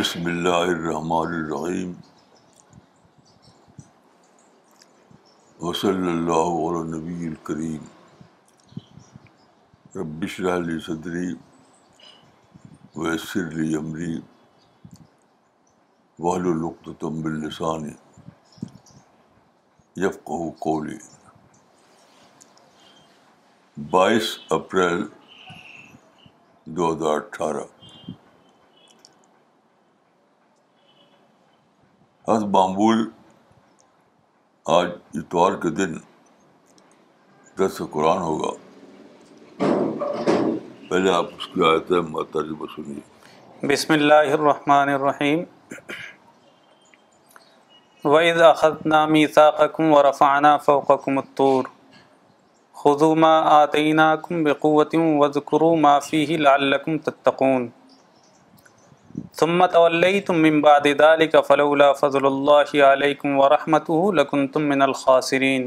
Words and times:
بسم 0.00 0.26
اللہ 0.26 0.60
الرحمن 0.74 1.32
الرحیم 1.36 1.90
وصلی 5.62 5.88
اللہ 6.10 6.52
علیہ 6.68 6.82
نبی 6.94 7.26
الکریم 7.26 7.82
بشر 10.20 10.48
علی 10.54 10.78
صدری 10.86 11.26
ویسر 12.96 13.48
علی 13.48 13.74
عمری 13.78 14.16
وحل 16.18 16.48
القتم 16.52 17.20
السانی 17.32 17.92
کولی 20.64 20.96
بائیس 23.90 24.36
اپریل 24.60 25.06
دو 26.76 26.92
ہزار 26.94 27.16
اٹھارہ 27.20 27.66
ہر 32.30 32.42
بامبول 32.54 32.98
آج 34.72 34.88
اتوار 35.18 35.52
کے 35.62 35.70
دن 35.78 35.94
دس 37.58 37.80
قرآن 37.92 38.18
ہوگا 38.22 38.50
پہلے 40.90 41.10
آپ 41.12 41.30
اس 41.36 41.46
کی 41.54 41.64
آیت 41.70 41.90
ماتا 42.10 42.42
جی 42.48 42.54
سنیے 42.74 43.66
بسم 43.72 43.92
اللہ 43.94 44.30
الرحمن 44.38 44.88
الرحیم 44.94 45.42
وعید 48.04 48.40
اخذنا 48.50 49.04
میثاقکم 49.16 49.92
ورفعنا 49.92 50.56
فوقکم 50.68 51.18
الطور 51.24 51.64
خضو 52.84 53.14
ما 53.24 53.34
آتیناکم 53.60 54.44
بقوت 54.44 54.94
وذکرو 55.20 55.74
ما 55.86 55.98
فیہ 56.10 56.36
لعلکم 56.46 56.98
تتقون 57.10 57.68
ثم 59.40 59.64
تولیتم 59.72 60.34
من 60.42 60.60
بعد 60.62 60.86
ذلك 61.00 61.34
فلولا 61.46 61.92
فضل 62.00 62.26
اللہ 62.28 62.74
علیہ 62.88 63.20
ورحمته 63.38 64.00
الکن 64.08 64.66
من 64.72 64.82
القاثرین 64.86 65.66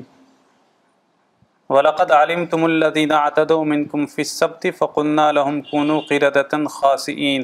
ولقد 1.78 2.12
علمتم 2.20 2.64
الذين 2.68 3.12
اعتدوا 3.18 3.66
منكم 3.72 4.06
في 4.14 4.22
السبت 4.28 4.68
فقلنا 4.80 5.26
لهم 5.40 5.60
كونوا 5.72 5.98
قردة 6.12 6.76
خاسئين 6.78 7.44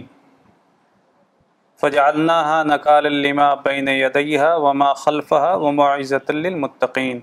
فجعلناها 1.83 2.69
نكالا 2.73 3.11
لما 3.27 3.47
بين 3.67 3.91
يديها 3.95 4.67
وما 4.67 4.91
خلفها 4.99 5.65
وماعزۃ 5.65 6.31
للمتقين 6.39 7.19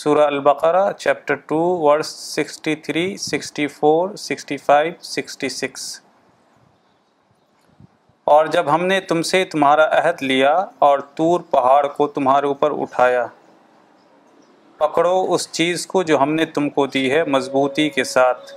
سورہ 0.00 0.24
البقرہ 0.32 0.80
chapter 1.04 1.34
two 1.52 1.58
verse 1.82 2.08
sixty 2.38 2.74
three 2.86 3.04
sixty 3.26 3.66
four 3.76 4.14
sixty 4.24 4.56
five 4.64 4.92
sixty 5.10 5.48
six 5.48 5.86
اور 8.34 8.46
جب 8.52 8.72
ہم 8.74 8.84
نے 8.86 8.98
تم 9.10 9.20
سے 9.22 9.44
تمہارا 9.50 9.84
عہد 9.98 10.22
لیا 10.22 10.52
اور 10.86 10.98
تور 11.16 11.40
پہاڑ 11.50 11.86
کو 11.96 12.06
تمہارے 12.16 12.46
اوپر 12.46 12.70
اٹھایا 12.80 13.24
پکڑو 14.78 15.12
اس 15.34 15.48
چیز 15.58 15.86
کو 15.92 16.02
جو 16.08 16.18
ہم 16.22 16.32
نے 16.34 16.44
تم 16.56 16.68
کو 16.78 16.86
دی 16.96 17.04
ہے 17.12 17.22
مضبوطی 17.34 17.88
کے 17.98 18.04
ساتھ 18.14 18.52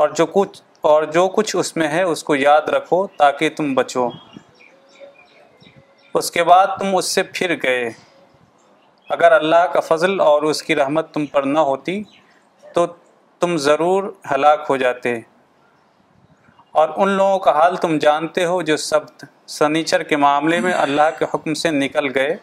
اور 0.00 0.08
جو 0.16 0.26
کچھ 0.38 0.60
اور 0.92 1.02
جو 1.18 1.26
کچھ 1.36 1.54
اس 1.56 1.74
میں 1.76 1.88
ہے 1.92 2.02
اس 2.14 2.22
کو 2.24 2.34
یاد 2.46 2.68
رکھو 2.76 3.06
تاکہ 3.18 3.50
تم 3.56 3.72
بچو 3.82 4.08
اس 6.18 6.30
کے 6.38 6.44
بعد 6.50 6.76
تم 6.80 6.96
اس 6.96 7.14
سے 7.14 7.22
پھر 7.34 7.54
گئے 7.62 7.88
اگر 9.18 9.32
اللہ 9.42 9.66
کا 9.72 9.80
فضل 9.94 10.20
اور 10.32 10.42
اس 10.54 10.62
کی 10.62 10.74
رحمت 10.76 11.12
تم 11.14 11.26
پر 11.34 11.42
نہ 11.56 11.66
ہوتی 11.72 12.02
تو 12.74 12.86
تم 13.40 13.56
ضرور 13.68 14.12
ہلاک 14.30 14.64
ہو 14.70 14.76
جاتے 14.86 15.18
اور 16.80 16.88
ان 17.02 17.08
لوگوں 17.08 17.38
کا 17.44 17.52
حال 17.58 17.76
تم 17.82 17.96
جانتے 17.98 18.44
ہو 18.44 18.60
جو 18.62 18.76
سب 18.76 19.02
سنیچر 19.48 20.02
کے 20.08 20.16
معاملے 20.24 20.60
میں 20.60 20.72
اللہ 20.72 21.10
کے 21.18 21.24
حکم 21.34 21.54
سے 21.62 21.70
نکل 21.70 22.08
گئے 22.14 22.36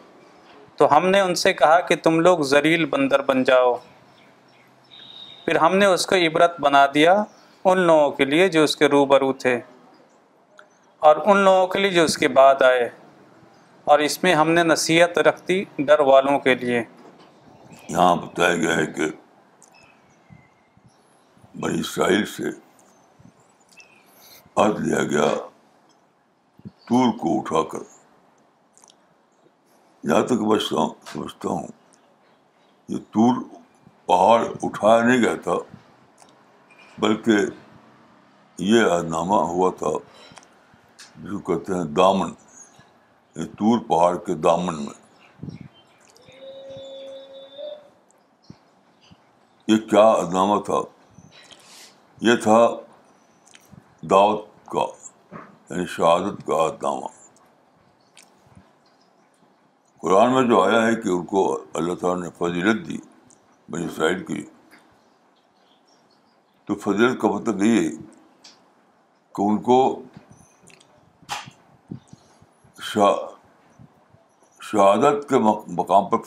تو 0.76 0.96
ہم 0.96 1.06
نے 1.10 1.20
ان 1.20 1.34
سے 1.42 1.52
کہا 1.60 1.80
کہ 1.88 1.96
تم 2.02 2.18
لوگ 2.20 2.38
زریل 2.52 2.84
بندر 2.94 3.22
بن 3.28 3.44
جاؤ 3.44 3.74
پھر 5.44 5.56
ہم 5.64 5.76
نے 5.78 5.86
اس 5.86 6.06
کو 6.06 6.16
عبرت 6.26 6.60
بنا 6.60 6.84
دیا 6.94 7.14
ان 7.70 7.78
لوگوں 7.86 8.10
کے 8.18 8.24
لیے 8.24 8.48
جو 8.54 8.62
اس 8.64 8.76
کے 8.76 8.88
روبرو 8.88 9.32
تھے 9.44 9.58
اور 11.08 11.16
ان 11.24 11.38
لوگوں 11.44 11.66
کے 11.68 11.78
لیے 11.78 11.90
جو 11.90 12.04
اس 12.04 12.18
کے 12.18 12.28
بعد 12.40 12.62
آئے 12.68 12.88
اور 13.92 13.98
اس 14.06 14.22
میں 14.22 14.34
ہم 14.34 14.50
نے 14.50 14.62
نصیحت 14.64 15.18
رکھ 15.28 15.42
دی 15.48 15.62
ڈر 15.86 16.00
والوں 16.12 16.38
کے 16.46 16.54
لیے 16.64 16.82
یہاں 17.88 18.14
بتایا 18.26 18.54
گیا 18.56 18.76
ہے 18.76 18.86
کہ 18.96 19.08
اسرائیل 21.78 22.24
سے 22.36 22.50
لیا 24.64 25.02
گیا 25.08 25.26
تور 26.88 27.10
کو 27.20 27.36
اٹھا 27.38 27.62
کر 27.70 27.78
جہاں 30.08 30.22
تک 30.26 30.42
میں 30.50 30.58
سمجھتا 31.12 31.48
ہوں 31.48 31.66
یہ 32.88 32.98
تور 33.14 33.42
پہاڑ 34.06 34.40
اٹھایا 34.64 35.02
نہیں 35.02 35.22
گیا 35.22 35.34
تھا 35.44 35.54
بلکہ 37.02 37.44
یہ 38.70 39.00
نامہ 39.08 39.40
ہوا 39.52 39.70
تھا 39.78 39.90
جو 41.22 41.38
کہتے 41.46 41.74
ہیں 41.74 41.84
دامن 42.00 42.32
تور 43.58 43.78
پہاڑ 43.88 44.16
کے 44.26 44.34
دامن 44.48 44.82
میں 44.84 45.58
یہ 49.68 49.76
کیا 49.90 50.06
نامہ 50.32 50.60
تھا 50.64 50.80
یہ 52.30 52.36
تھا 52.42 52.58
دعوت 54.10 54.42
کا 54.70 54.82
یعنی 55.70 55.84
شہادت 55.94 56.46
کا 56.46 56.56
نامہ 56.82 57.06
قرآن 60.02 60.32
میں 60.34 60.42
جو 60.48 60.60
آیا 60.62 60.82
ہے 60.86 60.94
کہ 61.00 61.08
ان 61.14 61.24
کو 61.30 61.40
اللہ 61.80 61.94
تعالیٰ 62.00 62.22
نے 62.22 62.28
فضیلت 62.38 62.86
دی 62.88 62.98
بنی 63.72 63.84
اسرائیل 63.84 64.22
کی 64.24 64.44
تو 66.66 66.74
فضیلت 66.84 67.20
کا 67.20 67.28
مطلب 67.34 67.62
یہ 67.62 67.88
کہ 69.36 69.42
ان 69.48 69.58
کو 69.70 69.78
شہادت 74.70 75.28
کے 75.28 75.38
مقام 75.80 76.08
پر 76.10 76.22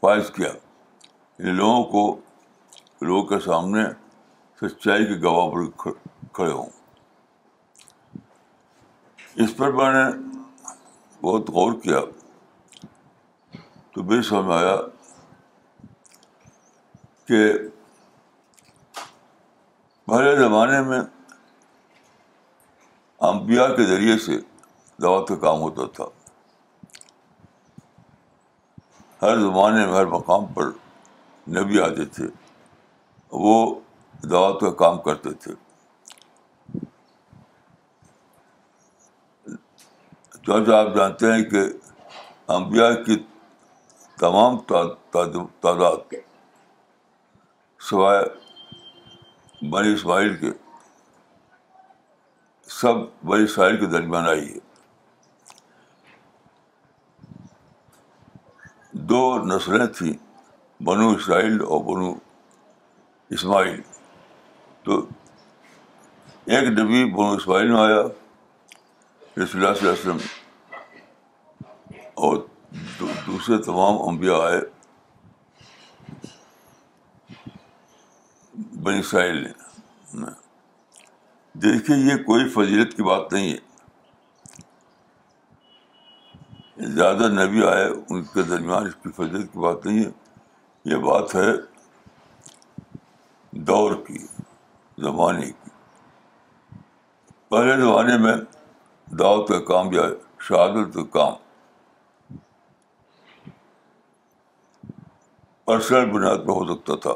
فائز 0.00 0.30
کیا 0.34 0.50
ان 0.50 1.46
یعنی 1.46 1.56
لوگوں 1.62 1.82
کو 1.92 2.04
لوگوں 3.06 3.22
کے 3.30 3.40
سامنے 3.44 3.84
سچائی 4.62 5.06
کے 5.06 5.20
گواہ 5.26 5.48
پر 5.54 5.90
کھڑے 6.34 6.50
ہوں 6.52 6.78
اس 9.42 9.56
پر 9.56 9.70
میں 9.72 9.90
نے 9.92 10.04
بہت 11.22 11.50
غور 11.54 11.72
کیا 11.82 11.98
تو 13.94 14.02
میرے 14.04 14.22
سمجھ 14.28 14.52
آیا 14.56 14.74
کہ 17.28 17.44
پہلے 20.06 20.34
زمانے 20.38 20.80
میں 20.88 21.00
امبیا 23.30 23.66
کے 23.74 23.84
ذریعے 23.86 24.16
سے 24.26 24.38
دعوت 25.02 25.28
کا 25.28 25.36
کام 25.46 25.60
ہوتا 25.62 25.86
تھا 25.96 26.04
ہر 29.22 29.36
زمانے 29.40 29.86
میں 29.86 29.94
ہر 29.94 30.06
مقام 30.18 30.46
پر 30.54 30.70
نبی 31.56 31.80
آتے 31.80 32.04
تھے 32.16 32.24
وہ 33.42 33.54
دعوت 34.30 34.60
کا 34.60 34.70
کام 34.84 34.98
کرتے 35.02 35.32
تھے 35.44 35.52
جب 40.46 40.70
آپ 40.74 40.94
جانتے 40.94 41.32
ہیں 41.32 41.42
کہ 41.48 41.60
امبیا 42.52 42.92
کی 43.04 43.16
تمام 44.20 44.56
تعداد 44.70 46.14
سوائے 47.88 48.24
بنی 49.72 49.92
اسماعیل 49.94 50.36
کے 50.36 50.50
سب 52.80 52.96
بنی 53.30 53.44
اسماعیل 53.44 53.76
کے 53.80 53.86
درمیان 53.96 54.26
آئی 54.28 54.46
ہے 54.54 54.58
دو 59.10 59.20
نسلیں 59.54 59.86
تھیں 59.98 60.12
بنو 60.88 61.08
اسرائیل 61.14 61.60
اور 61.62 61.82
بنو 61.92 62.12
اسماعیل 63.38 63.80
تو 64.84 64.98
ایک 66.46 66.68
نبی 66.78 67.04
بنو 67.14 67.30
اسماعیل 67.36 67.70
میں 67.72 67.80
آیا 67.80 68.02
رسول 69.38 69.60
اللہ 69.60 69.68
اللہ 69.68 69.78
صلی 69.78 69.88
علیہ 69.88 70.00
وسلم 70.00 70.26
اور 72.26 72.34
دوسرے 73.26 73.56
تمام 73.62 73.98
انبیاء 74.08 74.38
آئے 74.46 74.60
بنی 78.88 79.26
نے 79.38 79.52
دیکھیے 81.64 81.96
یہ 82.10 82.14
کوئی 82.28 82.44
فضیلت 82.56 82.90
کی 82.96 83.02
بات 83.08 83.24
نہیں 83.32 83.48
ہے 83.52 83.60
زیادہ 86.98 87.24
نبی 87.38 87.60
آئے 87.72 87.86
ان 87.88 88.20
کے 88.34 88.42
درمیان 88.54 88.82
اس 88.86 88.94
کی 89.02 89.10
فضیلت 89.22 89.48
کی 89.52 89.58
بات 89.66 89.80
نہیں 89.86 90.00
ہے 90.04 90.10
یہ 90.92 90.98
بات 91.10 91.28
ہے 91.34 91.50
دور 93.72 93.92
کی 94.06 94.18
زمانے 95.10 95.44
کی 95.46 95.52
پہلے 97.54 97.72
زمانے 97.82 98.14
میں 98.24 98.36
دعوت 99.18 99.44
کا 99.48 99.58
کام 99.72 99.86
یا 99.92 100.02
شہادت 100.48 100.88
کا 100.94 101.04
کام 101.18 101.34
پرسنل 105.70 106.04
بنیاد 106.12 106.38
ہو 106.54 106.62
سکتا 106.74 106.94
تھا 107.02 107.10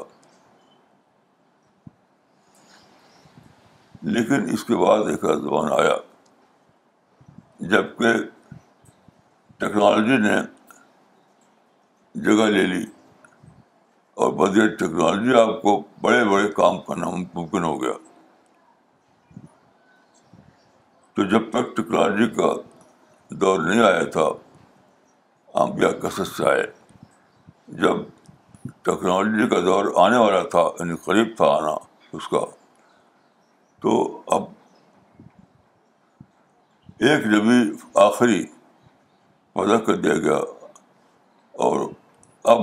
لیکن 4.17 4.45
اس 4.53 4.63
کے 4.69 4.75
بعد 4.83 5.09
ایک 5.13 5.25
زبان 5.41 5.71
آیا 5.79 5.95
جب 7.73 7.89
کہ 7.97 8.13
ٹیکنالوجی 9.63 10.17
نے 10.27 10.35
جگہ 12.27 12.45
لے 12.55 12.61
لی 12.75 12.81
اور 14.23 14.31
بدیر 14.43 14.67
ٹیکنالوجی 14.79 15.39
آپ 15.41 15.61
کو 15.61 15.75
بڑے 16.01 16.23
بڑے 16.29 16.47
کام 16.61 16.79
کرنا 16.87 17.09
ممکن 17.35 17.63
ہو 17.71 17.75
گیا 17.81 17.97
تو 21.15 21.25
جب 21.35 21.49
تک 21.57 21.75
ٹیکنالوجی 21.77 22.33
کا 22.41 22.53
دور 23.41 23.59
نہیں 23.69 23.81
آیا 23.93 24.03
تھا 24.17 24.27
آپ 25.65 25.77
کیا 25.79 26.09
سے 26.35 26.49
آئے 26.49 26.65
جب 27.85 27.97
ٹیکنالوجی 28.85 29.47
کا 29.49 29.59
دور 29.65 29.85
آنے 30.05 30.17
والا 30.17 30.41
تھا 30.49 30.59
یعنی 30.79 30.95
قریب 31.05 31.27
تھا 31.37 31.45
آنا 31.57 31.73
اس 32.17 32.27
کا 32.33 32.39
تو 33.81 33.93
اب 34.35 34.43
ایک 37.07 37.25
نبی 37.33 37.55
آخری 38.03 38.43
پیدا 39.53 39.77
کر 39.87 39.95
دیا 40.03 40.17
گیا 40.27 40.37
اور 41.69 41.87
اب 42.55 42.61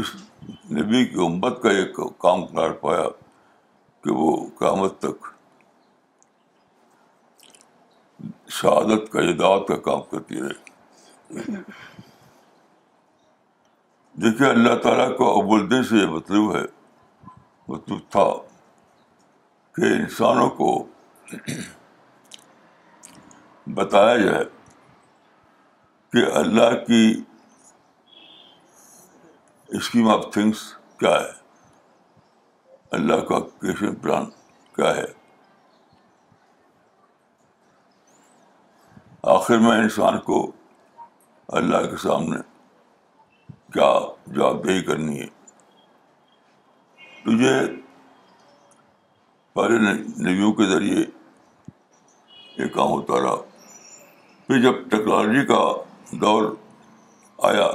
اس 0.00 0.14
نبی 0.80 1.04
کی 1.12 1.20
امت 1.26 1.62
کا 1.62 1.70
ایک 1.78 1.98
کام 2.24 2.46
کر 2.46 2.72
پایا 2.84 3.08
کہ 4.04 4.10
وہ 4.20 4.34
قیامت 4.58 4.98
تک 5.02 5.26
شہادت 8.60 9.10
کا 9.12 9.20
ہدایت 9.30 9.66
کا 9.68 9.76
کام 9.90 10.02
کرتی 10.10 10.40
رہے 10.42 11.60
دیکھیے 14.20 14.48
اللہ 14.50 14.74
تعالیٰ 14.82 15.08
کا 15.18 15.24
ابول 15.38 15.70
دن 15.70 15.84
سے 15.88 15.96
یہ 15.96 16.06
مطلوب 16.06 16.54
ہے 16.54 16.62
مطلوب 17.68 18.00
تھا 18.12 18.24
کہ 19.76 19.92
انسانوں 20.00 20.48
کو 20.58 20.68
بتایا 23.74 24.16
جائے 24.24 24.44
کہ 26.12 26.24
اللہ 26.38 26.74
کی 26.86 27.02
اسکیم 29.78 30.08
آف 30.14 30.24
تھنگس 30.32 30.62
کیا 31.00 31.14
ہے 31.20 31.32
اللہ 32.98 33.24
کا 33.28 33.38
کیشن 33.60 33.94
پلان 34.02 34.24
کیا 34.76 34.94
ہے 34.96 35.04
آخر 39.38 39.58
میں 39.58 39.78
انسان 39.82 40.18
کو 40.26 40.50
اللہ 41.62 41.90
کے 41.90 41.96
سامنے 42.02 42.36
کیا 43.72 43.92
دہی 44.64 44.80
کرنی 44.86 45.20
ہے 45.20 45.26
تجھے 47.24 47.54
پہلے 49.54 49.78
نبیوں 50.26 50.52
کے 50.58 50.64
ذریعے 50.72 51.04
یہ 52.58 52.68
کام 52.74 52.90
ہوتا 52.90 53.20
رہا 53.22 53.34
پھر 54.46 54.60
جب 54.62 54.80
ٹیکنالوجی 54.90 55.44
کا 55.46 55.60
دور 56.20 56.50
آیا 57.52 57.68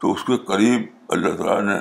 تو 0.00 0.12
اس 0.12 0.24
کے 0.26 0.36
قریب 0.46 0.86
اللہ 1.16 1.36
تعالیٰ 1.36 1.60
نے 1.72 1.78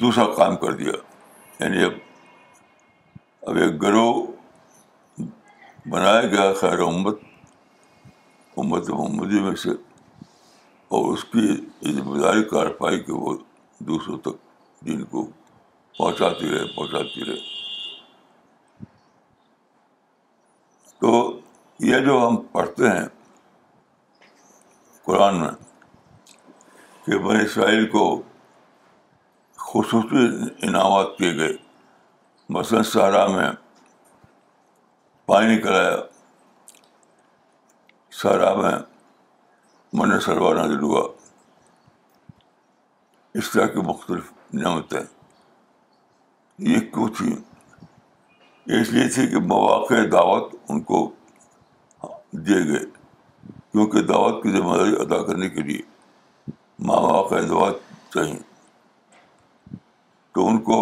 دوسرا 0.00 0.24
کام 0.34 0.56
کر 0.64 0.72
دیا 0.82 0.92
یعنی 1.60 1.82
اب 1.84 1.92
اب 3.48 3.56
ایک 3.62 3.80
گروہ 3.82 4.22
بنایا 5.90 6.20
گیا 6.34 6.52
خیر 6.60 6.80
امت 6.86 7.28
امت 8.58 8.88
محمدی 8.90 9.40
میں 9.40 9.54
سے 9.64 9.70
اور 10.96 11.12
اس 11.12 11.24
کی 11.32 11.56
داری 12.22 12.42
کر 12.48 12.68
پائی 12.78 12.98
کہ 13.02 13.12
وہ 13.12 13.34
دوسروں 13.88 14.18
تک 14.24 14.84
جن 14.86 15.02
کو 15.10 15.24
پہنچاتی 15.98 16.50
رہے 16.50 16.64
پہنچاتی 16.76 17.24
رہے 17.24 17.36
تو 21.00 21.12
یہ 21.86 21.98
جو 22.06 22.18
ہم 22.26 22.36
پڑھتے 22.52 22.88
ہیں 22.90 23.06
قرآن 25.04 25.40
میں 25.40 25.48
کہ 27.06 27.18
بن 27.24 27.40
اسرائیل 27.40 27.86
کو 27.90 28.04
خصوصی 29.70 30.26
انعامات 30.68 31.16
کیے 31.18 31.34
گئے 31.36 31.52
مثلاً 32.56 32.82
صحرا 32.92 33.26
میں 33.36 33.50
پانی 35.26 35.54
نکلایا 35.56 35.96
سارا 38.22 38.48
میں 38.54 38.70
من 39.98 40.10
سروار 40.20 40.54
دل 40.68 40.80
ہوا 40.82 41.02
اس 43.38 43.50
طرح 43.50 43.66
کی 43.74 43.80
مختلف 43.84 44.24
نعمتیں 44.54 45.00
یہ 46.70 46.80
کیوں 46.94 47.06
تھی 47.18 47.34
اس 48.80 48.90
لیے 48.92 49.06
تھی 49.14 49.26
کہ 49.26 49.40
مواقع 49.52 50.02
دعوت 50.12 50.52
ان 50.70 50.80
کو 50.90 51.00
دیے 52.48 52.58
گئے 52.70 52.84
کیونکہ 52.86 54.02
دعوت 54.12 54.42
کی 54.42 54.50
ذمہ 54.56 54.76
داری 54.78 54.94
ادا 55.04 55.22
کرنے 55.26 55.48
کے 55.56 55.62
لیے 55.70 55.80
مواقع 56.90 57.40
دعوت 57.50 57.78
چاہیے 58.14 58.38
تو 60.34 60.46
ان 60.48 60.58
کو 60.68 60.78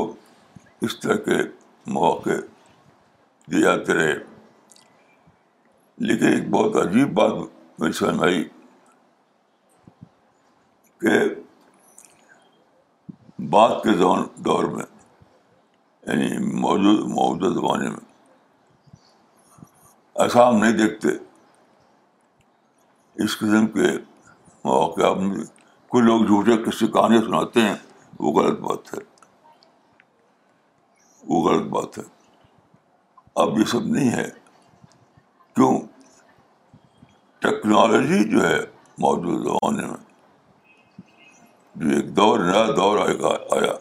اس 0.89 0.99
طرح 1.01 1.17
کے 1.29 1.39
مواقع 1.95 2.41
دیے 3.51 3.63
جاتے 3.63 3.95
رہے 4.01 4.15
لیکن 6.07 6.27
ایک 6.27 6.49
بہت 6.51 6.77
عجیب 6.87 7.13
بات 7.15 7.33
میری 7.81 7.93
سمجھ 7.99 8.15
میں 8.17 8.25
آئی 8.29 8.43
کہ 11.01 11.19
بات 13.51 13.83
کے 13.83 13.93
دور 14.45 14.65
میں 14.77 14.85
یعنی 16.07 16.29
موجود 16.61 17.01
موجودہ 17.11 17.53
زمانے 17.55 17.89
میں 17.91 18.07
ایسا 20.25 20.49
ہم 20.49 20.57
نہیں 20.63 20.77
دیکھتے 20.79 21.09
اس 23.25 23.37
قسم 23.39 23.67
کے 23.77 23.91
مواقع 24.65 25.13
کچھ 25.91 26.03
لوگ 26.05 26.25
جھوٹے 26.27 26.57
کسی 26.71 26.87
کہانیاں 26.93 27.23
سناتے 27.23 27.61
ہیں 27.63 27.75
وہ 28.19 28.33
غلط 28.41 28.59
بات 28.61 28.95
ہے 28.95 29.01
وہ 31.29 31.43
غلط 31.49 31.69
بات 31.73 31.99
ہے 31.99 32.03
اب 33.43 33.59
یہ 33.59 33.65
سب 33.73 33.87
نہیں 33.87 34.11
ہے 34.13 34.29
کیوں 35.55 35.79
ٹیکنالوجی 37.49 38.23
جو 38.31 38.47
ہے 38.49 38.59
موجود 39.05 39.45
زمانے 39.45 39.87
میں 39.87 39.97
جو 41.81 41.97
ایک 41.97 42.15
دور 42.17 42.39
نیا 42.45 42.65
دور 42.77 42.99
آیا 43.05 43.73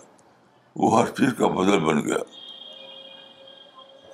وہ 0.82 0.92
ہر 1.00 1.10
چیز 1.18 1.30
کا 1.38 1.48
بدل 1.58 1.80
بن 1.86 2.00
گیا 2.06 2.18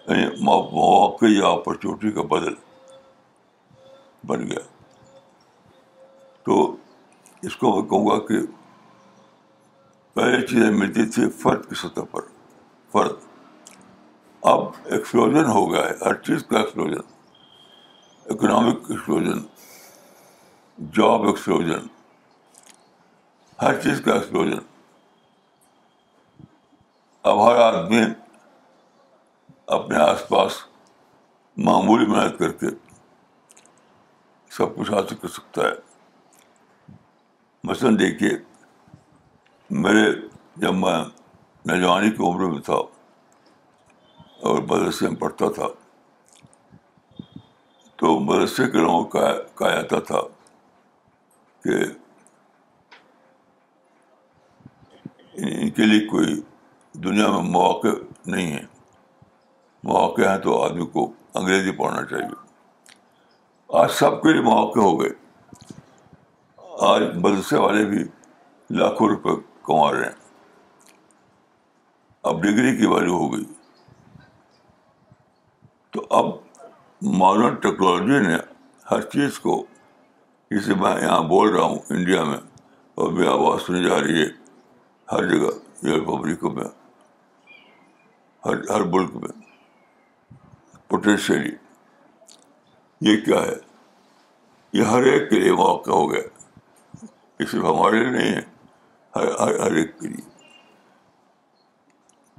یعنی 0.07 0.25
مواقع 0.45 1.25
یا 1.31 1.47
اپرچونیٹی 1.57 2.11
کا 2.15 2.21
بدل 2.35 2.53
بن 4.27 4.47
گیا 4.51 4.63
تو 6.45 6.57
اس 7.49 7.55
کو 7.63 7.73
میں 7.75 7.87
کہوں 7.89 8.05
گا 8.09 8.17
کہ 8.27 8.39
پہلے 10.13 10.45
چیزیں 10.47 10.69
ملتی 10.81 11.05
تھی 11.13 11.29
فرد 11.43 11.69
کی 11.69 11.75
سطح 11.81 12.09
پر 12.11 12.21
فرد 12.93 13.21
اب 14.55 14.63
ایکسپلوژن 14.93 15.49
ہو 15.57 15.71
گیا 15.73 15.85
ہے 15.89 15.93
ہر 16.05 16.13
چیز 16.27 16.43
کا 16.49 16.57
explosion 16.59 17.12
economic 18.31 18.75
explosion 18.89 19.39
job 20.95 21.23
explosion 21.27 21.87
ہر 23.61 23.79
چیز 23.81 23.99
کا 24.05 24.13
ایکسپلوژن 24.13 24.59
اب 27.31 27.41
ہر 27.47 27.57
آدمی 27.61 28.01
اپنے 29.77 29.97
آس 30.03 30.27
پاس 30.29 30.57
معمولی 31.65 32.05
محنت 32.11 32.37
کر 32.39 32.51
کے 32.61 32.67
سب 34.57 34.75
کچھ 34.75 34.91
حاصل 34.91 35.15
کر 35.21 35.27
سکتا 35.27 35.67
ہے 35.69 36.93
مثلاً 37.69 37.99
دیکھیے 37.99 38.29
میرے 39.83 40.11
جب 40.61 40.73
میں 40.75 40.97
نوجوانی 41.65 42.09
کی 42.11 42.23
عمر 42.29 42.45
میں 42.49 42.61
تھا 42.65 42.75
اور 44.47 44.61
مدرسے 44.69 45.07
میں 45.09 45.15
پڑھتا 45.19 45.49
تھا 45.55 45.67
تو 48.03 48.17
مدرسے 48.19 48.65
کے 48.71 48.77
لوگوں 48.77 49.03
کہا 49.11 49.69
جاتا 49.71 49.99
تھا 50.07 50.19
کہ 51.63 51.75
ان 55.33 55.69
کے 55.77 55.85
لیے 55.85 55.99
کوئی 56.09 56.35
دنیا 57.03 57.29
میں 57.35 57.43
مواقع 57.51 57.93
نہیں 58.33 58.51
ہے 58.55 58.61
مواقع 59.91 60.27
ہیں 60.29 60.37
تو 60.47 60.61
آدمی 60.63 60.85
کو 60.95 61.07
انگریزی 61.41 61.71
پڑھنا 61.77 62.03
چاہیے 62.09 62.35
آج 63.83 63.91
سب 63.99 64.21
کے 64.23 64.33
لیے 64.33 64.41
مواقع 64.49 64.79
ہو 64.79 64.99
گئے 65.01 65.09
آج 66.91 67.03
مدرسے 67.23 67.59
والے 67.65 67.85
بھی 67.95 68.03
لاکھوں 68.81 69.09
روپے 69.15 69.39
کما 69.67 69.91
رہے 69.93 70.03
ہیں 70.03 70.93
اب 72.31 72.43
ڈگری 72.43 72.75
کی 72.77 72.87
ویلو 72.95 73.17
ہو 73.23 73.33
گئی 73.33 73.43
تو 75.93 76.05
اب 76.23 76.41
ماڈرن 77.11 77.55
ٹیکنالوجی 77.61 78.19
نے 78.27 78.35
ہر 78.91 79.01
چیز 79.13 79.39
کو 79.39 79.55
جسے 80.51 80.73
میں 80.81 80.91
یہاں 81.01 81.19
بول 81.27 81.49
رہا 81.55 81.63
ہوں 81.63 81.79
انڈیا 81.95 82.23
میں 82.23 82.37
اور 83.01 83.11
بھی 83.13 83.27
آواز 83.27 83.61
سنی 83.65 83.83
جا 83.83 83.99
رہی 84.01 84.21
ہے 84.21 84.25
ہر 85.11 85.27
جگہ 85.31 85.99
پبلک 86.05 86.43
میں 86.57 86.63
ہر 88.45 88.61
ہر 88.69 88.83
ملک 88.93 89.15
میں 89.21 89.31
پوٹینشیلی 90.89 91.51
یہ 93.09 93.17
کیا 93.25 93.41
ہے 93.45 93.55
یہ 94.77 94.83
ہر 94.93 95.03
ایک 95.11 95.29
کے 95.29 95.39
لیے 95.39 95.51
موقع 95.61 95.91
ہو 95.91 96.09
گیا 96.11 96.21
یہ 97.39 97.45
صرف 97.51 97.63
ہمارے 97.63 98.03
لیے 98.03 98.11
نہیں 98.17 98.33
ہے 98.35 98.41
ہر 99.15 99.57
ہر 99.65 99.73
ایک 99.81 99.99
کے 99.99 100.07
لیے 100.07 100.29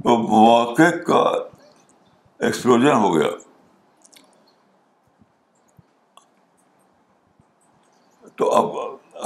تو 0.04 0.16
مواقع 0.28 0.90
کا 1.06 1.24
ایکسپلوژن 2.46 2.96
ہو 3.02 3.14
گیا 3.16 3.28
تو 8.36 8.50
اب 8.58 8.76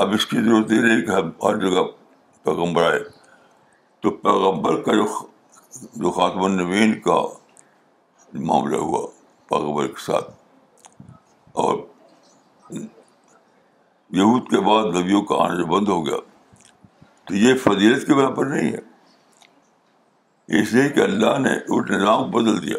اب 0.03 0.13
اس 0.15 0.27
کی 0.31 0.37
ضرورت 0.45 0.73
یہ 0.73 0.81
نہیں 0.87 1.01
کہ 1.07 1.11
ہم 1.11 1.31
ہر 1.43 1.57
جگہ 1.61 1.83
پیغمبر 2.45 2.91
آئے 2.91 2.99
تو 4.03 4.11
پیغمبر 4.25 4.81
کا 4.83 4.95
جو 4.97 5.05
جو 6.03 6.11
خاتم 6.19 6.43
النبین 6.45 6.99
کا 7.03 7.17
معاملہ 8.51 8.77
ہوا 8.77 9.07
پیغمبر 9.49 9.87
کے 9.93 10.05
ساتھ 10.07 10.31
اور 11.63 11.77
یہود 14.19 14.49
کے 14.51 14.61
بعد 14.67 14.85
نبیوں 14.97 15.23
کا 15.31 15.37
آنا 15.45 15.55
جو 15.59 15.65
بند 15.75 15.89
ہو 15.89 16.05
گیا 16.07 16.17
تو 17.29 17.35
یہ 17.35 17.55
فضیلت 17.63 18.07
کے 18.07 18.15
بنا 18.15 18.31
پر 18.35 18.47
نہیں 18.53 18.73
ہے 18.73 20.61
اس 20.61 20.73
لیے 20.73 20.89
کہ 20.89 21.01
اللہ 21.01 21.39
نے 21.47 21.55
اٹھ 21.77 21.91
نظام 21.93 22.31
بدل 22.37 22.63
دیا 22.67 22.77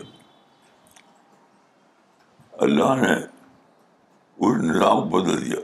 اللہ 2.67 2.95
نے 3.01 3.13
اٹھ 4.41 4.63
نظام 4.63 5.07
بدل 5.09 5.45
دیا 5.45 5.59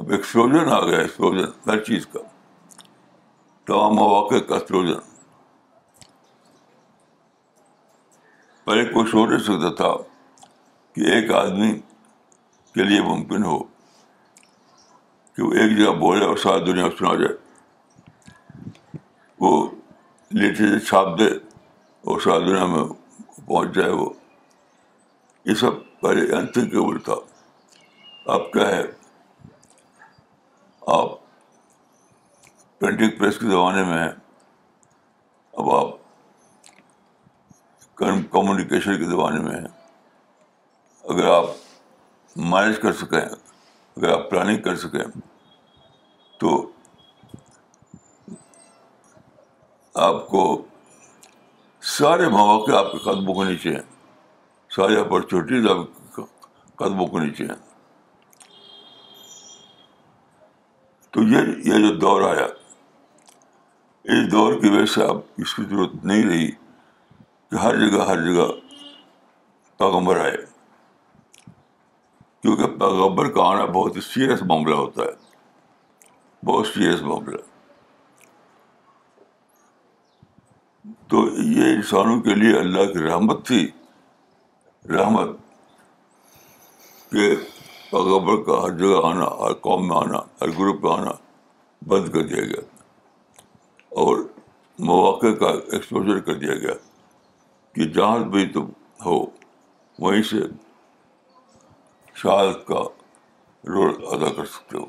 اب 0.00 0.10
ایکسپلوژن 0.12 0.68
آ 0.72 0.78
گیا 0.86 0.98
ایکسپلوژن 0.98 1.50
ہر 1.70 1.80
چیز 1.84 2.06
کا 2.12 2.18
تمام 3.66 3.94
مواقع 3.96 4.38
کا 4.48 4.54
ایکسپلوژن 4.56 4.98
پہلے 8.64 8.84
کوئی 8.92 9.10
سوچ 9.10 9.28
نہیں 9.30 9.42
سکتا 9.46 9.70
تھا 9.80 9.90
کہ 10.94 11.10
ایک 11.14 11.30
آدمی 11.40 11.70
کے 12.74 12.84
لیے 12.84 13.00
ممکن 13.08 13.44
ہو 13.50 13.58
کہ 15.36 15.42
وہ 15.42 15.52
ایک 15.62 15.76
جگہ 15.78 15.92
بولے 15.98 16.24
اور 16.26 16.36
ساری 16.44 16.64
دنیا 16.70 16.84
سنا 16.98 17.14
جائے 17.20 17.34
وہ 19.40 19.52
لٹریچر 20.34 20.78
سے 20.78 20.80
چھاپ 20.86 21.18
دے 21.18 21.26
اور 22.10 22.20
ساری 22.24 22.44
دنیا 22.46 22.64
میں 22.76 22.84
پہنچ 23.46 23.74
جائے 23.74 23.90
وہ 23.90 24.08
یہ 25.50 25.54
سب 25.64 25.82
پہلے 26.02 26.30
انتھنکیبل 26.36 26.98
تھا 27.08 27.14
اب 28.34 28.52
کیا 28.52 28.68
ہے 28.76 28.82
آپ 30.90 31.10
پرنٹنگ 32.80 33.10
پریس 33.18 33.38
کے 33.38 33.46
زمانے 33.48 33.82
میں 33.84 33.98
ہیں 33.98 34.08
اب 35.56 35.70
آپ 35.74 35.90
کمیونیکیشن 37.96 38.96
کے 38.98 39.04
زمانے 39.10 39.40
میں 39.40 39.54
ہیں 39.56 39.66
اگر 41.12 41.30
آپ 41.30 41.46
مینج 42.52 42.78
کر 42.82 42.92
سکیں 43.02 43.18
اگر 43.20 44.08
آپ 44.12 44.28
پلاننگ 44.30 44.62
کر 44.62 44.76
سکیں 44.76 45.02
تو 46.40 46.54
آپ 50.06 50.26
کو 50.28 50.42
سارے 51.98 52.28
مواقع 52.28 52.72
آپ 52.76 52.92
کے 52.92 52.98
قدموں 53.10 53.34
کے 53.34 53.50
نیچے 53.50 53.74
ہیں 53.74 53.82
ساری 54.76 54.96
اپارچونیٹیز 55.00 55.70
آپ 55.70 56.16
کے 56.16 56.22
قدموں 56.84 57.06
کے 57.06 57.24
نیچے 57.24 57.44
ہیں 57.46 57.60
تو 61.12 61.22
یہ 61.30 61.48
یہ 61.64 61.78
جو 61.86 61.90
دور 62.00 62.22
آیا 62.28 62.46
اس 64.12 64.30
دور 64.32 64.52
کی 64.60 64.68
وجہ 64.76 64.84
سے 64.92 65.02
اب 65.04 65.18
اس 65.44 65.54
کی 65.54 65.62
ضرورت 65.70 66.04
نہیں 66.10 66.22
رہی 66.28 66.50
کہ 66.50 67.56
ہر 67.64 67.76
جگہ 67.80 68.06
ہر 68.06 68.22
جگہ 68.26 68.46
پیغمبر 69.78 70.20
آئے 70.20 70.36
کیونکہ 72.42 72.78
پیغمبر 72.78 73.30
کا 73.32 73.42
آنا 73.48 73.64
بہت 73.74 73.96
ہی 73.96 74.00
سیریس 74.12 74.42
معاملہ 74.52 74.74
ہوتا 74.74 75.02
ہے 75.02 75.12
بہت 76.46 76.66
سیریس 76.66 77.02
معاملہ 77.10 77.36
تو 81.10 81.26
یہ 81.42 81.72
انسانوں 81.74 82.20
کے 82.22 82.34
لیے 82.34 82.58
اللہ 82.58 82.92
کی 82.92 83.02
رحمت 83.08 83.46
تھی 83.46 83.66
رحمت 84.96 85.36
کہ 87.12 87.30
پیغبر 87.92 88.36
کا 88.44 88.60
ہر 88.62 88.70
جگہ 88.78 89.00
آنا 89.06 89.24
ہر 89.40 89.52
قوم 89.64 89.86
میں 89.88 89.96
آنا 89.96 90.18
ہر 90.40 90.50
گروپ 90.58 90.84
میں 90.84 90.90
آنا 90.92 91.10
بند 91.88 92.06
کر 92.12 92.22
دیا 92.26 92.42
گیا 92.44 92.60
اور 94.04 94.18
مواقع 94.90 95.32
کا 95.40 95.48
ایکسپوجر 95.56 96.20
کر 96.28 96.34
دیا 96.44 96.54
گیا 96.62 96.74
کہ 97.74 97.86
جہاں 97.96 98.18
بھی 98.36 98.44
تم 98.52 98.70
ہو 99.06 99.18
وہیں 100.04 100.22
سے 100.30 100.40
شاید 102.22 102.56
کا 102.68 102.80
رول 103.74 103.92
ادا 104.14 104.30
کر 104.36 104.46
سکتے 104.54 104.78
ہو 104.78 104.84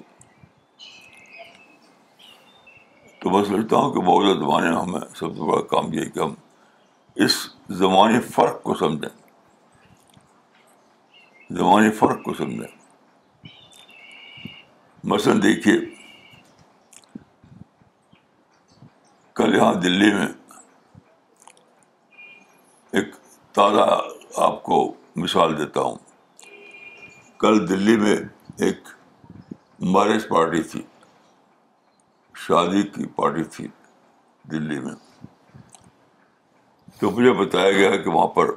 تو 3.21 3.29
میں 3.29 3.43
سمجھتا 3.49 3.77
ہوں 3.81 3.91
کہ 3.93 4.01
موجودہ 4.11 4.37
زمانے 4.39 4.69
میں 4.69 4.77
ہمیں 4.77 4.99
سب 5.17 5.33
سے 5.37 5.49
بڑا 5.51 5.61
کام 5.75 5.91
یہ 5.93 5.99
ہے 6.05 6.09
کہ 6.09 6.19
ہم 6.19 6.33
اس 7.25 7.35
زمانی 7.83 8.19
فرق 8.35 8.61
کو 8.63 8.75
سمجھیں 8.83 9.09
زمانی 11.57 11.91
فرق 11.99 12.23
کو 12.23 12.33
سمجھیں 12.37 12.81
مثلاً 15.11 15.39
دیکھیے 15.43 15.73
کل 19.35 19.55
یہاں 19.55 19.73
دلی 19.81 20.11
میں 20.13 20.27
ایک 22.99 23.11
تازہ 23.55 23.85
آپ 24.45 24.61
کو 24.63 24.77
مثال 25.23 25.57
دیتا 25.57 25.81
ہوں 25.81 25.95
کل 27.39 27.67
دلی 27.69 27.95
میں 27.99 28.15
ایک 28.67 28.87
میرج 29.95 30.27
پارٹی 30.27 30.61
تھی 30.71 30.81
شادی 32.47 32.81
کی 32.93 33.05
پارٹی 33.15 33.43
تھی 33.55 33.67
دلی 34.51 34.79
میں 34.85 34.93
تو 36.99 37.09
مجھے 37.17 37.31
بتایا 37.43 37.71
گیا 37.71 37.95
کہ 38.03 38.09
وہاں 38.09 38.27
پر 38.37 38.51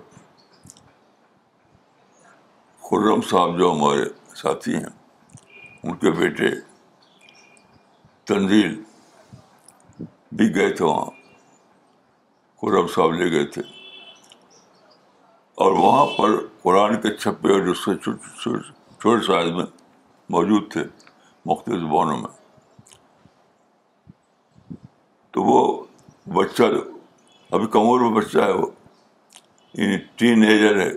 خرم 2.90 3.20
صاحب 3.30 3.58
جو 3.58 3.72
ہمارے 3.72 4.04
ساتھی 4.42 4.74
ہیں 4.76 4.95
ان 5.86 5.94
کے 6.02 6.10
بیٹے 6.10 6.48
تنزیل 8.28 8.74
بھی 10.38 10.54
گئے 10.54 10.70
تھے 10.76 10.84
وہاں 10.84 11.10
قرب 12.60 12.90
صاحب 12.94 13.12
لے 13.20 13.30
گئے 13.32 13.44
تھے 13.56 13.62
اور 15.64 15.72
وہاں 15.82 16.04
پر 16.16 16.34
قرآن 16.62 17.00
کے 17.02 17.14
چھپے 17.16 17.52
اور 17.52 17.72
سے 17.84 17.96
چھوٹے 18.04 19.20
سائز 19.26 19.50
میں 19.58 19.64
موجود 20.36 20.70
تھے 20.72 20.82
مختلف 21.52 21.78
زبانوں 21.80 22.18
میں 22.18 22.32
تو 25.34 25.42
وہ 25.50 25.60
بچہ 26.40 26.62
ابھی 27.56 27.66
کمور 27.78 28.00
میں 28.08 28.10
بچہ 28.20 28.38
ہے 28.44 28.52
وہ 28.52 28.66
یعنی 29.82 29.96
ٹین 30.22 30.42
ایجر 30.50 30.80
ہے 30.80 30.90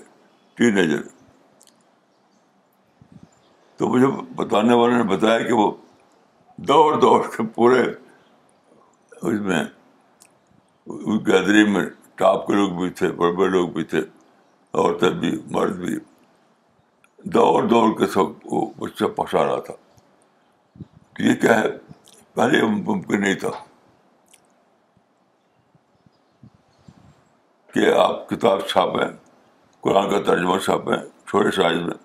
تو 3.80 3.88
مجھے 3.90 4.08
بتانے 4.36 4.74
والے 4.76 4.96
نے 4.96 5.04
بتایا 5.16 5.40
کہ 5.48 5.54
وہ 5.58 5.72
دوڑ 6.70 6.96
دوڑ 7.02 7.20
کے 7.36 7.44
پورے 7.56 7.82
اس 9.28 9.40
میں 9.50 9.64
گیدری 11.28 11.64
میں 11.74 11.84
ٹاپ 12.20 12.46
کے 12.48 12.54
لوگ 12.54 12.72
بھی 12.80 12.90
تھے 13.02 13.12
بڑے 13.22 13.32
بڑے 13.38 13.48
لوگ 13.50 13.70
بھی 13.78 13.84
تھے 13.94 14.00
عورتیں 14.74 15.10
بھی 15.22 15.32
مرد 15.52 15.78
بھی 15.86 15.96
دوڑ 17.38 17.62
دوڑ 17.70 17.88
کے 18.00 18.08
سب 18.14 18.48
وہ 18.54 18.66
بچہ 18.80 19.06
پہنچا 19.16 19.46
رہا 19.48 19.60
تھا 19.70 19.74
یہ 21.28 21.36
کیا 21.42 21.60
ہے 21.60 21.70
پہلے 22.36 22.62
ممکن 22.66 23.22
نہیں 23.22 23.36
تھا 23.46 23.50
کہ 27.74 27.92
آپ 28.02 28.28
کتاب 28.30 28.68
چھاپیں 28.68 29.08
قرآن 29.82 30.10
کا 30.10 30.22
ترجمہ 30.34 30.58
چھاپیں 30.68 30.96
چھوٹے 31.30 31.52
سائز 31.62 31.82
میں 31.86 31.98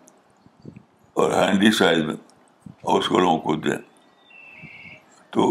اور 1.23 1.33
ہینڈی 1.33 1.71
سائز 1.79 1.99
میں 2.05 2.15
اور 2.91 3.01
اس 3.01 3.09
کو 3.09 3.19
لوگوں 3.19 3.39
کو 3.39 3.55
دیں 3.65 3.77
تو 5.33 5.47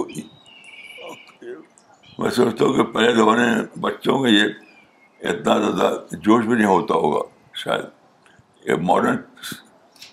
میں 2.18 2.30
سمجھتا 2.30 2.66
ہوں 2.66 2.74
کہ 2.76 2.84
پہلے 2.94 3.14
زمانے 3.16 3.46
میں 3.52 3.64
بچوں 3.82 4.18
کے 4.24 4.30
یہ 4.32 5.30
اتنا 5.30 5.58
زیادہ 5.60 5.96
جوش 6.16 6.46
بھی 6.46 6.56
نہیں 6.56 6.66
ہوتا 6.68 6.94
ہوگا 7.04 7.22
شاید 7.62 8.66
یہ 8.70 8.82
ماڈرن 8.90 9.16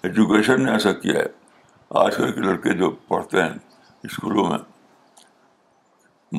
ایجوکیشن 0.09 0.63
نے 0.65 0.71
ایسا 0.73 0.93
کیا 1.03 1.15
ہے 1.19 1.25
آج 2.05 2.17
کل 2.17 2.33
کے 2.33 2.41
لڑکے 2.41 2.73
جو 2.79 2.91
پڑھتے 3.09 3.43
ہیں 3.43 3.55
اسکولوں 4.11 4.47
میں 4.51 4.59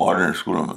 ماڈرن 0.04 0.30
اسکولوں 0.30 0.66
میں 0.66 0.76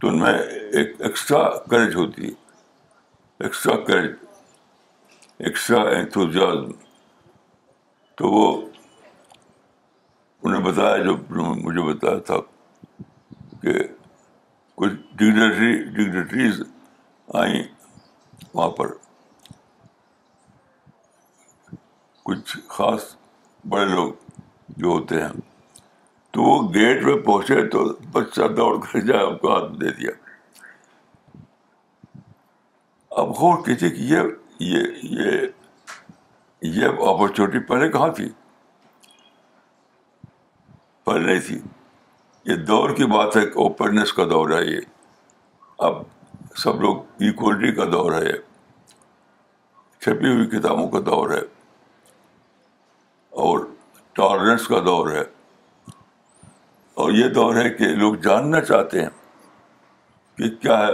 تو 0.00 0.08
ان 0.08 0.18
میں 0.20 0.32
ایک 0.38 0.94
ایکسٹرا 1.08 1.48
کریج 1.70 1.94
ہوتی 1.96 2.24
ہے 2.26 3.44
ایکسٹرا 3.44 3.76
کریج 3.86 4.12
ایکسٹرا 5.46 5.82
انتھوزیازم 5.98 6.70
تو 8.18 8.28
وہ 8.30 8.46
انہیں 10.42 10.62
بتایا 10.62 11.02
جو 11.02 11.12
مجھے 11.64 11.82
بتایا 11.88 12.18
تھا 12.30 12.36
کہ 13.62 13.74
کچھ 14.80 14.92
ڈگنیٹری 15.18 15.72
ڈگنیٹریز 15.98 16.62
آئیں 17.42 17.62
وہاں 18.54 18.68
پر 18.78 18.86
کچھ 22.24 22.56
خاص 22.76 23.06
بڑے 23.72 23.84
لوگ 23.94 24.12
جو 24.76 24.88
ہوتے 24.88 25.20
ہیں 25.22 25.28
تو 26.34 26.42
وہ 26.42 26.58
گیٹ 26.74 27.04
پہ 27.04 27.14
پہنچے 27.26 27.62
تو 27.76 27.84
بچہ 28.12 28.48
دوڑ 28.56 28.76
کر 28.86 29.00
جائے 29.06 29.22
آپ 29.26 29.40
کو 29.40 29.54
ہاتھ 29.54 29.72
دے 29.80 29.90
دیا 30.00 30.10
اب 33.20 33.40
ہو 33.42 33.54
کسی 33.62 33.90
کی 33.96 34.12
یہ 34.58 35.46
یہ 36.62 36.86
اپرچونیٹی 37.08 37.58
پہلے 37.66 37.88
کہاں 37.92 38.08
تھی 38.12 38.28
پہلے 41.04 41.32
نہیں 41.34 41.40
تھی 41.46 41.58
یہ 42.50 42.56
دور 42.66 42.90
کی 42.96 43.06
بات 43.12 43.36
ہے 43.36 43.40
اوپننیس 43.64 44.12
کا 44.12 44.24
دور 44.30 44.50
ہے 44.50 44.64
یہ 44.70 44.80
اب 45.88 46.02
سب 46.62 46.80
لوگ 46.82 46.96
ایکولٹی 47.26 47.72
کا 47.74 47.84
دور 47.92 48.12
ہے 48.22 48.32
چھپی 50.04 50.32
ہوئی 50.32 50.46
کتابوں 50.58 50.88
کا 50.90 50.98
دور 51.06 51.30
ہے 51.30 51.40
اور 53.46 53.60
ٹالرنس 54.16 54.66
کا 54.68 54.78
دور 54.86 55.10
ہے 55.12 55.22
اور 57.02 57.12
یہ 57.12 57.28
دور 57.34 57.54
ہے 57.56 57.68
کہ 57.74 57.86
لوگ 57.96 58.14
جاننا 58.28 58.60
چاہتے 58.60 59.02
ہیں 59.02 59.08
کہ 60.38 60.48
کیا 60.62 60.78
ہے 60.86 60.92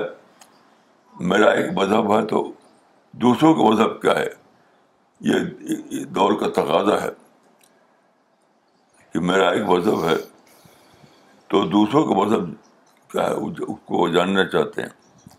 میرا 1.31 1.51
ایک 1.51 1.71
مذہب 1.79 2.17
ہے 2.19 2.25
تو 2.27 2.51
دوسروں 3.25 3.55
کا 3.55 3.69
مذہب 3.71 4.01
کیا 4.03 4.19
ہے 4.19 4.27
یہ 5.29 6.05
دور 6.15 6.33
کا 6.41 6.49
تقاضا 6.61 7.01
ہے 7.03 7.09
کہ 9.13 9.19
میرا 9.29 9.49
ایک 9.51 9.63
مذہب 9.69 10.05
ہے 10.09 10.15
تو 11.53 11.63
دوسروں 11.75 12.05
کا 12.09 12.15
مذہب 12.21 12.49
کیا 13.13 13.27
ہے 13.29 13.35
اس 13.45 13.61
کو 13.85 14.01
وہ 14.03 14.09
جاننا 14.17 14.45
چاہتے 14.55 14.83
ہیں 14.83 15.33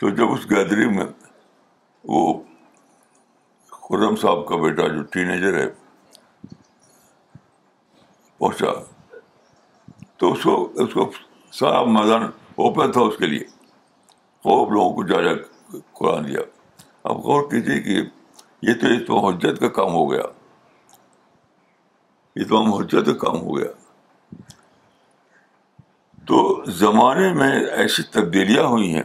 تو 0.00 0.08
جب 0.20 0.32
اس 0.32 0.48
گیدرنگ 0.50 0.96
میں 0.96 1.06
وہ 2.14 2.22
خرم 3.82 4.16
صاحب 4.22 4.46
کا 4.48 4.56
بیٹا 4.62 4.86
جو 4.94 5.02
ٹین 5.14 5.30
ایجر 5.30 5.58
ہے 5.62 5.66
پہنچا 8.38 8.72
تو 10.20 10.32
اس 10.32 10.42
کو 10.44 10.54
اس 10.84 10.94
کو 10.94 11.10
سارا 11.58 11.82
میدان 11.98 12.22
اوپن 12.64 12.92
تھا 12.92 13.00
اس 13.10 13.16
کے 13.18 13.26
لیے 13.26 13.44
خوب 14.44 14.72
لوگوں 14.72 14.94
کو 14.96 15.02
جا 15.12 15.20
جا 15.26 15.32
قرآن 16.00 16.26
دیا 16.28 16.40
اب 17.10 17.18
غور 17.26 17.48
کیجیے 17.50 17.80
کہ 17.82 18.00
یہ 18.68 18.74
تو 19.06 19.18
حجت 19.26 19.60
کا 19.60 19.68
کام 19.78 19.92
ہو 19.94 20.10
گیا 20.10 20.22
حجت 22.80 23.06
کا 23.06 23.12
کام 23.26 23.40
ہو 23.42 23.56
گیا 23.56 23.70
تو 26.26 26.40
زمانے 26.80 27.32
میں 27.38 27.52
ایسی 27.82 28.02
تبدیلیاں 28.12 28.64
ہوئی 28.72 28.92
ہیں 28.94 29.02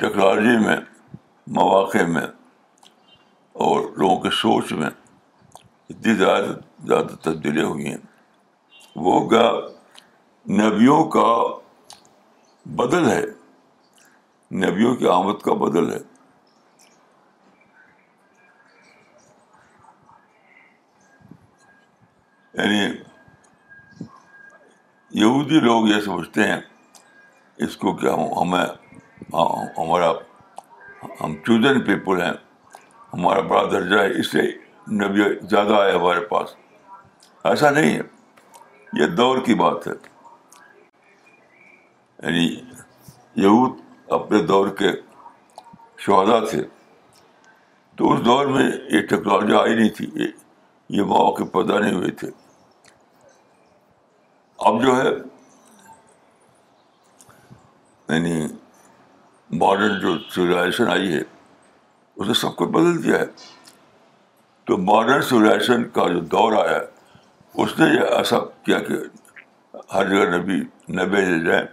ٹیکنالوجی 0.00 0.56
میں 0.66 0.76
مواقع 1.58 2.02
میں 2.16 2.26
اور 3.66 3.80
لوگوں 3.96 4.16
کے 4.22 4.30
سوچ 4.40 4.72
میں 4.80 4.90
اتنی 5.90 6.14
زیادہ 6.14 6.52
زیادہ 6.88 7.14
تبدیلیاں 7.22 7.66
ہوئی 7.66 7.86
ہیں 7.88 7.98
وہ 9.06 9.20
گا 9.30 9.50
گیا 9.52 9.68
نبیوں 10.64 11.04
کا 11.14 11.26
بدل 12.82 13.08
ہے 13.10 13.24
نبیوں 14.66 14.94
کی 14.96 15.08
آمد 15.12 15.40
کا 15.44 15.54
بدل 15.64 15.92
ہے 15.92 15.98
یعنی 22.58 22.80
یہودی 25.22 25.58
لوگ 25.60 25.88
یہ 25.88 26.00
سمجھتے 26.04 26.44
ہیں 26.46 26.60
اس 27.66 27.76
کو 27.76 27.92
کہ 27.96 28.06
ہمیں 28.08 28.64
ہمارا 29.32 30.10
ہم 31.20 31.34
چوزن 31.46 31.80
پیپل 31.86 32.22
ہیں 32.22 32.32
ہمارا 33.12 33.40
بڑا 33.50 33.62
درجہ 33.72 33.98
ہے 33.98 34.20
اس 34.20 34.30
سے 34.32 34.42
نبی 35.00 35.22
زیادہ 35.50 35.74
آئے 35.80 35.92
ہمارے 35.94 36.20
پاس 36.30 36.54
ایسا 37.50 37.70
نہیں 37.70 37.94
ہے 37.96 39.00
یہ 39.00 39.06
دور 39.16 39.38
کی 39.46 39.54
بات 39.64 39.86
ہے 39.88 39.92
یعنی 42.22 42.46
یہود 43.44 43.80
اپنے 44.20 44.42
دور 44.54 44.68
کے 44.78 44.92
شہدا 46.06 46.38
تھے 46.50 46.62
تو 47.96 48.12
اس 48.12 48.24
دور 48.24 48.46
میں 48.56 48.64
یہ 48.66 49.06
ٹیکنالوجی 49.12 49.54
آئی 49.62 49.74
نہیں 49.74 49.88
تھی 49.98 50.10
یہ 50.96 51.02
مواقع 51.02 51.44
پیدا 51.52 51.78
نہیں 51.78 51.94
ہوئے 51.98 52.10
تھے 52.22 52.28
اب 54.68 54.80
جو 54.82 54.94
ہے 54.96 55.08
یعنی 58.14 58.46
ماڈرن 59.58 59.98
جو 60.00 60.14
سولیزیشن 60.34 60.90
آئی 60.90 61.12
ہے 61.14 61.18
اس 61.20 62.28
نے 62.28 62.34
سب 62.40 62.54
کو 62.56 62.66
بدل 62.76 63.02
دیا 63.04 63.18
ہے 63.20 63.26
تو 64.66 64.76
ماڈرن 64.84 65.22
سولیزیشن 65.32 65.84
کا 65.94 66.08
جو 66.12 66.20
دور 66.36 66.52
آیا 66.64 66.78
ہے 66.78 66.84
اس 67.62 67.78
نے 67.78 67.92
جو 67.94 68.06
ایسا 68.16 68.38
کیا 68.64 68.78
کہ 68.88 68.96
ہر 69.94 70.08
جگہ 70.08 70.36
نبی 70.36 70.60
نہ 70.96 71.02
بھیجے 71.14 71.38
جائیں 71.50 71.64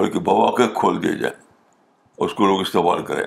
بلکہ 0.00 0.18
بواقع 0.28 0.62
کھول 0.78 1.02
دیے 1.02 1.14
جائیں 1.18 1.36
اس 2.24 2.34
کو 2.34 2.46
لوگ 2.46 2.60
استعمال 2.60 3.02
کریں 3.04 3.24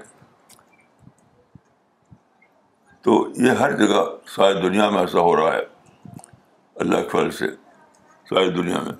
تو 3.05 3.25
یہ 3.45 3.51
ہر 3.61 3.75
جگہ 3.85 4.03
ساری 4.35 4.61
دنیا 4.67 4.89
میں 4.89 4.99
ایسا 4.99 5.19
ہو 5.21 5.35
رہا 5.35 5.53
ہے 5.55 5.63
اللہ 6.83 7.01
کے 7.01 7.09
فضل 7.17 7.31
سے 7.37 7.47
ساری 8.29 8.49
دنیا 8.53 8.79
میں 8.83 8.93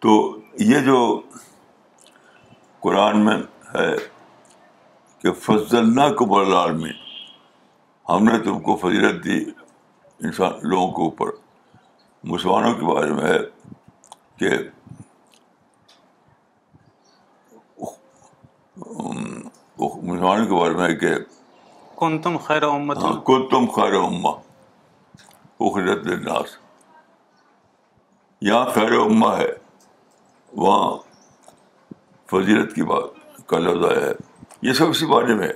تو 0.00 0.16
یہ 0.70 0.80
جو 0.88 0.98
قرآن 2.80 3.24
میں 3.24 3.36
ہے 3.74 3.88
کہ 5.22 5.32
فضل 5.46 5.94
نہ 5.94 6.08
قبر 6.18 6.40
العالمی 6.42 6.90
ہم 8.08 8.24
نے 8.24 8.38
تم 8.44 8.60
کو 8.66 8.76
فضیلت 8.82 9.24
دی 9.24 9.38
انسان 9.38 10.68
لوگوں 10.70 10.88
کے 10.96 11.02
اوپر 11.02 11.34
مسلمانوں 12.32 12.74
کے 12.80 12.84
بارے 12.92 13.12
میں 13.12 13.28
ہے 13.32 13.38
کہ 14.38 14.56
مسلمانوں 19.76 20.46
کے 20.48 20.54
بارے 20.60 20.74
میں 20.74 20.88
ہے 20.88 20.94
کہ 20.96 21.14
کن 22.00 22.18
کن 22.18 22.18
تم 22.22 22.36
تم 22.36 22.44
خیر 22.46 22.60
خیر 22.60 23.94
امت 23.94 24.24
ہاں، 24.24 24.32
اخرت 25.64 26.06
الناس 26.06 26.56
یہاں 28.46 28.64
خیر 28.74 28.92
و 28.92 29.06
ہے 29.36 29.46
وہاں 30.62 30.96
فضیرت 32.30 32.74
کی 32.74 32.82
بات 32.90 33.46
کا 33.48 33.58
لفظ 33.58 33.84
آیا 33.90 34.06
ہے 34.06 34.12
یہ 34.66 34.72
سب 34.80 34.90
اسی 34.90 35.06
بارے 35.06 35.34
میں 35.34 35.48
ہے 35.48 35.52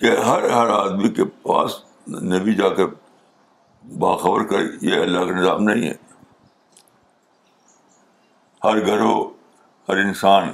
کہ 0.00 0.16
ہر 0.26 0.48
ہر 0.50 0.68
آدمی 0.78 1.08
کے 1.18 1.24
پاس 1.42 1.78
نبی 2.32 2.54
جا 2.54 2.68
کر 2.74 2.84
باخبر 3.98 4.44
کر 4.52 4.60
یہ 4.84 5.00
اللہ 5.00 5.24
کا 5.30 5.38
نظام 5.38 5.62
نہیں 5.70 5.86
ہے 5.88 5.94
ہر 8.64 8.84
گھر 8.86 9.00
ہو 9.00 9.18
ہر 9.88 9.96
انسان 10.06 10.50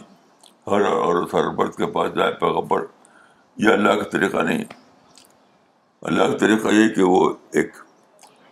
ہر 0.71 0.87
عورت 0.89 1.35
ہر 1.35 1.45
عربر 1.49 1.71
کے 1.77 1.87
پاس 1.93 2.15
جائے 2.17 2.33
پیغبر 2.41 2.85
یہ 3.65 3.71
اللہ 3.73 4.03
کا 4.03 4.09
طریقہ 4.11 4.37
نہیں 4.43 4.59
ہے 4.59 4.79
اللہ 6.09 6.25
کا 6.33 6.37
طریقہ 6.39 6.69
یہ 6.75 6.89
کہ 6.95 7.03
وہ 7.03 7.29
ایک 7.61 7.77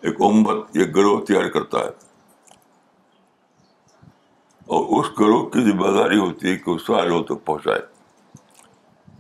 ایک 0.09 0.21
امت 0.29 0.77
ایک 0.79 0.95
گروہ 0.97 1.21
تیار 1.27 1.49
کرتا 1.51 1.79
ہے 1.85 1.91
اور 4.77 4.99
اس 4.99 5.07
گروہ 5.21 5.49
کی 5.51 5.63
ذمہ 5.71 5.93
داری 5.97 6.19
ہوتی 6.19 6.51
ہے 6.51 6.57
کہ 6.65 6.71
اس 6.71 6.85
تک 7.27 7.45
پہنچائے 7.45 7.81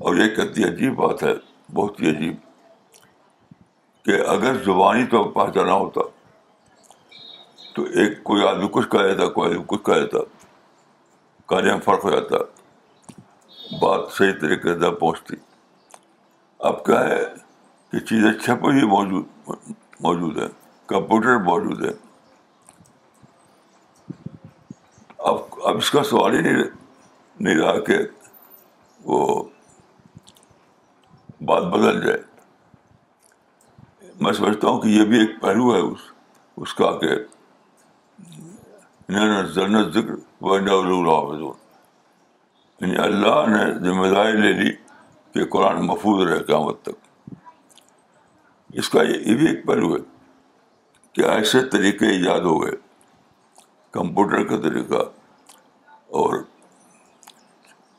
اور 0.08 0.14
یہ 0.16 0.28
کتنی 0.34 0.64
عجیب 0.64 0.94
بات 0.96 1.22
ہے 1.22 1.32
بہت 1.74 2.00
ہی 2.02 2.10
عجیب 2.10 2.34
کہ 4.04 4.20
اگر 4.34 4.62
زبانی 4.64 5.04
تو 5.14 5.22
پہنچانا 5.38 5.72
ہوتا 5.72 6.00
تو 7.74 7.82
ایک 8.02 8.22
کوئی 8.24 8.44
آدمی 8.48 8.68
کچھ 8.72 8.88
کہہ 8.92 9.08
جاتا 9.08 9.28
کوئی 9.38 9.50
آدمی 9.50 9.62
کچھ 9.68 9.86
دیتا 9.90 10.18
جاتا 10.18 11.60
میں 11.74 11.78
فرق 11.84 12.04
ہو 12.04 12.10
جاتا 12.10 12.36
بات 13.82 14.12
صحیح 14.18 14.32
طریقے 14.40 14.78
سے 14.80 14.90
پہنچتی 15.00 15.36
اب 16.72 16.84
کیا 16.84 17.04
ہے 17.08 17.20
چیز 17.90 18.02
چیزیں 18.08 18.54
پر 18.62 18.72
ہی 18.74 18.84
موجود 18.86 19.24
موجود 20.02 20.38
ہے 20.38 20.46
کمپیوٹر 20.88 21.38
موجود 21.44 21.84
ہے 21.84 21.92
اب 25.28 25.36
اب 25.68 25.76
اس 25.76 25.90
کا 25.90 26.02
سوال 26.10 26.36
ہی 26.44 26.52
نہیں 27.44 27.56
رہا 27.58 27.78
کہ 27.84 27.98
وہ 29.04 29.26
بات 31.50 31.62
بدل 31.72 32.00
جائے 32.06 32.18
میں 34.22 34.32
سمجھتا 34.32 34.68
ہوں 34.68 34.80
کہ 34.80 34.88
یہ 34.88 35.04
بھی 35.12 35.18
ایک 35.20 35.40
پہلو 35.42 35.74
ہے 35.74 35.80
اس 35.80 35.98
اس 36.62 36.74
کا 36.74 36.90
کہ 37.00 37.14
ذکر 39.92 40.46
یعنی 42.80 42.96
اللہ 43.08 43.44
نے 43.48 43.64
ذمہ 43.84 44.06
داری 44.14 44.36
لے 44.40 44.52
لی 44.62 44.70
کہ 45.34 45.44
قرآن 45.52 45.82
محفوظ 45.86 46.26
رہے 46.26 46.42
قیامت 46.44 46.82
تک 46.82 47.06
اس 48.80 48.88
کا 48.90 49.02
یہ 49.02 49.34
بھی 49.36 49.46
ایک 49.48 49.64
پہلو 49.66 49.94
ہے 49.94 50.00
کہ 51.14 51.24
ایسے 51.28 51.60
طریقے 51.72 52.06
ایجاد 52.16 52.40
ہو 52.50 52.62
گئے 52.62 52.72
کمپیوٹر 53.92 54.44
کا 54.48 54.56
طریقہ 54.68 55.02
اور 56.22 56.42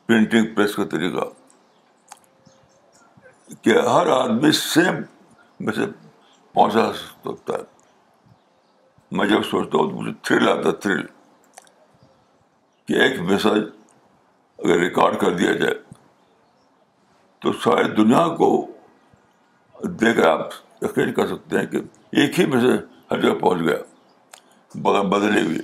پرنٹنگ 0.06 0.54
پریس 0.54 0.74
کا 0.74 0.84
طریقہ 0.92 1.24
کہ 3.62 3.76
ہر 3.88 4.06
آدمی 4.16 4.52
سیم 4.58 5.00
میں 5.64 5.72
سے 5.74 5.84
پہنچا 6.54 6.90
سکتا 7.00 7.54
ہے 7.54 7.62
میں 9.16 9.26
جب 9.28 9.42
سوچتا 9.50 9.78
ہوں 9.78 9.90
تو 9.90 9.96
مجھے 10.00 10.12
تھرل 10.24 10.48
آتا 10.48 10.68
ہے 10.68 10.72
تھرل 10.84 11.02
کہ 12.86 13.00
ایک 13.02 13.18
میسج 13.30 13.58
اگر 14.64 14.78
ریکارڈ 14.78 15.18
کر 15.20 15.32
دیا 15.38 15.52
جائے 15.62 15.74
تو 17.40 17.52
ساری 17.64 17.90
دنیا 17.96 18.26
کو 18.36 18.48
کر 19.82 20.24
آپ 20.26 20.48
یقین 20.82 21.12
کر 21.14 21.26
سکتے 21.26 21.58
ہیں 21.58 21.66
کہ 21.70 21.78
ایک 22.20 22.38
ہی 22.40 22.44
میں 22.52 22.60
سے 22.60 22.76
ہر 23.10 23.20
جگہ 23.20 23.34
پہنچ 23.40 23.62
گیا 23.68 23.76
بغیر 24.82 25.04
بدلے 25.10 25.40
ہوئے 25.40 25.58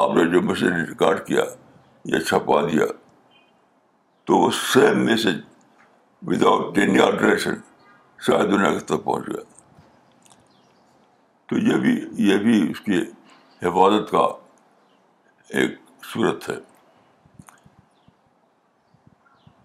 آپ 0.00 0.14
نے 0.16 0.24
جو 0.32 0.42
میسج 0.48 0.72
ریکارڈ 0.88 1.24
کیا 1.26 1.42
یا 2.14 2.20
چھپا 2.24 2.60
دیا 2.70 2.84
تو 4.26 4.36
وہ 4.38 4.50
same 4.72 5.04
message 5.04 5.38
without 6.30 6.78
any 6.78 6.98
alteration 7.00 7.54
شاید 8.26 8.50
دنیا 8.52 8.72
کے 8.74 8.80
تک 8.92 9.04
پہنچ 9.04 9.26
گیا 9.28 9.42
تو 11.48 11.58
یہ 11.68 11.76
بھی 11.84 11.94
یہ 12.28 12.38
بھی 12.38 12.60
اس 12.70 12.80
کی 12.80 12.98
حفاظت 13.62 14.10
کا 14.10 14.26
ایک 15.60 15.74
صورت 16.12 16.48
ہے 16.50 16.54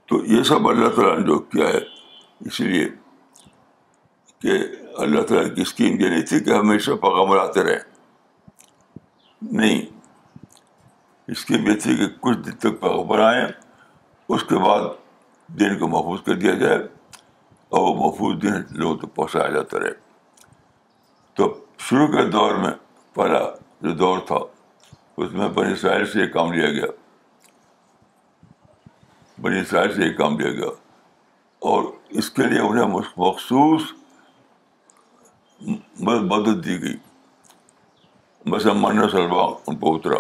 تو 0.09 0.25
یہ 0.33 0.43
سب 0.49 0.67
اللہ 0.69 0.87
تعالیٰ 0.95 1.17
نے 1.17 1.25
جو 1.27 1.37
کیا 1.53 1.67
ہے 1.73 1.79
اس 2.45 2.59
لیے 2.59 2.87
کہ 4.41 4.57
اللہ 5.01 5.21
تعالیٰ 5.27 5.53
کی 5.55 5.61
اسکیم 5.61 5.99
یہ 5.99 6.09
نہیں 6.09 6.21
تھی 6.29 6.39
کہ 6.43 6.53
ہمیشہ 6.53 6.91
پیغام 7.01 7.31
آتے 7.39 7.63
رہے 7.63 7.77
نہیں 9.59 9.81
اسکیم 11.33 11.67
یہ 11.69 11.75
تھی 11.83 11.95
کہ 11.97 12.07
کچھ 12.21 12.37
دن 12.45 12.55
تک 12.67 12.83
آئیں 13.25 13.45
اس 14.29 14.43
کے 14.49 14.55
بعد 14.65 14.81
دین 15.59 15.77
کو 15.79 15.87
محفوظ 15.87 16.21
کر 16.25 16.35
دیا 16.39 16.53
جائے 16.63 16.75
اور 16.77 17.79
وہ 17.81 17.93
محفوظ 17.95 18.41
دن 18.41 18.61
لوگوں 18.79 18.97
تک 18.97 19.15
پہنچایا 19.15 19.49
جاتا 19.53 19.79
رہے 19.79 19.93
تو 21.35 21.53
شروع 21.89 22.07
کے 22.15 22.25
دور 22.31 22.55
میں 22.63 22.71
پہلا 23.13 23.39
جو 23.81 23.91
دور 23.97 24.19
تھا 24.27 24.35
اس 25.23 25.31
میں 25.33 25.47
بنی 25.57 25.71
اسرائیل 25.73 26.05
سے 26.11 26.21
یہ 26.21 26.27
کام 26.31 26.51
لیا 26.53 26.69
گیا 26.71 26.85
بنی 29.41 29.59
اسرائیل 29.59 29.93
سے 29.95 30.03
یہ 30.05 30.13
کام 30.17 30.39
لیا 30.39 30.51
گیا 30.51 30.69
اور 31.71 31.83
اس 32.19 32.29
کے 32.35 32.43
لیے 32.47 32.59
انہیں 32.61 32.93
مخصوص 33.17 33.81
مدد 36.09 36.63
دی 36.65 36.81
گئی 36.81 36.95
بس 38.51 38.65
من 38.83 39.07
سلوا 39.11 39.43
ان 39.67 39.75
کو 39.79 39.93
اترا 39.95 40.19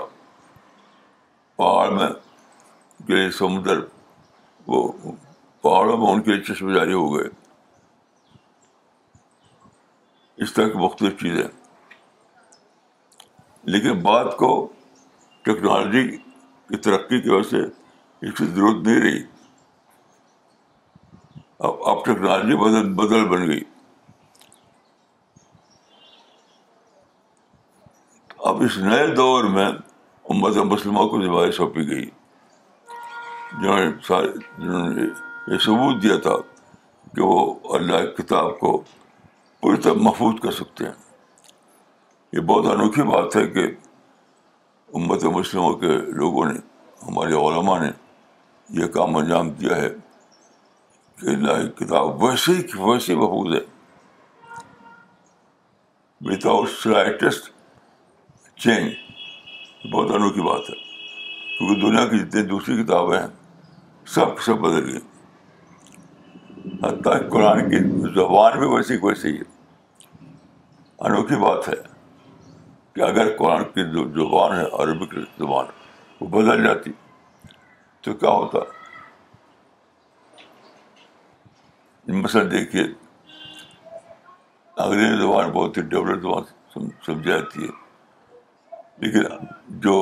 پہاڑ 1.57 1.89
میں 1.97 3.29
سمندر 3.37 3.79
وہ 4.73 4.81
پہاڑوں 5.61 5.97
میں 5.97 6.07
ان 6.13 6.21
کے 6.21 6.31
لیے 6.33 6.41
چشمے 6.47 6.73
جاری 6.75 6.93
ہو 6.93 7.05
گئے 7.15 7.27
اس 10.43 10.53
طرح 10.53 10.67
کی 10.69 10.77
مختلف 10.79 11.19
چیزیں 11.21 11.47
لیکن 13.75 14.01
بات 14.09 14.35
کو 14.37 14.51
ٹیکنالوجی 15.45 16.05
کی 16.17 16.77
ترقی 16.89 17.21
کی 17.21 17.29
وجہ 17.29 17.49
سے 17.49 17.61
اس 17.65 18.37
کی 18.37 18.45
ضرورت 18.45 18.85
نہیں 18.87 18.99
رہی 19.01 19.23
اب 21.63 21.83
اب 21.87 22.03
ٹیکنالوجی 22.05 22.55
بدل 22.57 22.91
بدل 22.95 23.27
بن 23.27 23.45
گئی 23.47 23.59
اب 28.47 28.61
اس 28.63 28.77
نئے 28.77 29.05
دور 29.15 29.43
میں 29.53 29.67
امت 29.69 30.57
مسلمہ 30.71 31.05
کو 31.09 31.21
ذمہ 31.21 31.49
سونپی 31.57 31.87
گئی 31.89 32.05
جنہوں 33.61 33.77
نے 33.79 34.27
جنہوں 34.57 34.89
نے 34.89 35.01
یہ 35.53 35.57
ثبوت 35.65 36.01
دیا 36.03 36.17
تھا 36.23 36.35
کہ 37.15 37.21
وہ 37.21 37.53
اللہ 37.75 38.05
کی 38.05 38.21
کتاب 38.21 38.59
کو 38.59 38.77
پوری 39.61 39.81
طرح 39.81 39.93
محفوظ 40.07 40.39
کر 40.43 40.51
سکتے 40.61 40.85
ہیں 40.85 40.93
یہ 42.33 42.39
بہت 42.51 42.71
انوکھی 42.73 43.03
بات 43.11 43.35
ہے 43.35 43.47
کہ 43.53 43.65
امت 44.95 45.23
مسلموں 45.37 45.73
کے 45.83 45.97
لوگوں 46.21 46.45
نے 46.51 46.59
ہمارے 47.07 47.33
علماء 47.47 47.79
نے 47.85 47.89
یہ 48.81 48.87
کام 48.93 49.15
انجام 49.17 49.49
دیا 49.59 49.75
ہے 49.81 49.89
کہ 51.19 51.35
کتاب 51.77 52.21
ویسی 52.23 52.53
ویسے 52.77 53.15
محفوظ 53.15 53.53
ہے 53.55 53.59
بہت 59.91 60.11
انوکھی 60.11 60.41
بات 60.45 60.69
ہے 60.69 60.75
کیونکہ 61.57 61.79
دنیا 61.81 62.05
کی 62.09 62.19
جتنی 62.19 62.41
دوسری 62.47 62.75
کتابیں 62.83 63.17
ہیں 63.19 63.27
سب 64.15 64.39
سب 64.45 64.59
بدل 64.65 64.89
گئی 64.91 65.01
حتیٰ 66.83 67.17
قرآن 67.31 67.69
کی 67.69 67.79
زبان 68.15 68.57
بھی 68.59 68.67
ویسی 68.75 68.97
ویسی 69.03 69.37
ہے 69.37 69.43
انوکھی 71.07 71.35
بات 71.43 71.67
ہے 71.69 71.75
کہ 72.95 73.01
اگر 73.11 73.35
قرآن 73.37 73.63
کی 73.73 73.83
جو 73.93 74.03
زبان 74.23 74.57
ہے 74.57 74.63
عربک 74.83 75.17
زبان 75.37 75.65
وہ 76.21 76.27
بدل 76.39 76.63
جاتی 76.63 76.91
تو 78.03 78.13
کیا 78.23 78.29
ہوتا 78.29 78.57
ہے 78.69 78.74
مثلاً 82.07 82.43
دیکھیے 82.51 82.83
انگریزی 84.83 85.15
زبان 85.21 85.49
بہت 85.51 85.77
ہی 85.77 85.81
ڈیولپ 85.81 86.21
زبان 86.21 86.43
سمجھی 87.05 87.29
جاتی 87.29 87.63
ہے 87.63 87.69
لیکن 89.01 89.47
جو 89.85 89.95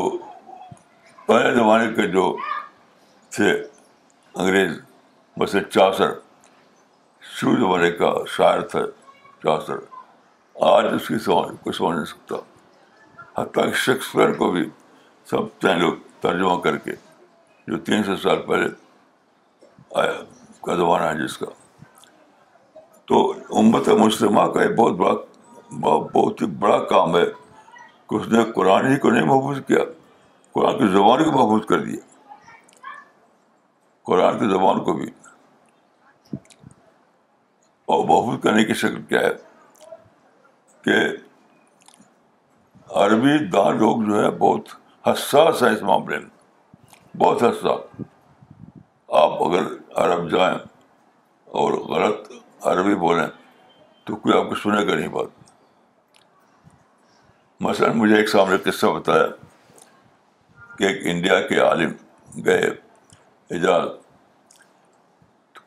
پہلے 1.28 1.54
زمانے 1.56 1.94
کے 1.96 2.08
جو 2.12 2.36
تھے 3.36 3.52
انگریز 3.54 4.78
مثلاً 5.38 5.64
چاسر 5.70 6.12
شروع 7.36 7.56
زمانے 7.60 7.92
کا 7.98 8.12
شاعر 8.36 8.62
تھا 8.72 8.80
چاسر 9.44 9.78
آج 10.74 10.86
اس 10.94 11.08
کی 11.08 11.20
سوال 11.26 11.56
کوئی 11.62 11.74
سمجھ 11.78 11.96
نہیں 11.96 12.06
سکتا 12.06 12.36
حتیٰ 13.42 13.64
کہ 13.70 13.74
شیکسپیئر 13.86 14.34
کو 14.38 14.52
بھی 14.52 14.66
سب 15.30 15.48
تہ 15.62 15.76
لوگ 15.80 15.94
ترجمہ 16.22 16.56
کر 16.62 16.78
کے 16.78 16.92
جو 17.68 17.78
تین 17.88 18.04
سو 18.04 18.16
سال 18.24 18.42
پہلے 18.48 18.68
آیا 20.02 20.22
کا 20.66 20.76
زمانہ 20.76 21.04
ہے 21.06 21.22
جس 21.26 21.38
کا 21.38 21.46
تو 23.14 23.20
امت 23.60 23.88
مسلمہ 23.98 24.42
کا 24.54 24.62
ایک 24.62 24.72
بہت 24.76 24.94
بڑا 25.00 25.12
بہت 26.14 26.42
ہی 26.42 26.46
بڑا 26.62 26.78
کام 26.92 27.16
ہے 27.16 27.24
کہ 28.10 28.16
اس 28.16 28.28
نے 28.28 28.44
قرآن 28.56 28.88
ہی 28.92 28.96
کو 29.00 29.10
نہیں 29.10 29.26
محفوظ 29.26 29.58
کیا 29.68 29.84
قرآن 30.54 30.78
کی 30.78 30.88
زبان 30.94 31.24
کو 31.26 31.32
محفوظ 31.32 31.66
کر 31.70 31.84
دیا 31.84 32.90
قرآن 34.12 34.40
کی 34.40 34.50
زبان 34.54 34.84
کو 34.84 34.94
بھی 35.02 35.08
اور 37.86 38.04
محفوظ 38.08 38.42
کرنے 38.44 38.64
کی 38.66 38.74
شکل 38.84 39.02
کیا 39.14 39.20
ہے 39.28 39.34
کہ 40.86 40.98
عربی 43.04 43.38
دان 43.54 43.78
لوگ 43.80 44.02
جو 44.10 44.22
ہے 44.24 44.30
بہت 44.46 44.74
حساس 45.10 45.64
ہیں 45.64 45.72
اس 45.74 45.82
معاملے 45.92 46.20
میں 46.26 47.16
بہت 47.26 47.44
حساس 47.44 48.02
آپ 49.24 49.42
اگر 49.48 49.74
عرب 50.06 50.30
جائیں 50.32 50.58
اور 51.62 51.72
غلط 51.96 52.32
عربی 52.72 52.96
بولیں 52.96 53.26
تو 54.06 54.16
کوئی 54.16 54.38
آپ 54.38 54.50
کو 54.50 54.56
سنے 54.56 54.86
گا 54.88 54.96
نہیں 54.96 55.08
بات 55.14 55.42
مثلاً 57.62 57.92
مجھے 57.98 58.16
ایک 58.16 58.30
سامنے 58.30 58.58
قصہ 58.70 58.86
بتایا 58.96 59.26
کہ 60.78 60.84
ایک 60.84 61.02
انڈیا 61.16 61.40
کے 61.48 61.60
عالم 61.62 61.92
گئے 62.46 62.70
اجاز 63.56 63.88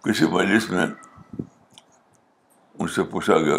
کسی 0.04 0.26
مجلس 0.32 0.70
میں 0.70 0.86
ان 2.78 2.88
سے 2.94 3.02
پوچھا 3.10 3.38
گیا 3.38 3.54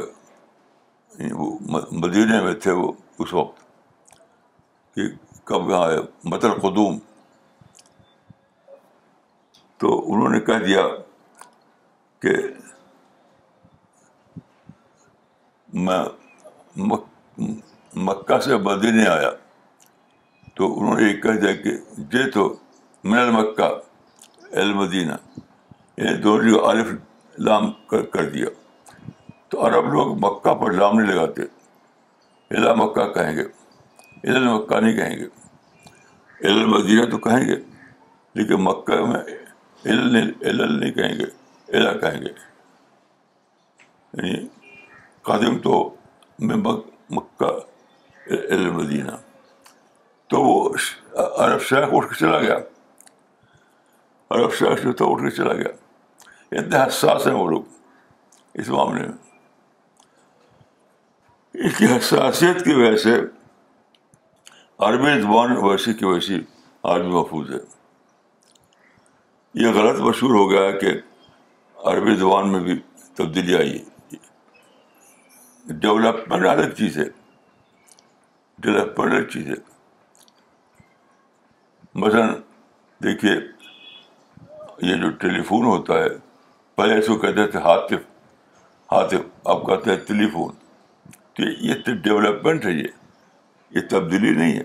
یعنی 1.20 1.32
وہ 1.34 1.56
مدینہ 1.92 2.42
میں 2.44 2.54
تھے 2.64 2.72
وہ 2.82 2.92
اس 3.26 3.34
وقت 3.34 3.64
کہ 4.96 5.08
کب 5.46 5.70
یہاں 5.70 5.90
ہے 5.92 5.98
مطلب 6.34 6.62
قدوم 6.62 6.98
تو 9.82 9.98
انہوں 10.14 10.30
نے 10.30 10.40
کہہ 10.46 10.64
دیا 10.66 10.86
کہ 12.22 12.34
میں 15.74 15.98
مکہ 18.06 18.38
سے 18.44 18.58
مدینے 18.68 19.08
آیا 19.10 19.30
تو 20.56 20.66
انہوں 20.80 21.00
نے 21.00 21.08
یہ 21.08 21.16
کہہ 21.22 21.40
دیا 21.42 21.52
کہ 21.64 21.72
جے 22.12 22.30
تو 22.32 22.54
من 23.04 23.18
المکہ 23.18 23.70
المدینہ 24.62 25.14
یہ 25.98 26.16
دونوں 26.24 26.60
عارف 26.68 26.88
لام 27.48 27.72
کر 28.14 28.30
دیا 28.30 28.48
تو 29.50 29.66
عرب 29.68 29.92
لوگ 29.94 30.16
مکہ 30.26 30.54
پر 30.64 30.72
لام 30.74 31.00
نہیں 31.00 31.10
لگاتے 31.12 31.42
الا 32.58 32.74
مکہ 32.84 33.06
کہیں 33.14 33.36
گے 33.36 33.44
الا 34.30 34.38
المکہ 34.38 34.80
نہیں 34.80 34.96
کہیں 34.96 35.16
گے 35.20 35.26
الا 36.48 36.62
المدینہ 36.62 37.06
تو 37.12 37.18
کہیں 37.28 37.48
گے 37.48 37.56
لیکن 38.36 38.64
مکہ 38.64 39.04
میں 39.06 39.22
نہیں 39.86 40.92
کہیں 40.96 41.14
گے 41.20 41.26
الا 41.78 41.92
کہیں 42.00 42.22
گے 42.22 42.30
یعنی 44.14 44.46
میں 45.28 46.56
مکہ 47.10 47.52
مدینہ 48.78 49.12
تو 50.30 50.42
وہ 50.44 50.70
عرب 51.44 51.62
شیخ 51.70 51.88
اٹھ 51.94 52.08
کے 52.10 52.16
چلا 52.20 52.40
گیا 52.42 52.58
عرب 54.36 54.54
شیخ 54.60 54.84
جو 54.84 54.92
تھا 55.00 55.06
اٹھ 55.06 55.22
کے 55.24 55.30
چلا 55.36 55.54
گیا 55.54 55.70
اتنے 56.60 56.80
حساس 56.88 57.28
ہیں 57.28 57.34
وہ 57.34 57.48
لوگ 57.50 58.58
اس 58.62 58.70
معاملے 58.70 59.08
میں 59.08 59.16
اس 61.68 61.78
کی 61.78 61.86
حساسیت 61.96 62.64
کی 62.66 62.74
وجہ 62.82 62.96
سے 63.04 63.16
عربی 64.88 65.20
زبان 65.22 65.56
ویسی 65.64 65.94
کی 66.02 66.06
ویسی 66.06 66.38
بھی 66.84 67.02
محفوظ 67.12 67.52
ہے 67.52 67.58
یہ 69.62 69.72
غلط 69.76 70.00
مشہور 70.02 70.36
ہو 70.36 70.50
گیا 70.50 70.62
ہے 70.66 70.74
کہ 70.80 70.92
عربی 71.92 72.16
زبان 72.16 72.52
میں 72.52 72.60
بھی 72.68 72.80
تبدیلی 73.18 73.56
آئی 73.58 73.78
ہے 73.78 73.96
ڈیولپمنٹ 75.70 76.46
الگ 76.48 76.72
چیز 76.78 76.98
ہے 76.98 77.04
ڈیولپمنٹ 78.64 79.14
الگ 79.14 79.28
چیز 79.32 79.48
ہے 79.50 79.54
مثلاً 82.04 82.34
دیکھیے 83.04 83.32
یہ 84.90 84.96
جو 85.02 85.10
ٹیلی 85.24 85.42
فون 85.48 85.66
ہوتا 85.66 85.94
ہے 86.04 86.08
پہلے 86.76 86.98
اس 87.00 87.08
کو 87.08 87.16
کہتے 87.20 87.46
تھے 87.52 87.60
ہاتف 87.60 88.06
ہاتف 88.92 89.48
اب 89.54 89.66
کہتے 89.68 89.90
ہیں 89.92 89.98
ٹیلی 90.08 90.30
فون 90.34 90.56
تو 91.38 91.44
یہ 91.68 91.82
تو 91.86 91.94
ڈیولپمنٹ 92.04 92.66
ہے 92.66 92.72
یہ 92.72 92.88
یہ 93.76 93.88
تبدیلی 93.92 94.32
نہیں 94.38 94.58
ہے 94.58 94.64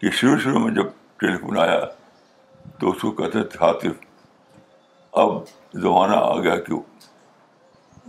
کہ 0.00 0.10
شروع 0.18 0.36
شروع 0.42 0.60
میں 0.66 0.74
جب 0.74 0.88
ٹیلی 1.20 1.36
فون 1.40 1.58
آیا 1.64 1.80
تو 2.80 2.90
اس 2.90 3.00
کو 3.02 3.10
کہتے 3.22 3.42
تھے 3.48 3.64
ہاتف 3.64 5.18
اب 5.22 5.30
زمانہ 5.80 6.16
آ 6.16 6.38
گیا 6.40 6.56
کہ 6.66 6.72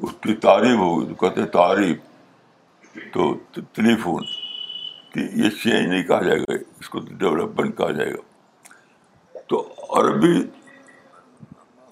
اس 0.01 0.12
کی 0.21 0.35
تعریف 0.43 0.77
ہوگی 0.79 1.05
تو 1.07 1.13
کہتے 1.21 1.39
تعریف 1.57 1.97
تو 3.13 3.21
تک 3.53 3.63
کہ 5.13 5.19
یہ 5.43 5.49
چینج 5.63 5.83
نہیں 5.88 6.03
کہا 6.07 6.21
جائے 6.23 6.39
گا 6.39 6.45
اس 6.79 6.88
کو 6.89 6.97
ڈیولپمنٹ 7.09 7.71
کہا 7.77 7.91
جائے 7.99 8.12
گا 8.13 8.21
تو 9.49 9.55
عربی 9.99 10.33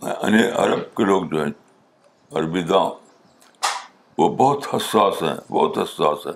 یعنی 0.01 0.41
عرب 0.65 0.81
کے 0.97 1.03
لوگ 1.05 1.21
جو 1.31 1.37
ہیں 1.43 1.51
عربی 2.39 2.61
داں 2.71 2.85
وہ 4.17 4.25
بہت 4.37 4.59
حساس 4.73 5.15
ہیں 5.23 5.33
بہت 5.51 5.73
حساس 5.77 6.19
ہیں 6.27 6.33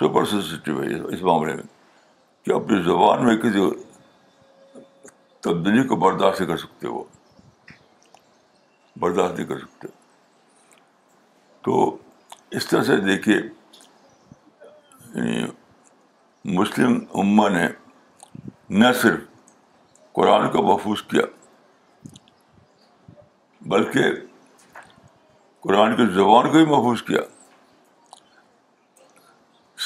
سپر 0.00 0.24
سینسٹیو 0.30 0.74
ہے 0.82 0.86
اس 1.14 1.20
معاملے 1.22 1.52
میں 1.56 1.64
کہ 2.44 2.50
اپنی 2.52 2.82
زبان 2.90 3.24
میں 3.26 3.36
کسی 3.44 3.60
تبدیلی 5.48 5.82
کو 5.88 5.94
برداشت 6.06 6.38
نہیں 6.40 6.50
کر 6.52 6.56
سکتے 6.66 6.84
وہ 6.88 7.02
برداشت 9.00 9.34
نہیں 9.38 9.48
کر 9.48 9.58
سکتے 9.58 9.86
تو 11.64 11.74
اس 12.58 12.66
طرح 12.68 12.82
سے 12.84 12.96
دیکھیے 13.00 13.36
یعنی 15.14 15.44
مسلم 16.58 16.98
اما 17.20 17.48
نے 17.48 17.66
نہ 18.80 18.92
صرف 19.02 19.20
قرآن 20.18 20.48
کو 20.52 20.62
محفوظ 20.62 21.02
کیا 21.12 21.22
بلکہ 23.74 24.10
قرآن 25.66 25.96
کی 25.96 26.06
زبان 26.14 26.46
کو 26.46 26.52
بھی 26.52 26.64
محفوظ 26.72 27.02
کیا 27.02 27.20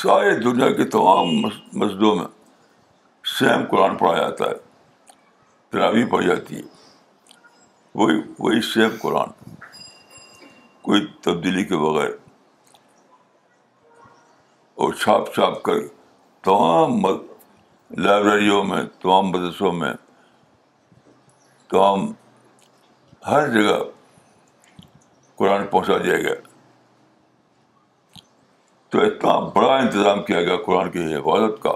سارے 0.03 0.35
دنیا 0.43 0.71
کے 0.81 0.85
تمام 0.97 1.35
مسجدوں 1.83 2.15
میں 2.17 2.25
سیم 3.39 3.65
قرآن 3.71 3.97
پڑھا 3.97 4.17
جاتا 4.19 4.51
ہے 4.51 4.57
تراوی 5.71 6.05
پڑھی 6.11 6.27
جاتی 6.29 6.57
ہے 6.57 6.63
وہی 8.03 8.21
وہی 8.39 8.61
سیم 8.73 8.97
قرآن 9.01 9.31
کوئی 10.83 11.01
تبدیلی 11.23 11.65
کے 11.71 11.77
بغیر 11.77 12.11
اور 14.85 14.93
چھاپ 15.01 15.33
چھاپ 15.35 15.63
کر 15.63 15.79
تمام 16.45 17.01
لائبریریوں 18.05 18.63
میں 18.65 18.83
تمام 19.03 19.27
مدرسوں 19.31 19.73
میں 19.73 19.93
تمام 21.71 22.07
ہر 23.27 23.49
جگہ 23.55 23.77
قرآن 25.39 25.67
پہنچا 25.71 25.97
دیا 26.05 26.17
گیا 26.17 26.35
تو 28.91 29.01
اتنا 29.05 29.39
بڑا 29.55 29.75
انتظام 29.77 30.23
کیا 30.25 30.41
گیا 30.43 30.57
قرآن 30.67 30.91
کی 30.91 31.15
حفاظت 31.15 31.63
کا 31.63 31.73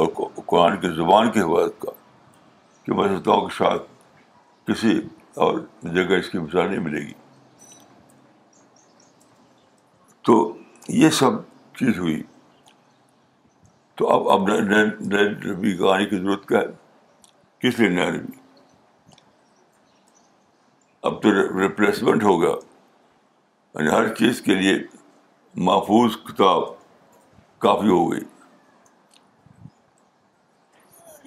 اور 0.00 0.06
قرآن 0.46 0.76
کی 0.80 0.88
زبان 0.96 1.30
کی 1.32 1.40
حفاظت 1.40 1.80
کا 1.82 1.90
کہ 2.84 2.94
میں 2.94 3.08
سمجھتا 3.08 3.30
ہوں 3.32 3.46
کہ 3.48 3.54
شاید 3.58 3.86
کسی 4.68 4.98
اور 5.44 5.58
جگہ 5.82 6.18
اس 6.18 6.28
کی 6.30 6.38
مثال 6.38 6.68
نہیں 6.70 6.80
ملے 6.84 7.00
گی 7.06 7.12
تو 10.28 10.34
یہ 11.00 11.10
سب 11.18 11.36
چیز 11.78 11.98
ہوئی 11.98 12.22
تو 13.96 14.08
اب 14.12 14.28
اب 14.30 14.48
نئے 14.48 15.24
نبی 15.52 15.76
کا 15.76 15.92
آنے 15.92 16.04
کی 16.06 16.16
ضرورت 16.16 16.44
کیا 16.48 16.58
ہے 16.58 17.66
کس 17.68 17.78
لیے 17.78 17.88
نئے 17.88 18.10
نبی 18.10 18.32
اب 21.10 21.14
تو 21.22 21.30
ریپلیسمنٹ 21.60 22.22
ہو 22.24 22.40
گیا 22.42 22.50
یعنی 23.74 23.90
ہر 23.92 24.08
چیز 24.14 24.40
کے 24.48 24.54
لیے 24.54 24.76
محفوظ 25.70 26.16
کتاب 26.26 26.64
کافی 27.66 27.88
ہو 27.88 28.02
گئی 28.12 28.24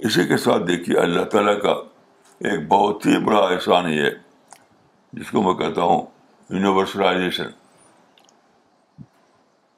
اسی 0.08 0.28
کے 0.28 0.38
ساتھ 0.46 0.64
دیکھیے 0.68 0.98
اللہ 1.06 1.24
تعالیٰ 1.32 1.60
کا 1.62 1.72
ایک 2.50 2.68
بہت 2.76 3.06
ہی 3.06 3.18
بڑا 3.26 3.40
احسان 3.48 3.90
یہ 3.94 4.04
ہے 4.06 4.12
جس 5.20 5.32
کو 5.32 5.42
میں 5.50 5.54
کہتا 5.64 5.90
ہوں 5.94 6.06
یونیورسلائزیشن 6.54 7.50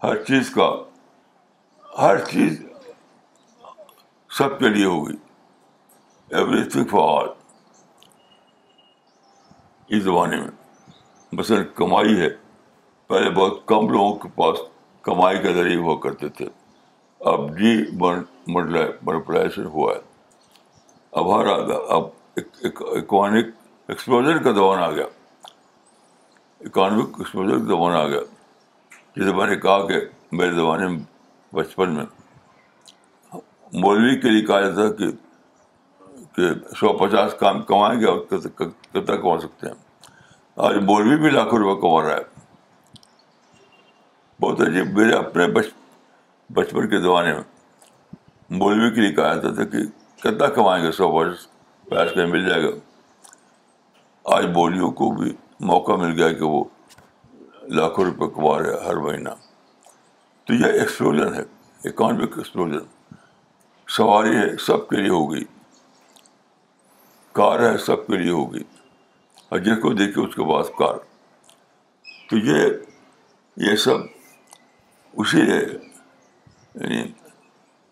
ہر 0.04 0.18
چیز 0.26 0.50
کا 0.54 0.64
ہر 1.98 2.18
چیز 2.30 2.58
سب 4.38 4.58
کے 4.60 4.70
لیے 4.70 4.86
ہوگی 4.86 5.14
ایوری 6.38 6.64
تھنگ 6.70 6.86
فار 6.92 7.08
آل 7.12 7.28
اس 9.96 10.04
زمانے 10.04 10.38
میں 10.42 10.50
مثلاً 11.40 11.64
کمائی 11.76 12.20
ہے 12.20 12.28
پہلے 13.14 13.30
بہت 13.40 13.66
کم 13.74 13.90
لوگوں 13.90 14.16
کے 14.24 14.30
پاس 14.36 14.60
کمائی 15.10 15.38
کے 15.44 15.54
ذریعے 15.54 15.78
ہوا 15.84 15.96
کرتے 16.08 16.30
تھے 16.40 16.46
اب 17.34 17.48
ڈی 17.58 17.72
بر 18.00 18.18
مرلا 18.56 18.84
ہوا 19.08 19.94
ہے 19.94 20.00
اب 21.20 21.32
ہر 21.40 21.52
آ 21.54 21.58
گیا 21.66 21.78
اب 21.96 22.10
اکانک 22.66 23.56
ایکسپلوجر 23.88 24.44
کا 24.44 24.52
زمانہ 24.52 24.82
آ 24.86 24.92
گیا 25.00 25.06
اکانومک 26.66 27.20
ایکسپلوجر 27.20 27.58
کا 27.58 27.74
زمانہ 27.76 27.98
آ 27.98 28.08
گیا 28.08 28.20
جیسے 29.16 29.32
میں 29.36 29.46
نے 29.48 29.56
کہا 29.62 29.86
کہ 29.88 30.00
میرے 30.38 30.52
زمانے 30.56 30.88
میں 30.88 30.98
بچپن 31.56 31.94
میں 31.96 32.06
مولوی 33.84 34.16
کے 34.22 34.30
لیے 34.30 34.46
کہا 34.46 34.60
جاتا 34.62 34.88
کہ 34.98 35.10
کہ 36.36 36.52
سو 36.80 36.92
پچاس 36.98 37.34
کام 37.40 37.62
کمائیں 37.72 38.00
گے 38.00 38.06
اور 38.08 38.18
کتنا 38.30 39.16
کما 39.16 39.38
سکتے 39.40 39.68
ہیں 39.68 40.12
آج 40.70 40.76
مولوی 40.86 41.18
بھی 41.22 41.30
لاکھوں 41.30 41.60
روپے 41.60 41.80
کما 41.82 42.02
رہا 42.08 42.16
ہے 42.16 42.22
بہت 44.42 44.62
عجیب 44.62 44.98
میرے 44.98 45.14
اپنے 45.16 45.48
بچ 45.58 45.66
بچپن 46.56 46.88
کے 46.90 47.02
زمانے 47.02 47.34
میں 47.34 47.44
مولوی 48.64 48.90
کے 48.96 49.02
لیے 49.02 49.14
کہا 49.16 49.34
جاتا 49.34 49.54
تھا 49.56 49.64
کہ 49.78 49.84
کتنا 50.24 50.48
کمائیں 50.56 50.84
گے 50.86 50.92
سو 50.98 51.12
پچاس 51.20 51.48
پچاس 51.90 52.16
مل 52.32 52.48
جائے 52.50 52.64
گا 52.64 52.70
آج 54.36 54.46
بولیوں 54.54 54.92
کو 55.00 55.12
بھی 55.22 55.32
موقع 55.72 55.92
مل 56.02 56.12
گیا 56.22 56.32
کہ 56.34 56.44
وہ 56.46 56.64
لاکھوں 57.78 58.06
روپے 58.06 58.28
کما 58.36 58.58
رہے 58.62 58.72
ہیں 58.74 58.86
ہر 58.88 58.96
مہینہ 59.04 59.30
تو 60.46 60.54
یہ 60.54 60.80
ایکسپلوژن 60.80 61.34
ہے 61.34 61.42
اکانومک 61.90 62.38
ایکسپلوژن 62.38 62.80
سواری 63.98 64.36
ہے 64.36 64.50
سب 64.66 64.88
کے 64.90 64.96
لیے 64.98 65.10
ہوگی 65.10 65.44
کار 67.40 67.60
ہے 67.60 67.78
سب 67.86 68.06
کے 68.08 68.18
لیے 68.18 68.32
ہوگی 68.32 68.64
اور 69.50 69.60
جس 69.66 69.80
کو 69.82 69.94
دیکھیے 69.94 70.26
اس 70.26 70.36
کے 70.36 70.44
بعد 70.52 70.78
کار 70.78 70.98
تو 72.30 72.38
یہ 72.38 72.66
یہ 73.70 73.76
سب 73.86 73.98
اسی 75.24 75.42
ہے 75.52 75.60
یعنی 75.64 77.04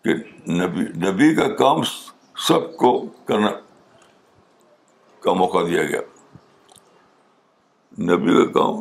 کہ 0.04 0.14
نبی 0.60 0.84
نبی 1.08 1.34
کا 1.34 1.48
کام 1.56 1.82
سب 2.48 2.76
کو 2.76 2.94
کرنا 3.26 3.50
کا 5.22 5.32
موقع 5.40 5.58
دیا 5.68 5.82
گیا 5.82 6.00
نبی 8.12 8.32
کا 8.44 8.50
کام 8.60 8.80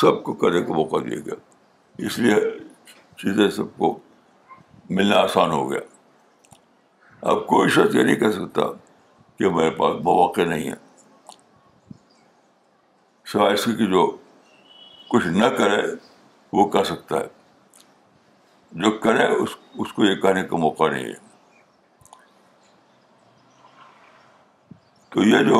سب 0.00 0.22
کو 0.22 0.32
کرنے 0.40 0.60
کا 0.62 0.72
موقع 0.74 0.98
دیا 1.04 1.18
گیا 1.26 1.34
اس 2.06 2.14
لیے 2.18 2.34
چیزیں 3.20 3.46
سب 3.58 3.68
کو 3.76 3.88
ملنا 4.96 5.16
آسان 5.26 5.50
ہو 5.50 5.70
گیا 5.70 5.80
اب 7.30 7.36
کوئی 7.52 7.68
شخص 7.76 7.94
یہ 7.94 8.02
نہیں 8.02 8.16
کہہ 8.22 8.32
سکتا 8.34 8.62
کہ 9.38 9.44
میرے 9.54 9.70
پاس 9.78 9.92
مواقع 10.04 10.40
نہیں 10.50 10.64
ہیں 10.68 10.74
اس 13.52 13.64
کی 13.78 13.86
جو 13.92 14.02
کچھ 15.12 15.26
نہ 15.38 15.48
کرے 15.58 15.80
وہ 16.58 16.64
کر 16.76 16.84
سکتا 16.90 17.14
ہے 17.20 17.28
جو 18.84 18.88
کرے 19.06 19.24
اس 19.42 19.50
اس 19.84 19.90
کو 19.92 20.00
یہ 20.04 20.14
کہنے 20.26 20.42
کا 20.50 20.56
موقع 20.66 20.86
نہیں 20.92 21.06
ہے 21.06 21.20
تو 25.14 25.18
یہ 25.28 25.38
جو 25.48 25.58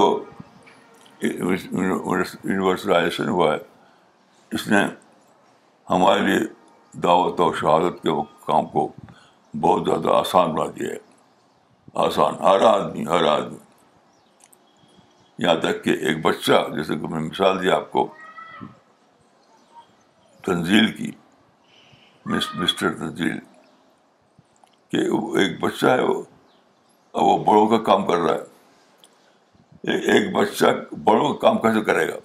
یونیورسلائزیشن 1.21 3.29
ہوا 3.37 3.49
ہے 3.55 3.59
اس 4.55 4.67
نے 4.69 4.83
ہمارے 5.91 6.21
لیے 6.27 6.39
دعوت 7.03 7.41
اور 7.41 7.55
شہادت 7.61 8.03
کے 8.03 8.11
کام 8.47 8.67
کو 8.75 8.87
بہت 9.61 9.85
زیادہ 9.87 10.11
آسان 10.17 10.53
بنا 10.55 10.67
دیا 10.79 10.91
ہے 10.91 10.99
آسان 12.07 12.35
ہر 12.43 12.61
آدمی 12.69 13.05
ہر 13.07 13.25
آدمی 13.33 13.57
یہاں 15.45 15.55
تک 15.61 15.83
کہ 15.85 15.91
ایک 16.09 16.25
بچہ 16.25 16.61
جیسے 16.77 16.95
کہ 17.01 17.09
میں 17.15 17.21
مثال 17.21 17.61
دیا 17.63 17.75
آپ 17.77 17.91
کو 17.93 18.07
تنزیل 20.47 20.91
کی 20.97 21.11
مسٹر 22.33 22.95
تنزیل 22.99 23.39
کہ 24.91 24.97
ایک 25.41 25.61
بچہ 25.63 25.87
ہے 25.87 26.03
وہ 26.05 26.23
اور 27.13 27.23
وہ 27.31 27.37
بڑوں 27.45 27.67
کا 27.69 27.79
کام 27.93 28.07
کر 28.07 28.19
رہا 28.27 28.35
ہے 28.35 29.95
ایک 30.13 30.33
بچہ 30.35 30.67
بڑوں 31.05 31.33
کا 31.33 31.39
کام 31.49 31.59
کیسے 31.63 31.81
کرے 31.85 32.09
گا 32.09 32.17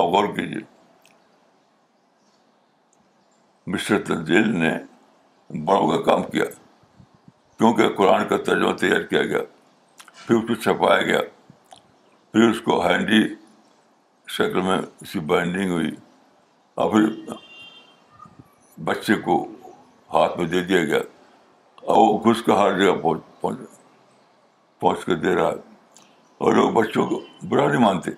اور 0.00 0.08
غور 0.12 0.34
کیجیے 0.36 0.60
مسٹر 3.72 3.98
تنزیل 4.04 4.48
نے 4.58 4.70
بڑوں 5.64 5.88
کا 5.90 6.00
کام 6.04 6.22
کیا 6.30 6.44
کیونکہ 7.58 7.88
قرآن 7.96 8.26
کا 8.28 8.36
ترجمہ 8.46 8.72
تیار 8.82 9.00
کیا 9.10 9.22
گیا 9.32 9.40
پھر 10.26 10.34
اس 10.36 10.46
کو 10.48 10.54
چھپایا 10.62 11.02
گیا 11.06 11.18
پھر 11.20 12.48
اس 12.48 12.60
کو 12.68 12.80
ہینڈی 12.86 13.20
شکل 14.36 14.60
میں 14.68 14.78
اس 15.00 15.12
کی 15.12 15.20
بائنڈنگ 15.32 15.70
ہوئی 15.70 15.90
اور 16.82 16.90
پھر 16.92 17.08
بچے 18.90 19.14
کو 19.28 19.36
ہاتھ 20.14 20.38
میں 20.38 20.46
دے 20.54 20.62
دیا 20.72 20.84
گیا 20.84 21.00
اور 21.92 21.96
وہ 22.06 22.18
گھس 22.30 22.42
کا 22.46 22.58
ہر 22.62 22.78
جگہ 22.80 22.96
پہنچ 23.02 23.20
پہنچ 23.42 23.68
پہنچ 24.80 25.04
کر 25.04 25.14
دے 25.26 25.34
رہا 25.34 25.50
ہے 25.50 26.06
اور 26.44 26.54
لوگ 26.60 26.70
بچوں 26.80 27.06
کو 27.12 27.20
برا 27.48 27.68
نہیں 27.68 27.84
مانتے 27.84 28.10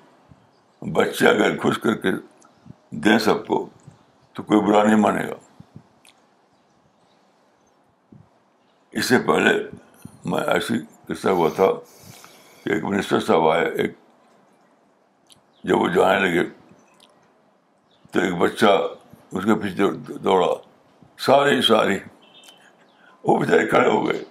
بچے 1.01 1.29
اگر 1.29 1.57
گھس 1.65 1.79
کر 1.89 1.95
کے 2.05 2.11
دیں 3.05 3.19
سب 3.29 3.47
کو 3.47 3.69
تو 4.41 4.45
کوئی 4.47 4.61
برا 4.67 4.83
نہیں 4.83 4.97
مانے 5.01 5.23
گا 5.29 5.35
اس 8.99 9.07
سے 9.09 9.19
پہلے 9.27 9.51
میں 10.31 10.41
ایسی 10.53 10.79
قصہ 11.09 11.29
ہوا 11.29 11.49
تھا 11.57 11.67
کہ 12.65 12.71
ایک 12.73 12.85
منسٹر 12.85 13.21
صاحب 13.27 13.49
آئے 13.49 13.65
ایک 13.83 13.95
جب 15.69 15.81
وہ 15.81 15.89
جانے 15.97 16.19
لگے 16.29 16.45
تو 18.13 18.21
ایک 18.21 18.35
بچہ 18.39 18.67
اس 18.67 19.45
کے 19.45 19.55
پیچھے 19.63 19.91
دوڑا 20.25 20.47
ساری 21.27 21.61
ساری 21.69 21.99
وہ 23.25 23.37
بچارے 23.43 23.67
کھڑے 23.69 23.89
ہو 23.89 24.07
گئے 24.07 24.23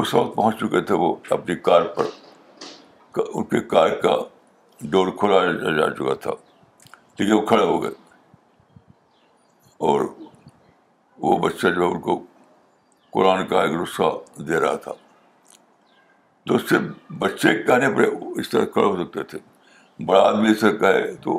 اس 0.00 0.12
وقت 0.14 0.34
پہنچ 0.36 0.58
چکے 0.60 0.80
تھے 0.86 0.94
وہ 1.00 1.14
اپنی 1.38 1.54
کار 1.70 1.82
پر 1.96 2.06
ان 3.32 3.44
کے 3.52 3.60
کار 3.76 3.88
کا 4.02 4.16
ڈور 4.92 5.08
کھلا 5.20 5.38
جا 5.80 5.88
چکا 5.98 6.14
تھا 6.26 6.30
ٹھیک 7.16 7.28
ہے 7.28 7.34
وہ 7.34 7.44
کھڑے 7.46 7.64
ہو 7.64 7.82
گئے 7.82 7.90
اور 9.88 10.00
وہ 11.26 11.36
بچہ 11.48 11.66
جو 11.66 11.82
ہے 11.82 11.86
ان 11.90 12.00
کو 12.06 12.18
قرآن 13.16 13.46
کا 13.48 13.60
ایک 13.62 13.72
رسہ 13.82 14.08
دے 14.48 14.58
رہا 14.60 14.74
تھا 14.86 14.92
تو 16.46 16.54
اس 16.56 16.68
سے 16.68 16.78
بچے 17.18 17.54
کہنے 17.62 17.88
پر 17.96 18.02
اس 18.40 18.50
طرح 18.50 18.64
کھڑے 18.74 18.84
ہو 18.86 18.96
سکتے 19.04 19.22
تھے 19.30 19.38
بڑا 20.06 20.20
آدمی 20.28 20.50
اس 20.50 20.60
طرح 20.60 20.76
کہے 20.82 21.00
تو 21.24 21.36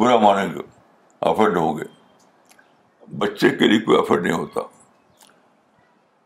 برا 0.00 0.16
مانیں 0.24 0.52
گے 0.54 0.62
افرڈ 1.30 1.56
ہوں 1.56 1.76
گے 1.78 1.84
بچے 3.24 3.50
کے 3.58 3.68
لیے 3.68 3.80
کوئی 3.90 3.98
افرڈ 3.98 4.22
نہیں 4.26 4.36
ہوتا 4.36 4.60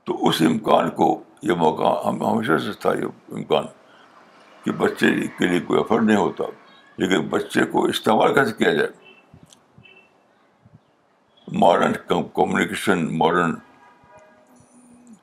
تو 0.07 0.17
اس 0.29 0.43
امکان 0.51 0.91
کو 1.01 1.09
یہ 1.49 1.55
موقع 1.65 1.93
ہم 2.07 2.23
ہمیشہ 2.27 2.57
سے 2.67 2.73
تھا 2.85 2.93
یہ 3.01 3.35
امکان 3.41 3.67
کہ 4.65 4.73
بچے 4.87 5.11
کے 5.39 5.47
لیے 5.47 5.61
کوئی 5.67 5.81
افرڈ 5.81 6.05
نہیں 6.07 6.17
ہوتا 6.25 6.45
لیکن 7.03 7.29
بچے 7.37 7.65
کو 7.73 7.85
استعمال 7.95 8.35
کیسے 8.35 8.53
کیا 8.63 8.73
جائے 8.81 8.89
modern 11.57 11.93
communication 12.35 13.05
modern 13.19 13.53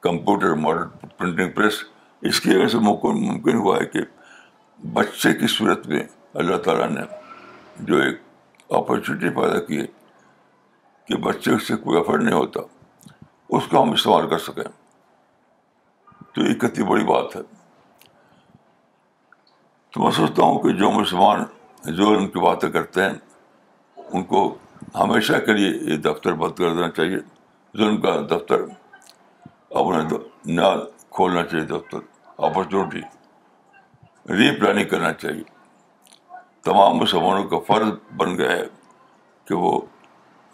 computer 0.01 0.53
modern 0.61 1.07
printing 1.17 1.51
press 1.55 1.73
اس 2.29 2.39
کی 2.41 2.55
وجہ 2.55 2.67
سے 2.67 2.77
ممکن 2.83 3.55
ہوا 3.55 3.77
ہے 3.79 3.85
کہ 3.85 3.99
بچے 4.93 5.33
کی 5.39 5.47
صورت 5.57 5.85
میں 5.87 6.01
اللہ 6.43 6.57
تعالیٰ 6.65 6.89
نے 6.91 7.01
جو 7.87 8.01
ایک 8.01 8.17
اپرچونیٹی 8.77 9.29
پیدا 9.35 9.59
کی 9.65 9.79
ہے 9.79 9.85
کہ 11.07 11.15
بچے 11.27 11.57
سے 11.67 11.75
کوئی 11.83 11.99
افرڈ 11.99 12.23
نہیں 12.23 12.35
ہوتا 12.39 12.59
اس 13.57 13.67
کا 13.71 13.81
ہم 13.81 13.91
استعمال 13.93 14.27
کر 14.29 14.39
سکیں 14.47 14.63
تو 16.33 16.41
یہ 16.41 16.53
کتنی 16.59 16.85
بڑی 16.89 17.03
بات 17.13 17.35
ہے 17.35 17.41
تو 19.91 20.03
میں 20.03 20.11
سوچتا 20.11 20.43
ہوں 20.43 20.59
کہ 20.63 20.69
جو 20.79 20.91
مسلمان 20.99 21.43
جو 21.97 22.09
ان 22.17 22.27
کی 22.27 22.39
باتیں 22.49 22.69
کرتے 22.69 23.03
ہیں 23.03 23.13
ان 24.11 24.23
کو 24.23 24.47
ہمیشہ 24.99 25.37
کے 25.45 25.53
لیے 25.53 25.69
یہ 25.91 25.97
دفتر 26.03 26.33
بند 26.41 26.53
کر 26.59 26.69
دینا 26.73 26.87
چاہیے 26.97 27.17
ظلم 27.77 27.95
کا 28.01 28.11
دفتر 28.29 28.61
اپنا 29.81 30.01
نیا 30.45 30.69
کھولنا 31.17 31.41
چاہیے 31.45 31.63
دفتر 31.73 31.97
اپرچونیٹی 32.47 33.01
ری 34.37 34.47
پلاننگ 34.59 34.87
کرنا 34.89 35.11
چاہیے 35.23 35.43
تمام 36.65 36.91
مسلمانوں 36.97 37.43
کا 37.49 37.57
فرض 37.67 37.89
بن 38.17 38.29
گیا 38.37 38.51
ہے 38.51 38.65
کہ 39.47 39.53
وہ 39.63 39.71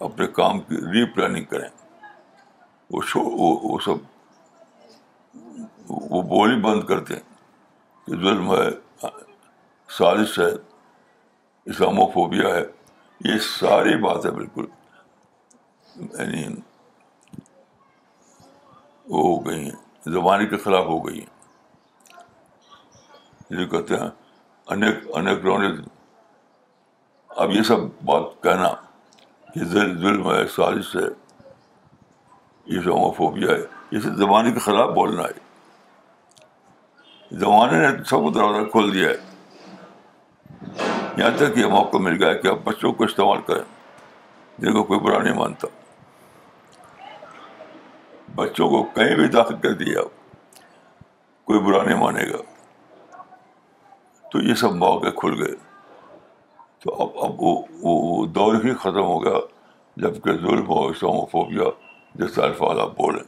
اپنے 0.10 0.26
کام 0.40 0.54
کی 0.70 0.76
ری 0.94 1.02
پلاننگ 1.14 1.44
کریں 1.52 1.68
وہ 2.94 3.00
شو 3.12 3.20
وہ 3.22 3.76
سب 3.86 3.98
وہ 6.16 6.20
بولی 6.34 6.56
بند 6.62 6.82
کر 6.88 7.00
دیں 7.10 7.20
کہ 8.06 8.14
ظلم 8.24 8.46
ہے 8.52 8.68
سازش 10.00 10.32
ہے 10.40 10.52
اسلاموفوبیا 11.72 12.48
ہے 12.56 12.64
یہ 13.26 13.38
ساری 13.60 13.96
بات 14.02 14.26
ہے 14.26 14.30
بالکل 14.36 14.66
یعنی 16.20 16.44
وہ 19.10 19.22
ہو 19.26 19.38
گئی 19.46 19.64
ہیں 19.64 19.76
زبانی 20.14 20.46
کے 20.54 20.58
خلاف 20.64 20.86
ہو 20.86 20.98
گئی 21.08 21.20
ہیں 21.20 21.30
جو 23.58 23.66
کہتے 23.72 23.94
ہیں 24.00 24.10
انیک 24.76 24.98
انیک 25.18 25.46
اب 27.44 27.48
یہ 27.52 27.62
سب 27.68 27.80
بات 28.06 28.26
کہنا 28.44 28.70
کہ 29.54 29.62
دل 29.74 29.88
دل 30.02 30.16
میں 30.22 30.44
سازش 30.56 30.88
ہے 30.96 31.08
یہ 32.76 32.80
سب 32.82 32.90
ہوموفوبیا 32.92 33.50
ہے 33.52 33.62
یہ 33.92 34.00
سب 34.00 34.16
زمانے 34.18 34.52
کے 34.52 34.60
خلاف 34.70 34.90
بولنا 34.96 35.24
ہے 35.24 35.38
زمانے 37.44 37.76
نے 37.82 37.88
سب 38.10 38.18
کو 38.24 38.30
دروازہ 38.40 38.62
کھول 38.72 38.86
دیا 38.94 39.08
ہے 39.10 39.18
یہاں 41.18 41.30
تک 41.38 41.58
یہ 41.58 41.66
موقع 41.72 41.98
مل 42.02 42.24
گیا 42.24 42.34
کہ 42.42 42.48
آپ 42.48 42.58
بچوں 42.64 42.92
کو 42.98 43.04
استعمال 43.04 43.38
کریں 43.48 43.64
جن 44.60 44.74
کو 44.74 44.84
کوئی 44.90 45.00
برا 45.00 45.18
نہیں 45.24 45.34
مانتا 45.38 45.68
بچوں 48.36 48.68
کو 48.70 48.82
کہیں 48.96 49.16
بھی 49.16 49.28
داخل 49.34 49.56
کر 49.64 49.74
دیا 49.82 50.00
آپ 50.02 50.56
کوئی 51.48 51.60
برا 51.66 51.84
نہیں 51.84 52.00
مانے 52.00 52.28
گا 52.32 52.38
تو 54.32 54.42
یہ 54.50 54.54
سب 54.62 54.76
موقع 54.84 55.10
کھل 55.20 55.42
گئے 55.44 55.56
تو 56.84 56.94
اب 57.04 57.18
اب 57.26 57.42
وہ 57.84 58.26
دور 58.38 58.56
ہی 58.66 58.74
ختم 58.84 59.04
ہو 59.04 59.24
گیا 59.24 59.40
جب 60.04 60.24
کہ 60.24 60.34
ظلم 60.42 60.66
ہو 60.68 60.84
اسلام 60.90 61.26
فوبیا 61.32 61.64
جس 62.20 62.34
طرح 62.36 62.80
آپ 62.82 62.98
بولیں 62.98 63.24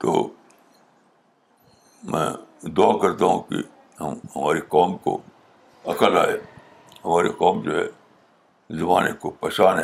تو 0.00 0.28
میں 2.12 2.28
دعا 2.76 2.92
کرتا 3.02 3.24
ہوں 3.24 3.40
کہ 3.48 3.62
ہم 4.00 4.12
ہماری 4.34 4.60
قوم 4.74 4.96
کو 5.04 5.16
عقل 5.92 6.16
آئے 6.18 6.36
ہماری 7.04 7.28
قوم 7.38 7.60
جو 7.62 7.76
ہے 7.78 7.84
زمانے 8.78 9.12
کو 9.20 9.30
پہچانے 9.40 9.82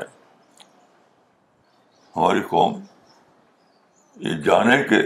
ہماری 2.17 2.41
قوم 2.49 2.79
یہ 4.27 4.41
جانے 4.45 4.83
کے 4.89 5.01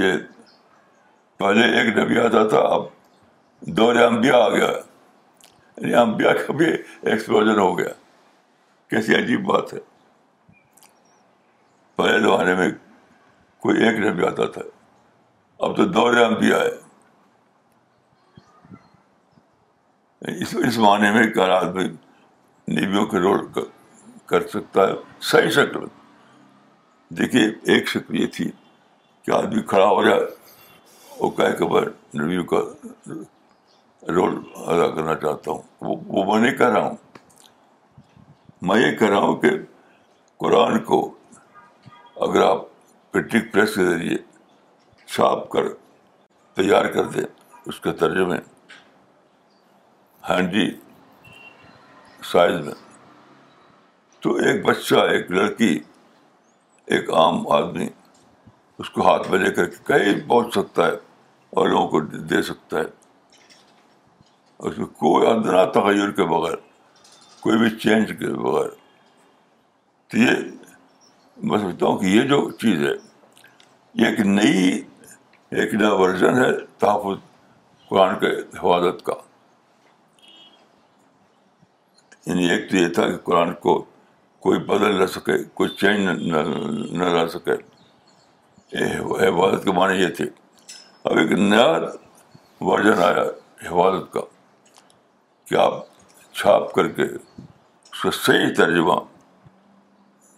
یہ 0.00 0.12
پہلے 1.38 1.66
ایک 1.78 1.96
نبی 1.98 2.18
آتا 2.20 2.46
تھا 2.48 2.60
اب 2.74 2.86
دوریا 3.76 4.08
آ 4.36 4.48
گیا 4.48 4.66
یعنی 5.76 5.94
امبیا 5.94 6.32
کا 6.46 6.52
بھی 6.56 6.66
ایکسپلوژن 6.66 7.58
ہو 7.58 7.68
گیا 7.78 7.92
کیسی 8.90 9.14
عجیب 9.16 9.44
بات 9.52 9.72
ہے 9.74 9.78
پہلے 11.96 12.18
زمانے 12.26 12.54
میں 12.60 12.68
کوئی 13.62 13.82
ایک 13.84 13.98
نبی 14.06 14.26
آتا 14.26 14.46
تھا 14.56 14.62
اب 15.66 15.76
تو 15.76 15.84
دور 15.98 16.16
امبیا 16.26 16.58
ہے 16.60 16.76
اس 20.40 20.54
اس 20.66 20.78
معنی 20.84 21.10
میں 21.12 21.22
کہ 21.32 21.40
آدمی 21.40 21.84
نیویوں 22.76 23.04
کے 23.06 23.18
رول 23.26 23.40
کر 24.30 24.46
سکتا 24.54 24.86
ہے 24.88 24.92
صحیح 25.30 25.50
شکل 25.56 25.84
دیکھیے 27.18 27.44
ایک 27.72 27.88
شکل 27.88 28.20
یہ 28.20 28.26
تھی 28.34 28.50
کہ 29.26 29.30
آدمی 29.38 29.62
کھڑا 29.70 29.86
ہو 29.86 30.02
جائے 30.04 30.20
اور 31.18 31.52
کہو 31.58 32.42
کا 32.50 32.58
رول 34.16 34.36
ادا 34.72 34.88
کرنا 34.94 35.14
چاہتا 35.22 35.50
ہوں 35.50 35.62
وہ 35.86 35.96
وہ 36.06 36.24
میں 36.32 36.40
نہیں 36.42 36.56
کہہ 36.58 36.68
رہا 36.76 36.86
ہوں 36.86 36.96
میں 38.68 38.78
یہ 38.80 38.96
کہہ 38.98 39.08
رہا 39.08 39.18
ہوں 39.24 39.36
کہ 39.40 39.50
قرآن 40.44 40.78
کو 40.90 41.00
اگر 42.26 42.42
آپ 42.42 42.62
پرنٹنگ 43.12 43.48
پریس 43.52 43.74
کے 43.74 43.84
ذریعے 43.84 44.16
چھاپ 45.14 45.48
کر 45.50 45.68
تیار 46.60 46.84
کر 46.94 47.04
دیں 47.16 47.24
اس 47.66 47.80
کے 47.80 47.92
ترجمے 48.02 48.36
ہینڈی 50.28 50.42
ہاں 50.42 50.52
جی، 50.52 50.70
سائز 52.30 52.54
میں 52.64 52.72
تو 54.22 54.32
ایک 54.46 54.64
بچہ 54.64 54.94
ایک 55.12 55.30
لڑکی 55.30 55.78
ایک 56.94 57.10
عام 57.18 57.36
آدمی 57.58 57.86
اس 58.78 58.90
کو 58.90 59.06
ہاتھ 59.06 59.30
میں 59.30 59.38
لے 59.38 59.50
کر 59.54 59.66
کے 59.68 59.76
کہیں 59.86 60.28
پہنچ 60.28 60.54
سکتا 60.54 60.86
ہے 60.86 60.96
اور 61.56 61.68
لوگوں 61.68 61.86
کو 61.90 62.00
دے 62.30 62.40
سکتا 62.48 62.78
ہے 62.78 62.84
اس 64.68 64.78
میں 64.78 64.86
کوئی 64.98 65.26
اندنا 65.28 65.64
تغیر 65.78 66.10
کے 66.18 66.24
بغیر 66.34 66.56
کوئی 67.42 67.58
بھی 67.58 67.70
چینج 67.78 68.08
کے 68.18 68.26
بغیر 68.32 68.68
تو 70.10 70.18
یہ 70.18 70.34
میں 71.36 71.58
سمجھتا 71.58 71.86
ہوں 71.86 71.98
کہ 71.98 72.06
یہ 72.16 72.28
جو 72.34 72.48
چیز 72.64 72.82
ہے 72.86 72.92
یہ 74.02 74.06
ایک 74.06 74.20
نئی 74.26 74.68
ایک 75.60 75.72
نیا 75.74 75.92
ورژن 76.02 76.42
ہے 76.44 76.50
تحفظ 76.78 77.88
قرآن 77.88 78.18
کے 78.20 78.28
حفاظت 78.58 79.04
کا 79.06 79.12
یعنی 82.28 82.48
ایک 82.50 82.68
تو 82.70 82.76
یہ 82.76 82.88
تھا 82.96 83.06
کہ 83.10 83.16
قرآن 83.24 83.52
کو 83.60 83.74
کوئی 84.46 84.58
بدل 84.64 84.98
نہ 85.00 85.04
سکے 85.12 85.36
کوئی 85.60 85.68
چینج 85.80 86.22
نہ 86.98 87.04
لا 87.14 87.26
سکے 87.34 87.52
حفاظت 88.80 89.64
کے 89.64 89.72
معنی 89.78 89.96
یہ 90.00 90.08
تھے 90.16 90.24
اب 91.04 91.18
ایک 91.18 91.32
نیا 91.38 91.66
ورژن 92.68 93.02
آیا 93.02 93.22
حفاظت 93.68 94.12
کا 94.12 94.20
کہ 95.48 95.54
آپ 95.64 95.80
چھاپ 96.40 96.72
کر 96.74 96.88
کے 96.98 97.02
اس 97.12 98.02
کا 98.02 98.10
صحیح 98.24 98.54
ترجمہ 98.56 99.00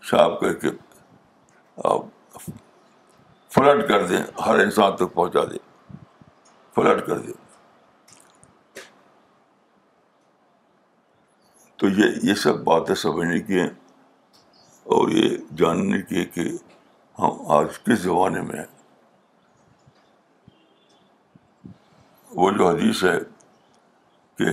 چھاپ 0.08 0.40
کر 0.40 0.52
کے 0.62 0.68
آپ 1.94 2.38
فلٹ 3.54 3.86
کر 3.88 4.06
دیں 4.06 4.22
ہر 4.46 4.58
انسان 4.66 4.96
تک 4.96 5.14
پہنچا 5.14 5.44
دیں 5.50 5.58
فلٹ 6.74 7.06
کر 7.06 7.18
دیں 7.18 7.39
تو 11.80 11.88
یہ 11.96 12.16
یہ 12.28 12.34
سب 12.40 12.56
باتیں 12.64 12.94
سمجھنے 13.02 13.38
کی 13.42 13.58
ہیں 13.58 13.68
اور 14.96 15.08
یہ 15.10 15.36
جاننے 15.60 16.00
کی 16.08 16.18
ہے 16.18 16.24
کہ 16.34 16.42
ہم 17.18 17.50
آج 17.56 17.78
کس 17.86 17.98
زمانے 18.02 18.40
میں 18.48 18.58
ہیں 18.58 18.66
وہ 22.40 22.50
جو 22.58 22.68
حدیث 22.68 23.02
ہے 23.04 23.16
کہ 24.38 24.50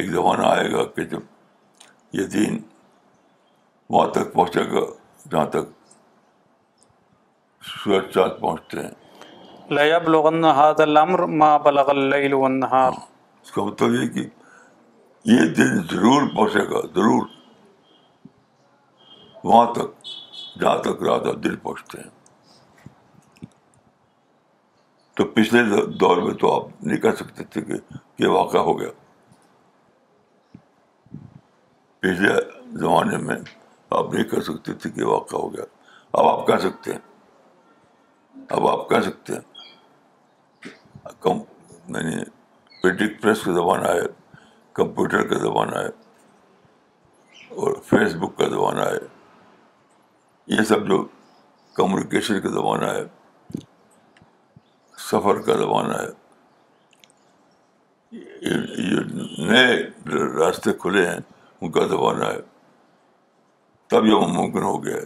ایک 0.00 0.10
زمانہ 0.14 0.46
آئے 0.56 0.70
گا 0.72 0.84
کہ 0.96 1.04
جب 1.14 2.16
یہ 2.20 2.26
دین 2.38 2.58
وہاں 3.90 4.08
تک 4.18 4.32
پہنچے 4.32 4.64
گا 4.72 4.84
جہاں 5.30 5.44
تک 5.58 5.68
سورج 7.76 8.10
چاند 8.14 8.40
پہنچتے 8.40 8.82
ہیں 8.82 8.90
اس 13.42 13.50
کا 13.50 13.62
مطلب 13.64 13.94
یہ 13.94 14.08
کہ 14.14 14.26
یہ 15.30 15.40
دن 15.56 15.76
ضرور 15.90 16.22
پہنچے 16.34 16.62
گا 16.70 16.80
ضرور 16.94 17.26
وہاں 19.44 19.72
تک 19.74 20.06
جہاں 20.60 20.76
تک 20.82 21.02
رادا 21.08 21.30
دل 21.44 21.54
پہنچتے 21.56 21.98
ہیں 22.00 23.46
تو 25.16 25.24
پچھلے 25.36 25.62
دور 26.00 26.22
میں 26.22 26.32
تو 26.40 26.52
آپ 26.54 26.68
نہیں 26.86 26.98
کہہ 27.00 27.14
سکتے 27.18 27.44
تھے 27.52 27.60
کہ 27.64 27.74
یہ 28.22 28.26
واقعہ 28.28 28.60
ہو 28.70 28.78
گیا 28.80 28.88
پچھلے 32.00 32.32
زمانے 32.78 33.16
میں 33.26 33.36
آپ 33.98 34.12
نہیں 34.14 34.24
کہہ 34.30 34.40
سکتے 34.50 34.72
تھے 34.82 34.90
یہ 34.96 35.04
واقعہ 35.06 35.38
ہو 35.38 35.52
گیا 35.56 35.64
اب 36.18 36.26
آپ 36.28 36.46
کہہ 36.46 36.62
سکتے 36.68 36.92
ہیں 36.92 36.98
اب 38.56 38.66
آپ 38.68 38.88
کہہ 38.88 39.00
سکتے 39.08 39.32
ہیں 39.34 41.12
کم 41.22 41.38
یعنی 41.94 43.08
پریس 43.20 43.44
زمانہ 43.44 43.88
ہے 43.88 44.00
کمپیوٹر 44.74 45.26
کا 45.28 45.38
زمانہ 45.38 45.78
ہے 45.78 45.88
اور 47.64 47.74
فیس 47.88 48.14
بک 48.20 48.36
کا 48.38 48.48
زمانہ 48.48 48.86
ہے 48.92 48.98
یہ 50.56 50.62
سب 50.68 50.86
جو 50.88 51.02
کمیونیکیشن 51.76 52.40
کا 52.40 52.48
زمانہ 52.52 52.86
ہے 52.94 53.02
سفر 55.10 55.38
کا 55.46 55.56
زمانہ 55.58 55.98
ہے 56.02 56.10
یہ 58.12 59.44
نئے 59.50 59.76
راستے 60.38 60.72
کھلے 60.80 61.06
ہیں 61.06 61.18
ان 61.60 61.70
کا 61.72 61.86
زمانہ 61.86 62.24
ہے 62.32 62.40
تب 63.90 64.06
یہ 64.06 64.26
ممکن 64.38 64.62
ہو 64.62 64.82
گیا 64.84 64.96
ہے 64.96 65.04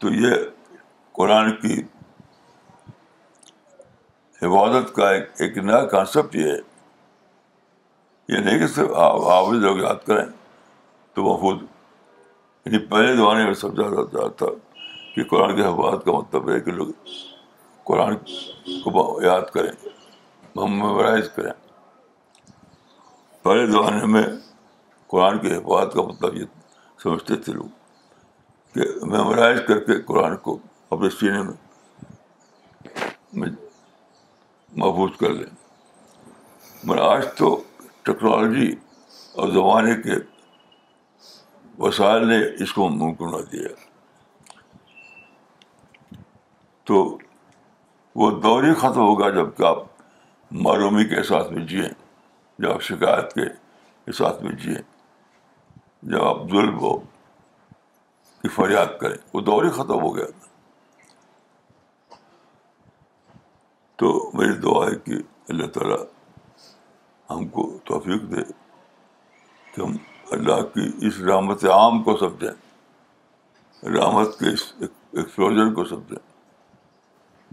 تو 0.00 0.12
یہ 0.14 0.34
قرآن 1.18 1.50
کی 1.60 1.80
حفاظت 4.42 4.94
کا 4.94 5.10
ایک 5.12 5.58
نیا 5.58 5.84
کانسیپٹ 5.90 6.34
یہ 6.36 6.50
ہے 6.52 6.58
یہ 8.32 8.40
نہیں 8.44 8.58
کہ 8.58 8.66
صرف 8.74 8.90
آپ 9.04 9.14
یاد 9.82 10.00
کریں 10.06 10.24
تو 11.14 11.18
محفوظ 11.22 11.56
یعنی 12.64 12.78
پہلے 12.90 13.08
زمانے 13.16 13.42
میں 13.44 13.54
سمجھا 13.62 13.86
جاتا 14.02 14.18
تھا 14.42 14.46
کہ 15.14 15.20
قرآن 15.30 15.50
کے 15.56 15.62
حفاظت 15.62 16.00
کا 16.04 16.12
مطلب 16.12 16.42
ہے 16.50 16.58
کہ 16.66 16.70
لوگ 16.78 16.88
قرآن 17.90 18.12
کو 18.84 18.88
یاد 19.24 19.46
کریں 19.54 19.70
ممورائز 20.56 21.26
کریں 21.34 21.52
پہلے 23.42 23.62
زمانے 23.72 24.04
میں 24.14 24.22
قرآن 25.14 25.34
کے 25.38 25.48
حفاظت 25.56 25.90
کا 25.94 26.02
مطلب 26.12 26.30
یہ 26.36 26.46
سمجھتے 27.02 27.34
تھے 27.44 27.50
لوگ 27.52 27.70
کہ 28.74 28.82
میمورائز 29.14 29.58
کر 29.68 29.78
کے 29.86 29.92
قرآن 30.12 30.32
کو 30.46 30.52
اپنے 30.96 31.10
سینے 31.18 31.40
میں 31.48 31.58
محفوظ 34.84 35.12
کر 35.20 35.30
لیں 35.40 35.50
مگر 36.84 36.98
آج 37.08 37.22
تو 37.38 37.48
ٹیکنالوجی 38.04 38.70
اور 39.40 39.48
زمانے 39.52 39.94
کے 40.02 40.14
وسائل 41.82 42.26
نے 42.28 42.38
اس 42.62 42.72
کو 42.74 42.88
نہ 42.90 43.36
دیا 43.52 43.68
تو 46.90 46.96
وہ 48.20 48.30
دور 48.40 48.62
ہی 48.62 48.72
ختم 48.80 49.00
ہوگا 49.00 49.28
جب 49.36 49.56
کہ 49.56 49.62
آپ 49.66 49.82
معلومی 50.64 51.04
کے 51.08 51.16
احساس 51.18 51.50
میں 51.50 51.64
جیے 51.66 51.88
جب 52.62 52.70
آپ 52.72 52.82
شکایت 52.92 53.32
کے 53.34 53.42
احساس 53.44 54.42
میں 54.42 54.52
جیے 54.64 54.80
جب 56.12 56.24
آپ 56.28 56.42
ظلم 56.50 56.78
ہو 56.78 56.96
کی 58.42 58.48
فریاد 58.54 58.98
کریں 59.00 59.16
وہ 59.34 59.40
دور 59.50 59.64
ہی 59.64 59.70
ختم 59.76 60.00
ہو 60.02 60.14
گیا 60.16 60.26
تو 64.02 64.12
میری 64.38 64.56
دعا 64.60 64.84
ہے 64.90 64.96
کہ 65.04 65.22
اللہ 65.52 65.66
تعالیٰ 65.76 65.96
ہم 67.34 67.46
کو 67.56 67.64
توفیق 67.86 68.22
دے 68.30 68.42
کہ 69.74 69.80
ہم 69.80 69.96
اللہ 70.36 70.62
کی 70.74 70.88
اس 71.06 71.18
رحمت 71.28 71.64
عام 71.78 72.02
کو 72.02 72.16
سمجھیں 72.16 72.48
رحمت 73.96 74.38
کے 74.38 74.52
اس 74.52 74.62
ایکسپلوجر 74.80 75.72
کو 75.74 75.84
سمجھیں 75.84 76.20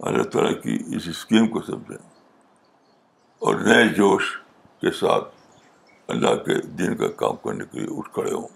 اللہ 0.10 0.24
تعالیٰ 0.34 0.54
کی 0.62 0.78
اس 0.96 1.08
اسکیم 1.10 1.48
کو 1.54 1.62
سمجھیں 1.62 2.06
اور 3.48 3.56
نئے 3.70 3.88
جوش 3.96 4.32
کے 4.82 4.92
ساتھ 5.00 5.28
اللہ 6.14 6.36
کے 6.46 6.60
دین 6.82 6.96
کا 6.98 7.08
کام 7.24 7.36
کرنے 7.44 7.66
کے 7.72 7.80
لیے 7.80 7.98
اٹھ 7.98 8.10
کھڑے 8.14 8.34
ہوں 8.34 8.48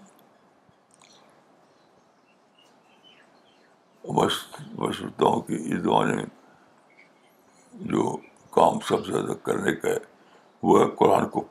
بس 4.16 4.32
میں 4.78 4.92
سوچتا 4.98 5.26
ہوں 5.32 5.40
کہ 5.48 5.58
اس 5.74 6.32
جو 7.92 8.02
کام 8.56 8.78
سب 8.88 9.04
سے 9.06 9.12
زیادہ 9.12 9.32
کرنے 9.46 9.74
کا 9.82 9.88
ہے 9.88 9.98
وہ 10.68 10.78
ہے 10.80 10.84
قرآن 10.98 11.28
کو 11.32 11.42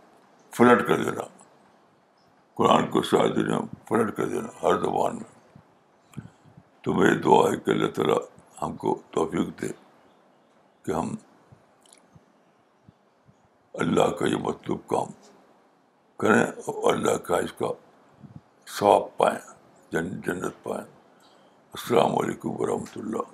فلٹ 0.58 0.88
کر 0.88 1.04
دینا 1.04 1.24
قرآن 2.60 2.86
کو 2.92 3.02
ساتھ 3.10 3.36
دنیا 3.36 3.58
فلٹ 3.90 4.16
کر 4.18 4.28
دینا 4.30 4.48
ہر 4.62 4.80
زبان 4.86 5.16
میں 5.16 6.22
تو 6.84 6.94
میری 7.00 7.18
دعا 7.26 7.42
ہے 7.52 7.58
کہ 7.66 7.72
اللہ 7.72 7.92
تعالیٰ 7.98 8.16
ہم 8.62 8.76
کو 8.84 8.96
توفیق 9.18 9.52
دے 9.62 9.68
کہ 10.86 10.92
ہم 10.92 11.14
اللہ 13.86 14.10
کا 14.20 14.28
یہ 14.32 14.42
مطلوب 14.48 14.80
کام 14.96 15.12
کریں 16.24 16.42
اور 16.42 16.94
اللہ 16.94 17.18
کا 17.30 17.38
اس 17.48 17.54
کا 17.60 17.72
ثواب 18.80 19.08
پائیں 19.18 19.38
جن 19.92 20.10
جنت 20.28 20.62
پائیں 20.64 20.84
السلام 21.80 22.18
علیکم 22.24 22.62
ورحمۃ 22.62 22.98
اللہ 23.04 23.32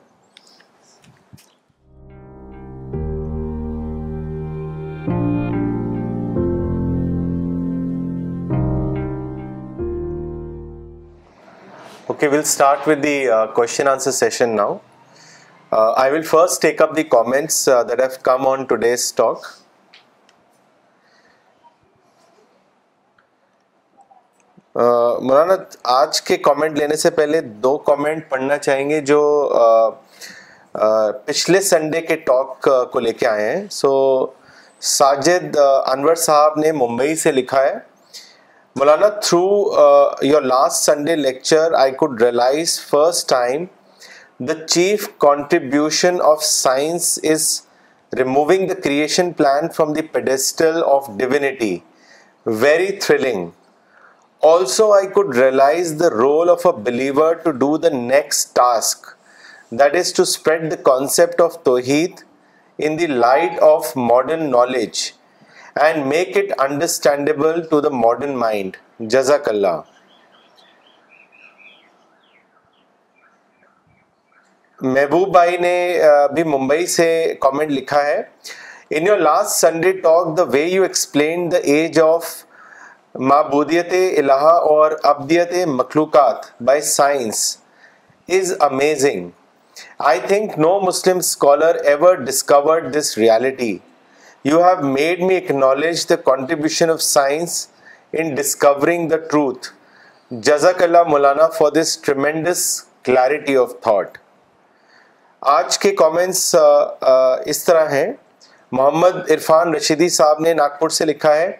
Okay, 12.21 12.27
we'll 12.27 12.43
start 12.43 12.85
with 12.85 13.01
the 13.01 13.29
uh, 13.33 13.35
Uh, 13.35 13.47
question 13.57 13.87
answer 13.87 14.11
session 14.11 14.53
now. 14.53 14.81
Uh, 15.71 15.91
I 16.05 16.09
will 16.13 16.23
first 16.31 16.61
take 16.61 16.77
comments 17.15 17.65
uh, 17.65 17.81
that 17.85 17.97
have 18.01 18.17
come 18.27 18.45
on 18.45 18.65
today's 18.71 19.05
talk. 19.19 19.39
مولانا 24.75 25.55
آج 26.01 26.21
کے 26.21 26.37
کامنٹ 26.49 26.77
لینے 26.79 26.95
سے 26.95 27.09
پہلے 27.21 27.41
دو 27.67 27.77
کامنٹ 27.91 28.29
پڑھنا 28.29 28.57
چاہیں 28.65 28.89
گے 28.89 28.99
جو 29.11 29.21
پچھلے 31.25 31.61
سنڈے 31.71 32.01
کے 32.07 32.15
ٹاک 32.27 32.67
کو 32.91 32.99
لے 33.07 33.13
کے 33.19 33.27
آئے 33.27 33.49
ہیں 33.55 33.65
سو 33.81 33.91
ساجد 34.97 35.57
انور 35.93 36.15
صاحب 36.27 36.59
نے 36.63 36.71
ممبئی 36.83 37.15
سے 37.25 37.31
لکھا 37.41 37.61
ہے 37.63 37.73
Maulana, 38.79 39.21
through 39.21 39.73
uh, 39.83 40.15
your 40.21 40.41
last 40.41 40.85
Sunday 40.85 41.15
lecture, 41.17 41.75
I 41.75 41.91
could 41.91 42.21
realize 42.21 42.79
first 42.79 43.27
time 43.27 43.69
the 44.39 44.55
chief 44.73 45.19
contribution 45.19 46.21
of 46.21 46.41
science 46.41 47.17
is 47.17 47.63
removing 48.21 48.67
the 48.67 48.77
creation 48.77 49.33
plan 49.33 49.67
from 49.67 49.93
the 49.95 50.03
pedestal 50.03 50.77
of 50.95 51.17
divinity. 51.17 51.83
Very 52.45 52.91
thrilling. 53.05 53.51
Also, 54.39 54.93
I 54.93 55.07
could 55.07 55.35
realize 55.35 55.97
the 55.97 56.11
role 56.15 56.49
of 56.49 56.65
a 56.65 56.71
believer 56.71 57.31
to 57.43 57.51
do 57.51 57.77
the 57.77 57.93
next 58.13 58.55
task, 58.63 59.17
that 59.73 59.93
is 59.93 60.13
to 60.13 60.25
spread 60.25 60.69
the 60.69 60.81
concept 60.91 61.41
of 61.41 61.61
Tawheed 61.65 62.23
in 62.77 62.95
the 62.95 63.07
light 63.07 63.59
of 63.59 63.93
modern 64.13 64.49
knowledge 64.49 64.99
and 65.85 66.05
make 66.05 66.37
it 66.37 66.51
understandable 66.61 67.61
to 67.69 67.79
the 67.81 67.89
modern 67.91 68.35
mind 68.39 68.75
جزاک 69.09 69.47
اللہ 69.49 69.79
محبوب 74.95 75.31
بھائی 75.33 75.57
نے 75.61 75.73
بھی 76.33 76.43
ممبئی 76.49 76.85
سے 76.95 77.05
comment 77.41 77.71
لکھا 77.71 78.05
ہے 78.05 78.21
in 78.97 79.07
your 79.07 79.17
last 79.17 79.49
Sunday 79.61 79.91
talk 80.01 80.37
the 80.37 80.43
way 80.53 80.61
you 80.63 80.83
explain 80.83 81.51
the 81.51 81.57
age 81.75 81.99
of 82.03 82.29
معبودیت 83.31 83.93
الہ 83.93 84.41
اور 84.73 84.91
ابدیت 85.13 85.53
مخلوقات 85.75 86.45
by 86.71 86.81
science 86.89 87.41
is 88.39 88.53
amazing 88.69 89.29
I 90.13 90.19
think 90.27 90.57
no 90.65 90.79
Muslim 90.87 91.17
scholar 91.27 91.75
ever 91.91 92.15
discovered 92.29 92.95
this 92.99 93.17
reality 93.17 93.77
you 94.45 94.61
have 94.63 94.85
made 94.87 95.21
me 95.21 95.35
acknowledge 95.37 96.07
the 96.09 96.15
contribution 96.25 96.89
of 96.91 97.01
science 97.01 97.55
in 98.19 98.33
discovering 98.35 99.07
the 99.09 99.17
truth 99.31 99.67
جزاک 100.47 100.83
اللہ 100.83 101.03
Maulana 101.09 101.47
for 101.57 101.71
this 101.79 101.97
tremendous 102.01 102.59
clarity 103.05 103.55
of 103.57 103.73
thought 103.83 104.17
آج 105.55 105.77
کے 105.79 105.91
comments 106.03 106.55
اس 107.53 107.63
طرح 107.65 107.89
ہیں 107.91 108.07
محمد 108.71 109.31
عرفان 109.31 109.73
رشیدی 109.75 110.07
صاحب 110.19 110.39
نے 110.45 110.53
ناگپور 110.61 110.89
سے 110.99 111.05
لکھا 111.05 111.35
ہے 111.35 111.51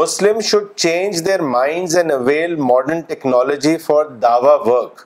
Muslim 0.00 0.40
should 0.50 0.74
change 0.76 1.24
their 1.26 1.42
mind 1.56 1.96
and 1.96 2.12
avail 2.12 2.56
modern 2.72 3.00
technology 3.12 3.76
for 3.86 4.04
Dawa 4.22 4.54
work 4.70 5.02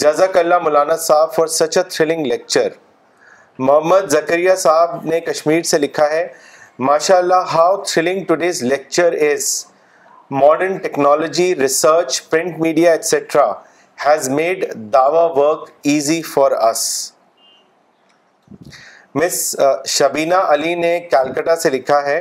جزاک 0.00 0.36
اللہ 0.38 0.58
مولانا 0.64 0.96
صاحب 1.06 1.34
for 1.34 1.46
such 1.62 1.76
a 1.78 1.82
thrilling 1.90 2.26
lecture 2.26 2.68
Muhammad 3.66 4.08
Zakariya 4.10 4.54
صاحب 4.58 5.04
نے 5.04 5.18
کشمیر 5.20 5.62
سے 5.70 5.78
لکھا 5.78 6.08
ہے 6.10 6.26
ماشاء 6.88 7.16
اللہ 7.16 7.54
how 7.54 7.76
thrilling 7.82 8.24
today's 8.42 8.62
lecture 8.62 9.12
is 9.30 9.46
modern 10.40 10.76
technology 10.82 11.54
research 11.60 12.20
print 12.30 12.58
media 12.60 12.90
etcetera 12.90 13.46
has 14.04 14.28
made 14.38 14.64
Dawa 14.92 15.24
work 15.38 15.68
easy 15.92 16.20
for 16.32 16.52
us 16.70 16.86
Miss 19.14 19.40
Shabina 19.96 20.34
Ali 20.54 20.74
نے 20.82 20.98
کیلکٹا 21.10 21.56
سے 21.60 21.70
لکھا 21.70 22.02
ہے 22.06 22.18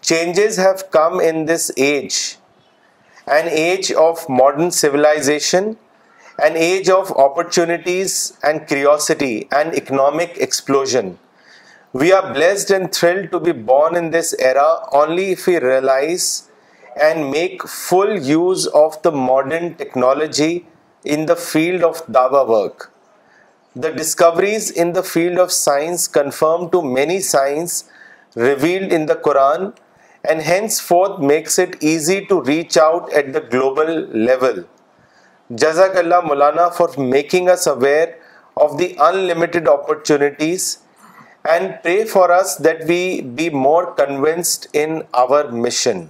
changes 0.00 0.58
have 0.58 0.72
come 0.98 1.18
in 1.28 1.46
this 1.48 1.70
age 1.76 2.16
an 3.36 3.48
age 3.58 3.92
of 4.08 4.24
modern 4.40 4.70
civilization 4.80 5.70
an 6.46 6.56
age 6.56 6.88
of 6.88 7.10
opportunities 7.26 8.12
and 8.44 8.66
curiosity 8.68 9.48
and 9.50 9.74
economic 9.74 10.36
explosion. 10.36 11.18
We 11.92 12.12
are 12.12 12.32
blessed 12.32 12.70
and 12.70 12.94
thrilled 12.94 13.32
to 13.32 13.40
be 13.40 13.50
born 13.50 13.96
in 13.96 14.10
this 14.10 14.36
era 14.38 14.68
only 14.92 15.32
if 15.32 15.48
we 15.48 15.58
realize 15.58 16.48
and 17.04 17.32
make 17.32 17.66
full 17.68 18.14
use 18.16 18.68
of 18.68 19.02
the 19.02 19.10
modern 19.10 19.74
technology 19.74 20.64
in 21.04 21.26
the 21.26 21.34
field 21.34 21.82
of 21.82 22.06
dawa 22.06 22.46
work. 22.48 22.92
The 23.74 23.90
discoveries 23.90 24.70
in 24.70 24.92
the 24.92 25.02
field 25.02 25.38
of 25.38 25.50
science 25.50 26.06
confirm 26.06 26.70
to 26.70 26.82
many 26.82 27.20
signs 27.20 27.84
revealed 28.36 28.92
in 28.92 29.06
the 29.06 29.16
Quran 29.16 29.76
and 30.22 30.40
henceforth 30.40 31.20
makes 31.20 31.58
it 31.58 31.78
easy 31.82 32.24
to 32.26 32.42
reach 32.42 32.76
out 32.76 33.12
at 33.12 33.32
the 33.32 33.40
global 33.40 33.92
level. 34.30 34.66
جزاک 35.56 35.96
اللہ 35.96 36.20
Maulana 36.24 36.68
for 36.76 36.98
making 36.98 37.48
us 37.48 37.66
aware 37.68 38.06
of 38.62 38.70
the 38.78 38.88
unlimited 39.18 39.68
opportunities 39.68 40.64
and 41.52 41.70
pray 41.82 42.04
for 42.10 42.30
us 42.30 42.56
that 42.64 42.82
we 42.88 43.00
be 43.36 43.48
more 43.52 43.84
convinced 43.96 44.66
in 44.82 44.98
our 45.20 45.44
mission 45.66 46.02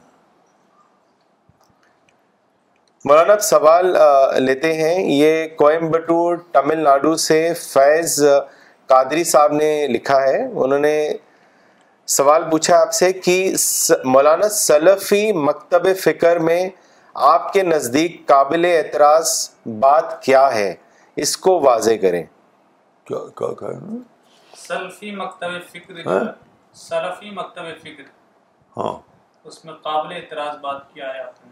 Maulana 3.09 3.39
سوال 3.51 3.97
لیتے 4.45 4.72
ہیں 4.82 4.99
یہ 5.11 5.47
کوئمبٹور 5.57 6.36
تمل 6.53 6.82
ناڈو 6.84 7.14
سے 7.26 7.43
فیض 7.62 8.18
قادری 8.93 9.24
صاحب 9.34 9.53
نے 9.61 9.86
لکھا 9.91 10.20
ہے 10.22 10.43
انہوں 10.47 10.78
نے 10.78 10.97
سوال 12.18 12.51
پوچھا 12.51 12.80
آپ 12.80 12.93
سے 13.01 13.12
کہ 13.12 13.41
مولانا 14.05 14.49
سلفی 14.59 15.30
مکتب 15.47 15.89
فکر 16.03 16.39
میں 16.49 16.61
آپ 17.26 17.52
کے 17.52 17.62
نزدیک 17.62 18.24
قابل 18.26 18.64
اعتراض 18.64 19.30
بات 19.80 20.22
کیا 20.22 20.48
ہے 20.54 20.74
اس 21.22 21.36
کو 21.44 21.61
واضح 21.61 21.96
کریں 22.02 22.22
کیا 23.09 23.18
کیا 23.59 23.70
سلفی 24.56 25.11
مکتب 25.16 25.50
فکر 25.72 26.06
ہاں؟ 26.06 26.24
سلفی 26.76 27.30
مکتب 27.34 27.70
فکر 27.82 28.02
ہاں 28.76 28.92
اس 29.48 29.64
میں 29.64 29.74
قابل 29.82 30.12
اعتراض 30.16 30.56
بات 30.62 30.92
کیا 30.94 31.12
ہے 31.14 31.20
آپ 31.22 31.44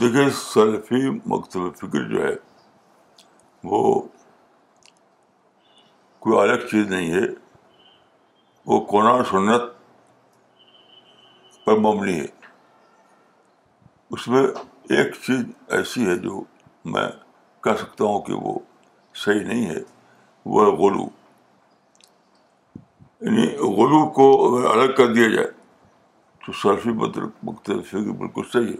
دیکھیے 0.00 0.28
سلفی 0.42 1.08
مکتب 1.34 1.74
فکر 1.78 2.08
جو 2.14 2.24
ہے 2.26 2.34
وہ 3.70 4.00
کوئی 6.26 6.38
الگ 6.40 6.66
چیز 6.70 6.86
نہیں 6.92 7.10
ہے 7.14 7.26
وہ 8.66 8.78
کون 8.90 9.24
سنت 9.30 9.62
پر 11.64 11.76
مبنی 11.78 12.18
ہے 12.20 12.26
اس 14.14 14.26
میں 14.28 14.42
ایک 14.96 15.14
چیز 15.26 15.40
ایسی 15.74 16.06
ہے 16.06 16.14
جو 16.24 16.40
میں 16.94 17.06
کہہ 17.64 17.76
سکتا 17.80 18.04
ہوں 18.04 18.20
کہ 18.22 18.32
وہ 18.40 18.58
صحیح 19.24 19.44
نہیں 19.46 19.66
ہے 19.70 19.78
وہ 20.54 20.64
غلو 20.80 21.06
یعنی 23.26 23.46
غلو 23.76 24.04
کو 24.18 24.26
اگر 24.48 24.66
الگ 24.70 24.92
کر 24.96 25.12
دیا 25.14 25.28
جائے 25.34 25.46
تو 26.46 26.52
سرفی 26.62 26.92
بدر 27.04 27.22
مختلف 27.50 27.92
ہوگی 27.94 28.12
بالکل 28.22 28.42
صحیح 28.52 28.66
ہے 28.72 28.76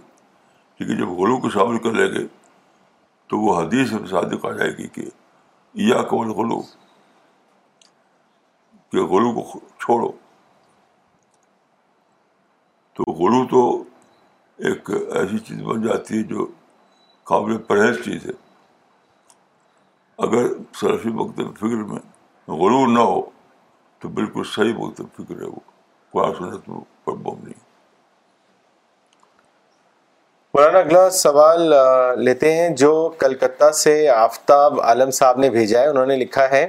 لیکن 0.79 0.97
جب 0.97 1.09
غلو 1.21 1.37
کو 1.45 1.49
شامل 1.55 1.77
کر 1.83 1.93
لیں 2.01 2.07
گے 2.13 2.25
تو 3.29 3.39
وہ 3.39 3.55
حدیث 3.61 3.93
آ 4.13 4.51
جائے 4.57 4.71
گی 4.77 4.87
کہ 4.97 5.07
یا 5.87 6.01
قبل 6.09 6.31
غلو 6.41 6.61
کہ 8.91 9.05
غلو 9.13 9.31
کو 9.41 9.59
چھوڑو 9.85 10.11
تو 12.95 13.11
غلو 13.23 13.45
تو 13.51 13.63
ایک 14.69 14.89
ایسی 14.89 15.37
چیز 15.47 15.61
بن 15.67 15.81
جاتی 15.83 16.17
ہے 16.17 16.23
جو 16.27 16.45
قابل 17.31 17.57
پرہیز 17.69 17.95
چیز 18.03 18.25
ہے 18.27 18.31
اگر 20.25 20.45
سلفی 20.79 21.09
وقت 21.15 21.41
فکر 21.59 21.81
میں 21.89 21.99
غرور 22.61 22.87
نہ 22.93 22.99
ہو 23.11 23.19
تو 24.01 24.09
بالکل 24.19 24.43
صحیح 24.53 24.73
وقت 24.77 25.01
فکر 25.17 25.41
ہے 25.41 25.45
وہ 25.45 26.23
کوئی 26.23 27.17
مولانا 30.53 30.79
اگلا 30.79 31.09
سوال 31.19 31.73
لیتے 32.25 32.51
ہیں 32.55 32.69
جو 32.83 32.91
کلکتہ 33.19 33.71
سے 33.83 33.95
آفتاب 34.15 34.81
عالم 34.81 35.11
صاحب 35.19 35.39
نے 35.39 35.49
بھیجا 35.59 35.79
ہے 35.81 35.87
انہوں 35.87 36.05
نے 36.05 36.15
لکھا 36.17 36.49
ہے 36.51 36.65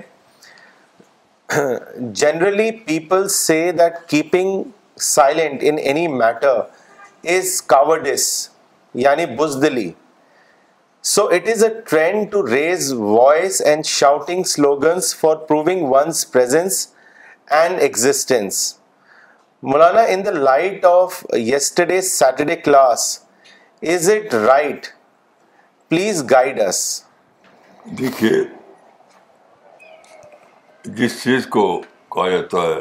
generally 2.23 2.71
people 2.87 3.29
say 3.43 3.61
that 3.79 3.99
keeping 4.11 4.63
silent 5.15 5.61
in 5.69 5.79
any 5.83 6.07
matter 6.21 6.61
is 7.33 7.63
یعنی 8.95 9.25
بزدلی 9.37 9.91
so 11.11 11.23
it 11.35 11.49
is 11.49 11.63
a 11.65 11.69
trend 11.91 12.31
to 12.33 12.47
raise 12.47 12.93
voice 12.99 13.61
and 13.67 13.85
shouting 13.87 14.43
slogans 14.51 15.15
for 15.17 15.37
proving 15.51 15.89
one's 15.93 16.87
and 17.59 17.81
existence 17.83 18.63
Maulana 19.73 20.01
in 20.13 20.25
the 20.25 20.31
light 20.31 20.85
of 20.85 21.25
yesterday 21.39 22.01
Saturday 22.11 22.57
class 22.57 23.07
is 23.95 24.11
it 24.11 24.35
right 24.47 24.87
please 25.91 26.25
guide 26.31 26.61
us 26.69 26.85
دیکھیے 27.99 28.33
جس 30.97 31.23
چیز 31.23 31.47
کو 31.59 31.67
کہا 32.15 32.29
جاتا 32.31 32.63
ہے 32.69 32.81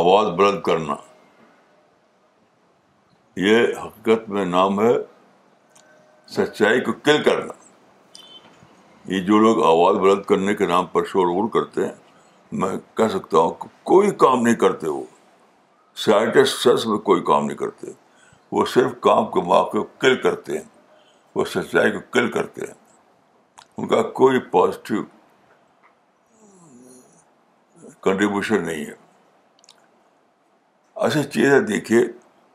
آواز 0.00 0.32
بلند 0.38 0.60
کرنا 0.62 0.94
یہ 3.40 3.58
حقیقت 3.84 4.28
میں 4.34 4.44
نام 4.44 4.78
ہے 4.80 4.92
سچائی 6.36 6.80
کو 6.86 6.92
کل 7.08 7.22
کرنا 7.22 7.52
یہ 9.14 9.20
جو 9.26 9.38
لوگ 9.38 9.62
آواز 9.64 9.96
بلند 10.04 10.22
کرنے 10.30 10.54
کے 10.60 10.66
نام 10.66 10.86
پر 10.94 11.04
شور 11.10 11.26
غور 11.34 11.48
کرتے 11.56 11.84
ہیں 11.86 11.92
میں 12.62 12.70
کہہ 12.96 13.08
سکتا 13.12 13.38
ہوں 13.38 13.50
کہ 13.62 13.68
کوئی 13.90 14.10
کام 14.22 14.40
نہیں 14.42 14.54
کرتے 14.62 14.86
وہ 14.94 15.02
سائنٹسٹ 16.04 16.86
میں 16.92 16.98
کوئی 17.10 17.22
کام 17.30 17.44
نہیں 17.46 17.56
کرتے 17.56 17.92
وہ 18.56 18.64
صرف 18.74 18.90
کام 19.08 19.26
کو 19.36 19.42
مواقع 19.48 19.82
کل 20.04 20.16
کرتے 20.22 20.56
ہیں 20.58 20.64
وہ 21.34 21.44
سچائی 21.52 21.92
کو 21.92 21.98
کل 22.18 22.30
کرتے 22.38 22.66
ہیں 22.66 22.74
ان 23.76 23.88
کا 23.92 24.00
کوئی 24.22 24.40
پازیٹیو 24.56 25.02
کنٹریبیوشن 28.08 28.64
نہیں 28.66 28.84
ہے 28.86 28.96
ایسی 31.06 31.22
چیزیں 31.36 31.58
دیکھیے 31.70 32.02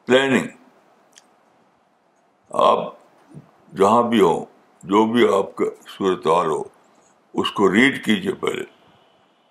پلاننگ 0.05 0.51
آپ 2.61 2.79
جہاں 3.77 4.01
بھی 4.09 4.19
ہوں 4.21 4.43
جو 4.89 5.03
بھی 5.11 5.23
آپ 5.37 5.55
کا 5.55 5.65
صورت 5.97 6.25
حال 6.27 6.47
ہو 6.49 6.61
اس 7.41 7.51
کو 7.59 7.71
ریڈ 7.73 8.03
کیجیے 8.05 8.33
پہلے 8.41 8.63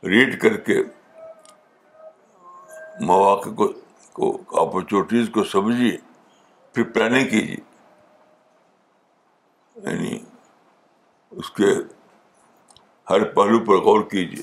ریڈ 0.08 0.38
کر 0.40 0.56
کے 0.68 0.76
مواقع 3.08 3.48
کو 4.12 4.30
اپرچونیٹیز 4.60 5.28
کو 5.34 5.44
سمجھیے 5.54 5.96
پھر 6.74 6.82
پلاننگ 6.92 7.28
کیجیے 7.30 7.56
یعنی 9.90 10.18
اس 11.36 11.50
کے 11.56 11.72
ہر 13.10 13.24
پہلو 13.34 13.58
پر 13.64 13.82
غور 13.86 14.02
کیجیے 14.10 14.42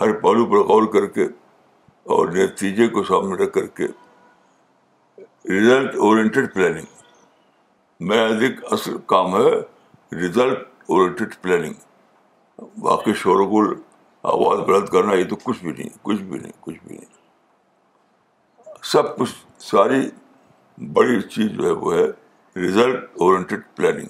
ہر 0.00 0.12
پہلو 0.20 0.44
پر 0.50 0.66
غور 0.68 0.92
کر 0.92 1.06
کے 1.14 1.24
اور 2.16 2.28
نتیجے 2.36 2.88
کو 2.88 3.02
سامنے 3.04 3.42
رکھ 3.44 3.52
کر 3.54 3.66
کے 3.80 3.86
ریزلٹ 5.52 5.96
اورینٹیڈ 6.08 6.54
پلاننگ 6.54 6.96
میرا 8.06 8.26
اصل 8.74 8.96
کام 9.12 9.34
ہے 9.34 9.50
ریزلٹ 10.16 10.58
اورینٹیڈ 10.90 11.34
پلاننگ 11.42 12.68
باقی 12.80 13.12
و 13.30 13.44
گل 13.54 13.72
آواز 14.32 14.58
غلط 14.68 14.90
کرنا 14.90 15.14
یہ 15.14 15.24
تو 15.30 15.36
کچھ 15.44 15.62
بھی 15.62 15.70
نہیں 15.70 15.88
کچھ 16.02 16.20
بھی 16.22 16.38
نہیں 16.38 16.52
کچھ 16.64 16.76
بھی 16.86 16.96
نہیں 16.96 17.06
سب 18.92 19.16
کچھ 19.16 19.32
ساری 19.70 20.00
بڑی 20.96 21.20
چیز 21.34 21.50
جو 21.56 21.64
ہے 21.66 21.70
وہ 21.84 21.94
ہے 21.94 22.04
ریزلٹ 22.66 23.04
اورینٹیڈ 23.22 23.60
پلاننگ 23.76 24.06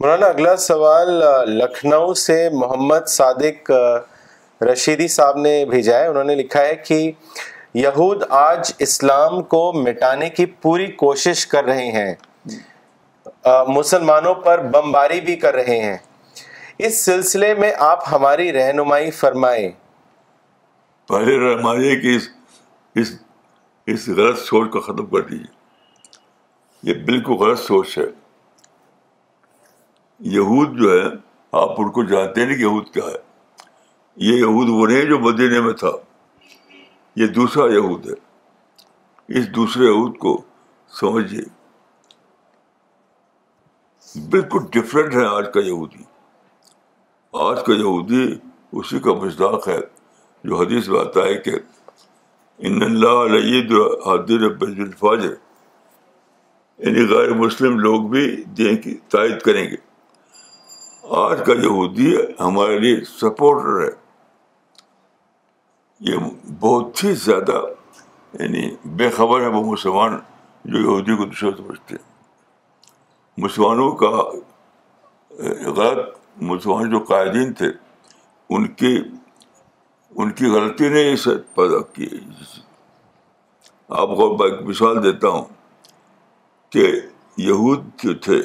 مولانا 0.00 0.26
اگلا 0.26 0.56
سوال 0.66 1.08
لکھنؤ 1.58 2.12
سے 2.26 2.38
محمد 2.60 3.08
صادق 3.08 3.70
رشیدی 4.72 5.08
صاحب 5.16 5.36
نے 5.38 5.64
بھیجا 5.70 5.98
ہے 5.98 6.06
انہوں 6.06 6.24
نے 6.24 6.34
لکھا 6.34 6.60
ہے 6.66 6.74
کہ 6.86 7.00
یہود 7.74 8.22
آج 8.38 8.70
اسلام 8.84 9.42
کو 9.52 9.72
مٹانے 9.74 10.28
کی 10.30 10.44
پوری 10.62 10.86
کوشش 11.02 11.46
کر 11.46 11.64
رہے 11.64 11.86
ہیں 11.92 12.14
مسلمانوں 13.68 14.34
پر 14.44 14.62
بمباری 14.72 15.20
بھی 15.28 15.36
کر 15.44 15.54
رہے 15.54 15.78
ہیں 15.82 15.96
اس 16.86 17.04
سلسلے 17.04 17.52
میں 17.58 17.70
آپ 17.86 18.02
ہماری 18.12 18.52
رہنمائی 18.52 19.10
فرمائیں 19.20 19.70
پہلے 21.08 21.38
رہنمائی 21.44 22.14
اس 23.00 23.10
اس 23.92 24.08
غلط 24.08 24.38
سوچ 24.38 24.70
کو 24.72 24.80
ختم 24.92 25.06
کر 25.16 25.22
دیجیے 25.30 26.92
یہ 26.92 27.02
بالکل 27.06 27.34
غلط 27.44 27.58
سوچ 27.66 27.96
ہے 27.98 28.04
یہود 30.36 30.78
جو 30.80 30.90
ہے 30.98 31.04
آپ 31.64 31.80
ان 31.80 31.90
کو 31.92 32.04
جانتے 32.14 32.40
ہیں 32.40 32.54
کہ 32.56 32.60
یہود 32.62 32.92
کیا 32.94 33.04
ہے 33.04 33.18
یہ 34.30 34.38
یہود 34.40 34.68
وہ 34.68 34.86
نہیں 34.86 35.08
جو 35.10 35.18
مدینے 35.20 35.60
میں 35.60 35.72
تھا 35.84 35.96
یہ 37.20 37.26
دوسرا 37.36 37.64
یہود 37.72 38.06
ہے 38.08 39.34
اس 39.38 39.48
دوسرے 39.56 39.84
یہود 39.84 40.16
کو 40.18 40.40
سمجھیے 41.00 41.42
بالکل 44.30 44.60
ڈفرینٹ 44.72 45.14
ہے 45.14 45.24
آج 45.26 45.52
کا 45.54 45.60
یہودی 45.66 46.02
آج 47.46 47.62
کا 47.66 47.72
یہودی 47.72 48.26
اسی 48.80 48.98
کا 49.06 49.14
مذاق 49.24 49.68
ہے 49.68 49.78
جو 50.48 50.56
حدیث 50.60 50.88
میں 50.88 51.00
آتا 51.00 51.24
ہے 51.26 51.34
کہ 51.46 51.54
ان 52.68 52.82
اللہ 52.82 53.22
علیہ 53.26 53.80
حادر 54.06 54.44
الفاظ 54.50 55.24
یعنی 55.24 57.04
غیر 57.14 57.32
مسلم 57.44 57.78
لوگ 57.80 58.08
بھی 58.10 58.24
دیں 58.58 58.76
کی 58.82 58.96
تائید 59.12 59.40
کریں 59.42 59.64
گے 59.70 59.76
آج 61.28 61.44
کا 61.46 61.52
یہودی 61.62 62.14
ہمارے 62.40 62.78
لیے 62.78 63.00
سپورٹر 63.20 63.80
ہے 63.86 63.90
یہ 66.08 66.16
بہت 66.60 67.02
ہی 67.04 67.12
زیادہ 67.24 67.60
یعنی 68.38 68.62
بے 69.00 69.08
خبر 69.16 69.40
ہے 69.40 69.46
وہ 69.56 69.62
مسلمان 69.70 70.16
جو 70.72 70.78
یہودی 70.78 71.16
کو 71.16 71.24
دشمن 71.32 71.56
سمجھتے 71.56 71.94
ہیں 71.94 73.42
مسلمانوں 73.44 73.90
کا 74.02 74.10
غلط 75.76 75.98
مسلمان 76.50 76.90
جو 76.90 76.98
قائدین 77.10 77.52
تھے 77.60 77.68
ان 78.56 78.66
کی 78.82 78.94
ان 80.16 80.32
کی 80.40 80.46
غلطی 80.54 80.88
نے 80.96 81.00
یہ 81.00 81.14
سب 81.26 81.54
پیدا 81.56 81.80
کی 81.94 82.08
آپ 84.02 84.16
کو 84.16 84.28
مثال 84.68 85.02
دیتا 85.04 85.28
ہوں 85.36 85.44
کہ 86.72 86.84
یہود 87.48 87.84
جو 88.04 88.14
تھے 88.26 88.40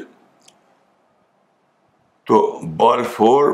تو 2.32 2.40
بال 2.84 3.04
فور 3.16 3.50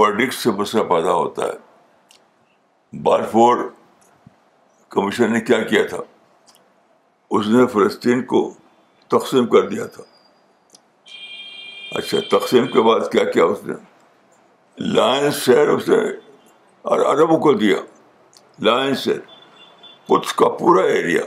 ورڈکس 0.00 0.42
سے 0.42 0.50
مسئلہ 0.58 0.82
پیدا 0.94 1.12
ہوتا 1.14 1.46
ہے 1.46 1.62
بالفور 3.02 3.56
کمیشن 4.90 5.32
نے 5.32 5.40
کیا 5.46 5.58
کیا 5.68 5.82
تھا 5.90 5.96
اس 7.36 7.46
نے 7.54 7.66
فلسطین 7.72 8.22
کو 8.32 8.42
تقسیم 9.10 9.46
کر 9.54 9.68
دیا 9.68 9.86
تھا 9.94 10.02
اچھا 11.98 12.18
تقسیم 12.36 12.66
کے 12.72 12.82
بعد 12.88 13.00
کیا 13.12 13.24
کیا 13.30 13.44
اس 13.44 13.64
نے 13.66 13.74
لائن 14.94 15.30
شہر 15.40 15.68
اس 15.74 15.88
نے 15.88 15.98
اور 16.92 17.00
عرب 17.14 17.30
کو 17.42 17.52
دیا 17.64 17.76
لائن 18.68 18.94
شہر 19.04 19.18
قدس 20.08 20.32
کا 20.42 20.48
پورا 20.58 20.82
ایریا 20.94 21.22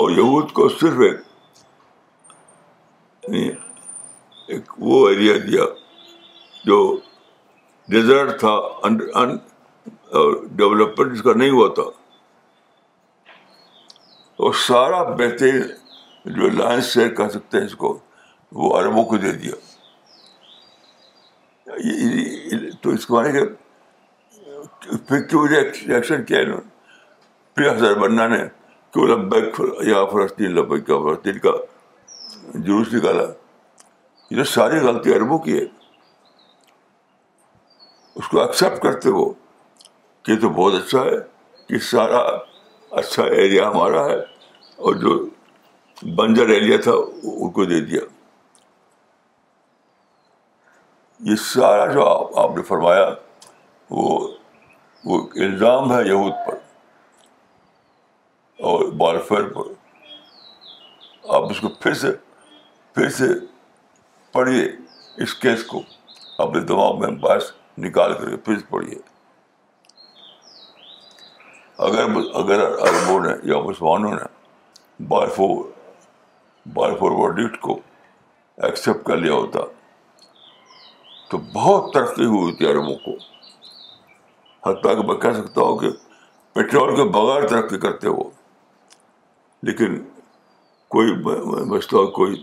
اور 0.00 0.10
یہود 0.10 0.50
کو 0.52 0.68
صرف 0.80 1.00
ایک 1.08 1.16
ایک 3.32 4.62
وہ 4.78 5.08
ایریا 5.08 5.34
دیا 5.46 5.64
جو 6.64 6.78
ڈیزرٹ 7.90 8.38
تھا 8.40 8.58
ڈیولپمنٹ 10.56 11.12
اس 11.12 11.22
کا 11.22 11.32
نہیں 11.36 11.50
ہوا 11.50 11.68
تھا 11.74 11.82
اور 14.44 14.54
سارا 14.66 15.02
بہترین 15.16 15.62
جو 16.40 16.48
لائنس 16.58 16.92
شیئر 16.92 17.08
کر 17.14 17.28
سکتے 17.30 17.58
ہیں 17.58 17.64
اس 17.64 17.74
کو 17.84 17.98
وہ 18.60 18.76
عربوں 18.78 19.04
کو 19.04 19.16
دے 19.24 19.32
دیا 19.32 19.52
تو 22.82 22.90
اس 22.90 23.06
کو 23.06 23.22
کہ 23.32 23.44
پھر 25.08 25.22
کیوں 25.28 25.46
ریئیکشن 25.48 26.24
کیا 26.24 26.40
انہوں 26.40 26.60
نے 26.64 26.72
پھر 27.56 27.70
حضرت 27.74 27.96
بننا 27.98 28.26
نے 28.36 28.42
کیوں 28.92 29.06
لبیک 29.08 29.60
یا 29.86 30.04
فلسطین 30.12 30.54
لبیک 30.54 30.90
یا 30.90 30.98
فلسطین 31.04 31.38
کا 31.46 31.50
جلوس 32.54 32.92
نکالا 32.94 33.24
یہ 34.36 34.44
ساری 34.56 34.78
غلطی 34.86 35.12
عربوں 35.14 35.38
کی 35.46 35.58
ہے 35.58 35.64
اس 38.14 38.28
کو 38.28 38.40
ایکسیپٹ 38.40 38.82
کرتے 38.82 39.08
کہ 40.24 40.36
تو 40.40 40.48
بہت 40.48 40.74
اچھا 40.82 41.02
ہے 41.04 41.16
کہ 41.68 41.78
سارا 41.90 42.18
اچھا 43.00 43.22
ایریا 43.24 43.68
ہمارا 43.70 44.04
ہے 44.04 44.16
اور 44.76 44.94
جو 45.02 45.16
بنجر 46.20 46.48
ایریا 46.54 46.76
تھا 46.84 46.92
ان 47.22 47.50
کو 47.58 47.64
دے 47.64 47.80
دیا 47.84 48.00
یہ 51.30 51.36
سارا 51.48 51.92
جو 51.92 52.06
آپ 52.42 52.56
نے 52.56 52.62
فرمایا 52.68 53.08
وہ 53.90 54.16
وہ 55.04 55.20
الزام 55.44 55.92
ہے 55.92 56.02
یہود 56.08 56.32
پر 56.46 56.54
اور 58.68 58.84
بالفیر 59.00 59.42
آپ 61.36 61.50
اس 61.50 61.60
کو 61.60 61.68
پھر 61.80 61.94
سے 62.04 62.10
پھر 62.94 63.08
سے 63.10 63.24
پڑھیے 64.32 64.64
اس 65.24 65.32
کیس 65.44 65.62
کو 65.68 65.80
اپنے 66.42 66.60
دماغ 66.66 66.98
میں 67.00 67.08
باعث 67.24 67.44
نکال 67.86 68.12
کر 68.18 68.28
کے 68.30 68.36
پھر 68.48 68.58
سے 68.58 68.64
پڑھیے 68.70 68.98
اگر 71.86 72.12
اگر 72.42 72.62
عربوں 72.88 73.18
نے 73.24 73.30
یا 73.52 73.58
مسلمانوں 73.64 74.12
نے 74.14 75.04
بارفو 75.08 75.48
بارفور 76.76 77.12
ورڈکٹ 77.22 77.60
کو 77.60 77.78
ایکسیپٹ 78.68 79.04
کر 79.06 79.16
لیا 79.24 79.32
ہوتا 79.32 79.64
تو 81.30 81.38
بہت 81.54 81.92
ترقی 81.94 82.24
ہوئی 82.36 82.54
تھی 82.56 82.70
عربوں 82.70 82.96
کو 83.04 83.16
حتیٰ 84.70 84.94
کہ 85.00 85.06
میں 85.08 85.16
کہہ 85.20 85.40
سکتا 85.42 85.60
ہوں 85.60 85.78
کہ 85.78 85.90
پیٹرول 86.54 86.94
کے 86.96 87.04
بغیر 87.18 87.48
ترقی 87.48 87.78
کرتے 87.88 88.08
ہو 88.08 88.28
لیکن 89.70 90.02
کوئی 90.96 91.12
مسئلہ 91.24 92.04
کوئی 92.20 92.42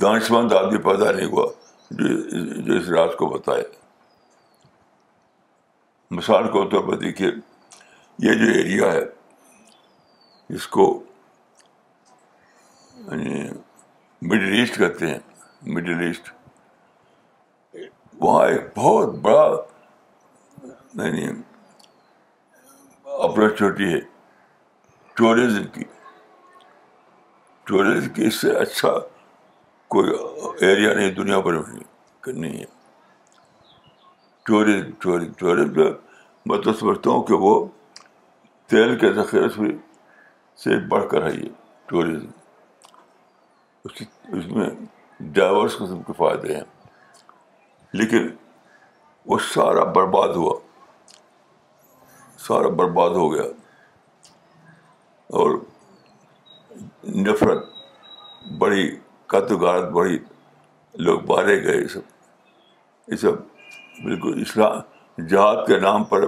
دانشمند 0.00 0.52
آدمی 0.52 0.78
پیدا 0.82 1.10
نہیں 1.12 1.26
ہوا 1.32 1.46
جو 1.90 2.74
اس 2.76 2.88
راز 2.96 3.10
کو 3.18 3.26
بتائے 3.36 3.62
مثال 6.16 6.46
کے 6.52 6.68
طور 6.70 6.86
پر 6.88 6.96
دیکھیے 6.98 7.28
یہ 8.26 8.34
جو 8.40 8.50
ایریا 8.58 8.90
ہے 8.92 9.02
اس 10.56 10.66
کو 10.76 10.86
مڈل 13.08 14.44
یعنی 14.44 14.58
ایسٹ 14.60 14.78
کہتے 14.78 15.06
ہیں 15.06 15.18
مڈل 15.74 16.00
ایسٹ 16.06 16.30
وہاں 18.20 18.46
ایک 18.48 18.64
بہت 18.76 19.14
بڑا 19.24 19.46
یعنی 21.04 21.26
اپرچونیٹی 23.28 23.92
ہے 23.92 24.00
ٹوریزم 25.16 25.66
کی 25.74 25.84
ٹوریزم 27.66 28.08
کی 28.14 28.26
اس 28.26 28.40
سے 28.40 28.56
اچھا 28.58 28.98
کوئی 29.94 30.10
ایریا 30.66 30.92
نہیں 30.94 31.10
دنیا 31.14 31.38
بھر 31.40 31.58
میں 31.58 32.32
نہیں 32.34 32.58
ہے 32.58 32.64
ٹورزم 34.46 34.90
ٹورزم 35.00 35.32
ٹورزم 35.38 35.80
میں 36.50 36.58
تو 36.64 36.72
سمجھتا 36.80 37.10
ہوں 37.10 37.22
کہ 37.30 37.34
وہ 37.44 37.52
تیل 38.70 38.96
کے 38.98 39.12
ذخیرے 39.12 39.48
سے 39.56 39.72
سے 40.64 40.76
بڑھ 40.88 41.08
کر 41.10 41.26
ہے 41.26 41.32
یہ 41.36 41.48
ٹورزم 41.88 42.26
اس 43.88 44.02
اس 44.38 44.46
میں 44.56 44.68
ڈائیورس 45.38 45.76
قسم 45.78 46.02
کے 46.06 46.12
فائدے 46.16 46.54
ہیں 46.56 46.62
لیکن 48.00 48.28
وہ 49.32 49.38
سارا 49.54 49.84
برباد 49.98 50.36
ہوا 50.42 50.54
سارا 52.46 52.68
برباد 52.82 53.16
ہو 53.20 53.32
گیا 53.32 53.48
اور 55.40 55.58
نفرت 57.26 57.64
بڑی 58.58 58.88
قتل 59.32 59.54
غارت 59.64 59.88
بڑھی 59.96 60.18
لوگ 61.06 61.20
مارے 61.30 61.62
گئے 61.64 61.76
یہ 61.76 61.86
سب 61.94 63.10
یہ 63.12 63.16
سب 63.22 64.04
بالکل 64.04 64.40
اسلام 64.42 65.26
جہاد 65.28 65.66
کے 65.66 65.78
نام 65.80 66.04
پر 66.12 66.24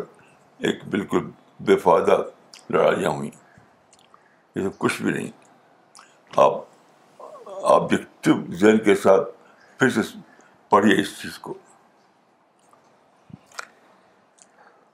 ایک 0.69 0.85
بالکل 0.95 1.19
بے 1.69 1.77
فائدہ 1.87 2.19
لڑائیاں 2.73 3.11
ہوئیں 3.11 3.31
یہ 4.55 4.63
سب 4.69 4.79
کچھ 4.79 5.01
بھی 5.03 5.13
نہیں 5.13 5.31
آپ 6.47 6.61
آبجیکٹو 7.77 8.33
ذہن 8.61 8.79
کے 8.85 8.95
ساتھ 9.07 9.29
پھر 9.79 9.91
سے 9.97 10.01
پڑھیے 10.71 11.01
اس 11.01 11.19
چیز 11.23 11.39
کو 11.47 11.55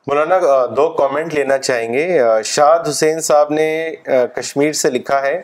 مولانا 0.09 0.35
دو 0.77 0.89
کامنٹ 0.97 1.35
لینا 1.35 1.59
چاہیں 1.59 1.93
گے 1.93 2.07
شاد 2.55 2.89
حسین 2.89 3.21
صاحب 3.29 3.51
نے 3.53 3.69
کشمیر 4.37 4.73
سے 4.85 4.91
لکھا 4.91 5.21
ہے 5.23 5.41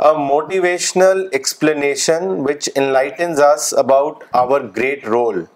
a 0.00 0.14
motivational 0.14 1.22
explanation 1.34 2.44
which 2.44 2.68
enlightens 2.76 3.40
us 3.40 3.72
about 3.72 4.22
our 4.32 4.60
great 4.60 5.04
role. 5.06 5.48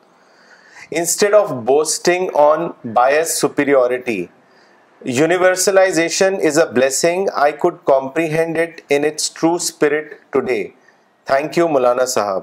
Instead 0.90 1.32
of 1.32 1.64
boasting 1.64 2.28
on 2.30 2.74
bias 2.84 3.34
superiority, 3.38 4.30
universalization 5.04 6.40
is 6.40 6.56
a 6.56 6.66
blessing. 6.66 7.28
I 7.34 7.52
could 7.52 7.84
comprehend 7.84 8.56
it 8.58 8.84
in 8.90 9.04
its 9.04 9.28
true 9.40 9.58
spirit 9.70 10.16
today. 10.40 10.64
Thank 11.30 11.56
you 11.58 11.66
Maulana 11.68 12.04
Sahib 12.12 12.42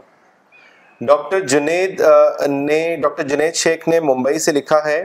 doctor 1.08 1.40
Junaid 1.54 2.02
نے 2.50 2.78
doctor 3.02 3.24
Junaid 3.28 3.54
شیخ 3.62 3.88
نے 3.88 4.00
ممبئی 4.00 4.40
سے 4.40 4.52
لکھا 4.52 4.80
ہے 4.86 5.04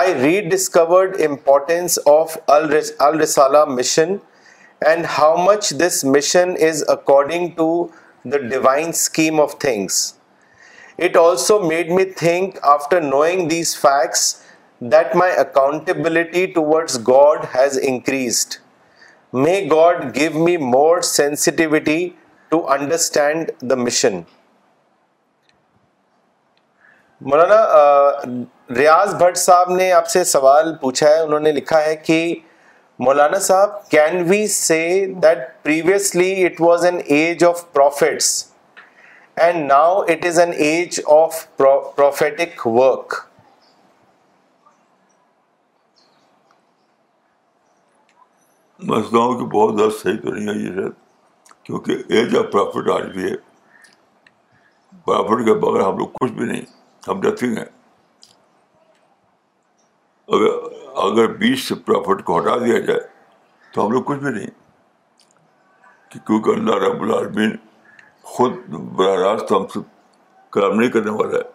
I 0.00 0.14
read 0.22 0.44
discovered 0.50 1.20
importance 1.26 1.98
of 2.12 2.36
Al-Risala 3.00 3.64
mission 3.68 4.14
and 4.88 5.06
how 5.18 5.36
much 5.36 5.72
this 5.78 6.04
mission 6.04 6.50
is 6.68 6.84
according 6.90 7.48
to 7.56 7.66
the 8.32 8.38
divine 8.48 8.88
scheme 8.88 9.40
of 9.40 9.56
things 9.60 10.00
it 11.06 11.16
also 11.16 11.58
made 11.60 11.90
me 11.90 12.04
think 12.18 12.58
after 12.74 13.00
knowing 13.02 13.48
these 13.48 13.76
facts 13.80 14.34
that 14.94 15.14
my 15.16 15.32
accountability 15.40 16.46
to 16.54 16.62
God 17.08 17.44
has 17.54 17.78
increased 17.88 18.54
may 19.44 19.60
God 19.70 20.04
give 20.14 20.38
me 20.44 20.56
more 20.72 21.00
sensitivity 21.16 22.08
to 22.48 22.66
understand 22.72 23.50
the 23.70 23.74
mission 23.84 24.20
Maulana 27.30 27.60
Riyaz 28.76 29.14
Bhat 29.18 29.36
صاحب 29.38 29.70
نے 29.74 29.90
آپ 29.92 30.08
سے 30.08 30.22
سوال 30.24 30.74
پوچھا 30.80 31.08
ہے 31.08 31.18
انہوں 31.20 31.40
نے 31.40 31.52
لکھا 31.52 31.84
ہے 31.86 31.94
کہ 32.06 32.16
Maulana 33.04 33.38
Sahib 33.44 33.70
can 33.90 34.16
we 34.28 34.46
see 34.54 34.80
that 35.22 35.38
previously 35.62 36.26
it 36.46 36.60
was 36.60 36.84
an 36.86 37.00
age 37.14 37.44
of 37.44 37.62
prophets 37.72 38.26
and 39.44 39.64
now 39.70 39.96
it 40.12 40.24
is 40.26 40.38
an 40.40 40.52
age 40.66 41.00
of 41.14 41.40
prophetic 41.62 42.66
work 42.66 43.14
سمجھتا 48.76 49.18
ہوں 49.18 49.38
کہ 49.38 49.46
بہت 49.56 49.74
زیادہ 49.78 49.90
صحیح 50.02 50.20
تو 50.24 50.34
نہیں 50.34 50.48
ہے 50.52 50.58
یہ 50.62 50.76
شاید 50.76 50.92
کیونکہ 51.62 52.14
ایج 52.16 52.36
آف 52.38 52.52
پرافٹ 52.52 52.90
آج 52.94 53.08
بھی 53.16 53.24
ہے 53.30 53.34
پرافٹ 55.06 55.44
کے 55.46 55.54
بغیر 55.66 55.84
ہم 55.86 55.98
لوگ 55.98 56.08
کچھ 56.20 56.32
بھی 56.38 56.44
نہیں 56.52 56.62
ہم 57.08 57.20
نتھنگ 57.26 57.56
ہیں 57.56 57.64
اگر 60.36 60.71
اگر 61.00 61.26
بیس 61.40 61.68
سے 61.68 61.74
پروفٹ 61.86 62.22
کو 62.24 62.38
ہٹا 62.38 62.56
دیا 62.64 62.78
جائے 62.86 63.00
تو 63.74 63.84
ہم 63.84 63.92
لوگ 63.92 64.02
کچھ 64.06 64.18
بھی 64.18 64.30
نہیں 64.30 64.50
کہ 66.10 66.18
کیونکہ 66.26 66.50
اللہ 66.50 66.76
رب 66.86 67.02
العالمین 67.02 67.56
خود 68.32 68.52
براہ 68.70 69.14
راست 69.20 69.52
ہم 69.52 69.66
سے 69.74 69.80
کلام 70.52 70.78
نہیں 70.78 70.90
کرنے 70.90 71.10
والا 71.10 71.38
ہے 71.38 71.50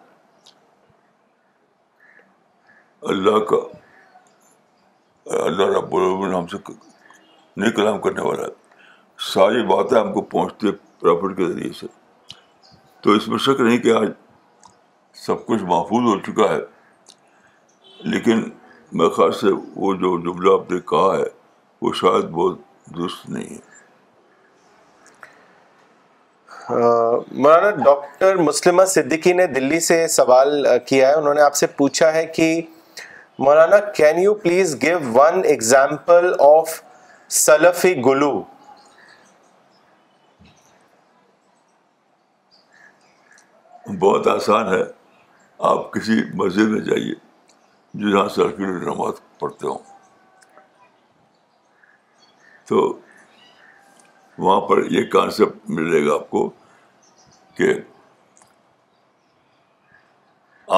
اللہ 3.12 3.40
کا 3.52 3.58
اللہ 5.46 5.78
رب 5.78 5.96
العالمین 5.96 6.34
ہم 6.36 6.48
سے 6.52 6.58
نہیں 6.68 7.72
کلام 7.76 8.00
کرنے 8.02 8.22
والا 8.28 8.44
ہے 8.44 8.52
ساری 9.34 9.64
باتیں 9.74 10.00
ہم 10.00 10.12
کو 10.14 10.22
پہنچتی 10.36 10.68
ہے 10.68 10.72
پرافٹ 11.00 11.38
کے 11.38 11.48
ذریعے 11.52 11.72
سے 11.80 11.88
تو 13.02 13.12
اس 13.16 13.28
میں 13.28 13.38
شک 13.48 13.60
نہیں 13.62 13.78
کہ 13.86 13.94
آج 13.96 14.10
سب 15.26 15.46
کچھ 15.46 15.64
محفوظ 15.64 16.14
ہو 16.14 16.20
چکا 16.26 16.54
ہے 16.54 16.60
لیکن 18.12 18.44
میرے 18.96 19.10
خیال 19.16 19.32
سے 19.40 19.48
وہ 19.76 19.94
جو 20.02 20.18
جملہ 20.26 20.52
آپ 20.54 20.72
نے 20.72 20.80
کہا 20.90 21.16
ہے 21.18 21.24
وہ 21.82 21.92
شاید 22.02 22.26
بہت 22.36 22.60
درست 22.96 23.30
نہیں 23.30 23.56
ہے 23.58 23.66
مولانا 27.42 27.70
ڈاکٹر 27.84 28.36
مسلمہ 28.44 28.84
صدیقی 28.94 29.34
نے 29.34 29.46
دلی 29.48 29.80
سے 29.90 30.06
سوال 30.16 30.66
کیا 30.88 31.08
ہے 31.10 31.14
انہوں 31.20 31.34
نے 31.34 31.42
آپ 31.42 31.56
سے 31.56 31.68
پوچھا 31.82 32.12
ہے 32.14 32.26
کہ 32.36 32.48
Maulana 33.40 33.78
can 33.98 34.18
you 34.20 34.34
please 34.44 34.76
give 34.82 35.00
one 35.14 35.44
example 35.50 36.32
of 36.48 36.82
selfie 37.44 37.96
glue 38.06 38.32
بہت 44.00 44.28
آسان 44.28 44.74
ہے 44.74 44.82
آپ 45.76 45.92
کسی 45.94 46.22
مسجد 46.38 46.70
میں 46.70 46.80
جائیے 46.90 47.14
جو 48.00 48.08
جی 48.10 48.16
یہاں 48.16 48.28
سے 48.30 48.42
ہرکیل 48.44 48.70
نماز 48.86 49.20
پڑھتے 49.40 49.68
ہوں 49.68 49.78
تو 52.70 52.80
وہاں 54.38 54.60
پر 54.68 54.84
یہ 54.92 55.04
کانسیپٹ 55.12 55.70
ملے 55.78 56.06
گا 56.08 56.14
آپ 56.14 56.30
کو 56.30 56.50
کہ 57.58 57.74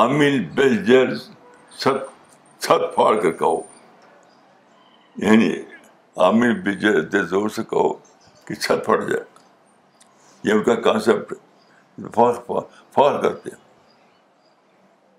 آمین 0.03 0.43
بیل 0.55 0.77
جیل 0.85 1.15
چھت 1.79 2.03
چھت 2.63 2.93
پھاڑ 2.95 3.13
کر 3.21 3.31
کہو 3.31 3.61
یعنی 5.25 5.51
آمین 6.29 6.59
بیل 6.63 6.77
جیل 6.79 6.99
اتنے 7.01 7.23
زور 7.33 7.49
سے 7.57 7.63
کہو 7.69 7.93
کہ 8.47 8.55
چھت 8.61 8.85
پھٹ 8.85 9.07
جائے 9.09 9.23
یہ 10.43 10.53
ان 10.53 10.63
کا 10.63 10.75
کانسیپٹ 10.89 12.13
فار 12.15 12.33
فاڑ 12.93 13.11
کرتے 13.21 13.49
ہیں 13.49 13.67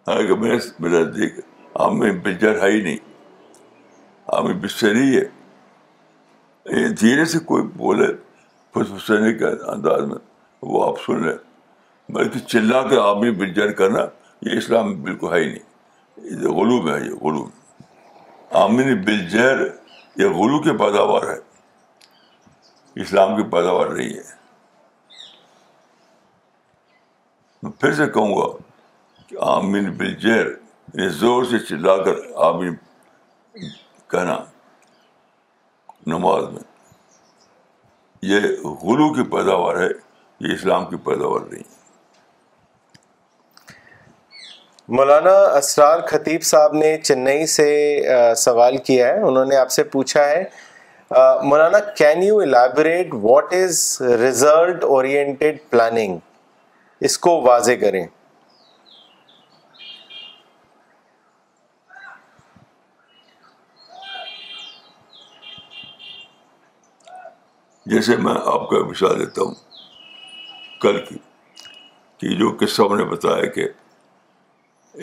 حالانکہ 0.06 0.32
ہاں، 0.32 0.78
میں 0.80 0.90
نے 0.90 1.04
دیکھ 1.20 1.40
بجر 1.78 2.62
ہے 2.62 2.70
ہی 2.70 2.80
نہیں 2.82 2.96
آمر 4.36 4.54
نہیں 4.92 5.16
ہے 5.16 5.28
یہ 6.80 6.88
دھیرے 7.00 7.24
سے 7.24 7.38
کوئی 7.50 7.62
بولے 7.76 8.06
کے 8.74 9.46
انداز 9.72 10.02
میں 10.08 10.16
وہ 10.72 10.84
آپ 10.86 11.00
سن 11.06 11.24
لیں 11.26 11.36
بلکہ 12.14 12.38
چلا 12.48 12.82
کے 12.88 12.96
آمین 13.00 13.34
بجر 13.38 13.72
کرنا 13.80 14.04
یہ 14.48 14.56
اسلام 14.58 14.94
بالکل 15.02 15.32
ہے 15.32 15.40
ہی 15.42 15.50
نہیں 15.52 16.28
یہ 16.42 16.48
غلو 16.56 16.76
ہے 16.88 16.98
یہ 17.04 17.14
غلوم 17.22 17.48
آمین 18.62 18.94
بلجہر 19.04 19.64
یہ 20.20 20.28
غلو 20.38 20.58
کی 20.62 20.76
پیداوار 20.78 21.28
ہے 21.28 21.38
اسلام 23.02 23.36
کی 23.36 23.42
پیداوار 23.50 23.88
نہیں 23.96 24.12
ہے 24.16 24.28
میں 27.62 27.70
پھر 27.80 27.92
سے 27.94 28.06
کہوں 28.14 28.36
گا 28.36 28.44
کہ 29.28 29.36
آمین 29.54 29.90
بلجہر 29.96 30.46
یعنی 30.94 31.08
زور 31.18 31.44
سے 31.50 31.58
چلا 31.68 31.96
کر 32.04 32.14
آمین 32.44 32.74
کہنا 34.10 34.36
نماز 36.10 36.44
میں 36.52 36.62
یہ 38.30 38.48
غلو 38.82 39.12
کی 39.14 39.22
پیداوار 39.36 39.76
ہے 39.82 39.88
یہ 39.88 40.54
اسلام 40.54 40.84
کی 40.90 40.96
پیداوار 41.04 41.40
نہیں 41.50 41.68
مولانا 44.96 45.32
اسرار 45.58 46.00
خطیب 46.08 46.42
صاحب 46.44 46.72
نے 46.74 46.96
چنئی 47.02 47.46
سے 47.56 47.66
سوال 48.36 48.76
کیا 48.86 49.08
ہے 49.08 49.20
انہوں 49.28 49.44
نے 49.52 49.56
آپ 49.56 49.70
سے 49.70 49.82
پوچھا 49.96 50.24
ہے 50.28 50.42
Maulana 51.50 51.78
can 51.98 52.22
you 52.22 52.38
elaborate 52.38 53.14
what 53.22 53.52
is 53.64 53.80
result 54.20 54.84
oriented 54.84 55.58
planning 55.70 56.18
اس 57.08 57.18
کو 57.26 57.40
واضح 57.42 57.78
کریں 57.80 58.06
جیسے 67.90 68.16
میں 68.24 68.32
آپ 68.50 68.68
کا 68.70 68.80
بچا 68.88 69.06
دیتا 69.18 69.42
ہوں 69.42 69.54
کل 70.80 70.98
کی 71.04 71.16
کہ 72.18 72.34
جو 72.38 72.50
قصہ 72.60 72.82
ہم 72.82 72.94
نے 72.96 73.04
بتایا 73.12 73.46
کہ 73.54 73.66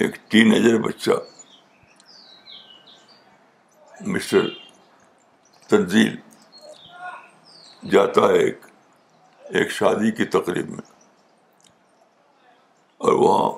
ایک 0.04 0.16
ٹین 0.32 0.52
ایجر 0.54 0.78
بچہ 0.82 1.18
مسٹر 4.14 4.48
تنزیل 5.70 6.16
جاتا 7.92 8.28
ہے 8.34 8.38
ایک 8.46 8.66
ایک 9.60 9.72
شادی 9.80 10.12
کی 10.22 10.26
تقریب 10.38 10.70
میں 10.78 10.86
اور 13.06 13.14
وہاں 13.24 13.50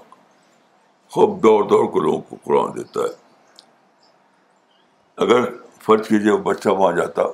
خوب 1.14 1.42
دوڑ 1.44 1.62
دوڑ 1.70 1.86
کو 1.92 2.00
لوگوں 2.08 2.22
کو 2.30 2.38
قرآن 2.44 2.76
دیتا 2.80 3.04
ہے 3.04 3.62
اگر 5.28 5.50
فرض 5.86 6.08
کیجیے 6.08 6.32
وہ 6.32 6.38
بچہ 6.50 6.76
وہاں 6.82 6.92
جاتا 7.02 7.28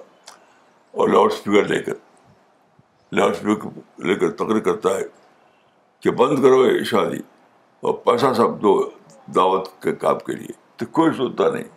اور 0.95 1.09
لاؤڈ 1.09 1.31
اسپیکر 1.31 1.63
لے 1.67 1.79
کر 1.83 1.93
لاؤڈ 3.15 3.31
اسپیکر 3.33 4.03
لے 4.07 4.13
کر 4.19 4.29
تقریر 4.43 4.59
کرتا 4.63 4.89
ہے 4.97 5.03
کہ 6.03 6.11
بند 6.21 6.41
کرو 6.43 6.65
یہ 6.65 6.83
شادی 6.91 7.17
اور 7.87 7.93
پیسہ 8.05 8.31
سب 8.37 8.61
دو 8.61 8.71
دعوت 9.35 9.67
کے 9.83 9.91
کام 10.03 10.17
کے 10.25 10.33
لیے 10.35 10.53
تو 10.77 10.85
کوئی 10.99 11.11
سنتا 11.17 11.49
نہیں 11.53 11.67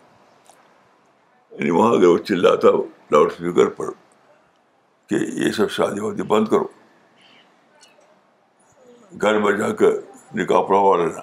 یعنی 1.57 1.69
وہاں 1.79 1.91
اگر 1.95 2.07
وہ 2.07 2.17
چلاتا 2.29 2.67
لاؤڈ 3.11 3.31
اسپیکر 3.31 3.69
پر 3.79 3.89
کہ 5.09 5.15
یہ 5.43 5.51
سب 5.57 5.71
شادی 5.77 5.99
وادی 5.99 6.23
بند 6.35 6.47
کرو 6.53 6.67
گھر 9.21 9.39
میں 9.41 9.51
جا 9.57 9.69
کر 9.81 9.97
نکاح 10.39 10.63
ہوا 10.69 10.95
لینا 10.97 11.21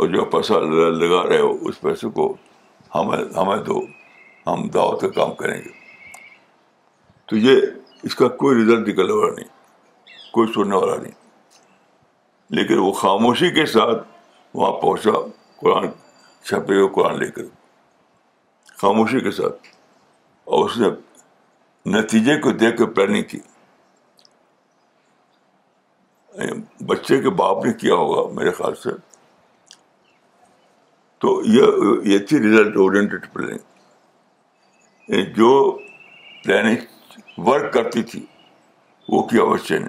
اور 0.00 0.08
جو 0.14 0.24
پیسہ 0.36 0.52
لگا 1.00 1.22
رہے 1.28 1.38
ہو 1.40 1.52
اس 1.68 1.80
پیسے 1.80 2.08
کو 2.18 2.32
ہمیں 2.94 3.24
ہمیں 3.36 3.56
دو 3.70 3.80
ہم 4.46 4.68
دعوت 4.74 5.00
کا 5.00 5.08
کام 5.20 5.34
کریں 5.34 5.56
گے 5.60 5.82
تو 7.28 7.36
یہ 7.36 7.60
اس 8.08 8.14
کا 8.14 8.28
کوئی 8.42 8.60
رزلٹ 8.62 8.88
نکلنے 8.88 9.12
والا 9.12 9.34
نہیں 9.34 9.48
کوئی 10.32 10.52
سننے 10.54 10.76
والا 10.76 10.96
نہیں 11.02 11.12
لیکن 12.56 12.76
وہ 12.78 12.92
خاموشی 13.02 13.50
کے 13.50 13.66
ساتھ 13.72 14.06
وہاں 14.54 14.72
پہنچا 14.80 15.10
قرآن 15.60 15.86
چھپے 16.48 16.74
ہوئے 16.78 16.88
قرآن 16.94 17.16
لے 17.18 17.30
کر 17.36 17.42
خاموشی 18.80 19.20
کے 19.24 19.30
ساتھ 19.40 19.56
اور 20.54 20.58
اس 20.68 20.76
نے 20.78 20.86
نتیجے 21.98 22.34
کو 22.40 22.50
دیکھ 22.64 22.76
کے 22.78 22.84
پلاننگ 22.98 23.22
کی 23.30 23.40
بچے 26.90 27.20
کے 27.22 27.30
باپ 27.40 27.56
نے 27.64 27.72
کیا 27.80 27.94
ہوگا 27.94 28.32
میرے 28.38 28.50
خیال 28.60 28.74
سے 28.82 28.90
تو 31.24 31.40
یہ 32.06 32.18
تھی 32.28 32.36
ریزلٹ 32.48 32.74
اورینٹیڈ 32.84 33.22
پلاننگ 33.32 33.62
جو 35.36 35.50
پلاننگ 36.44 36.80
ورک 37.46 37.72
کرتی 37.74 38.02
تھی 38.10 38.24
وہ 39.08 39.22
کیا 39.28 39.42
نے 39.78 39.86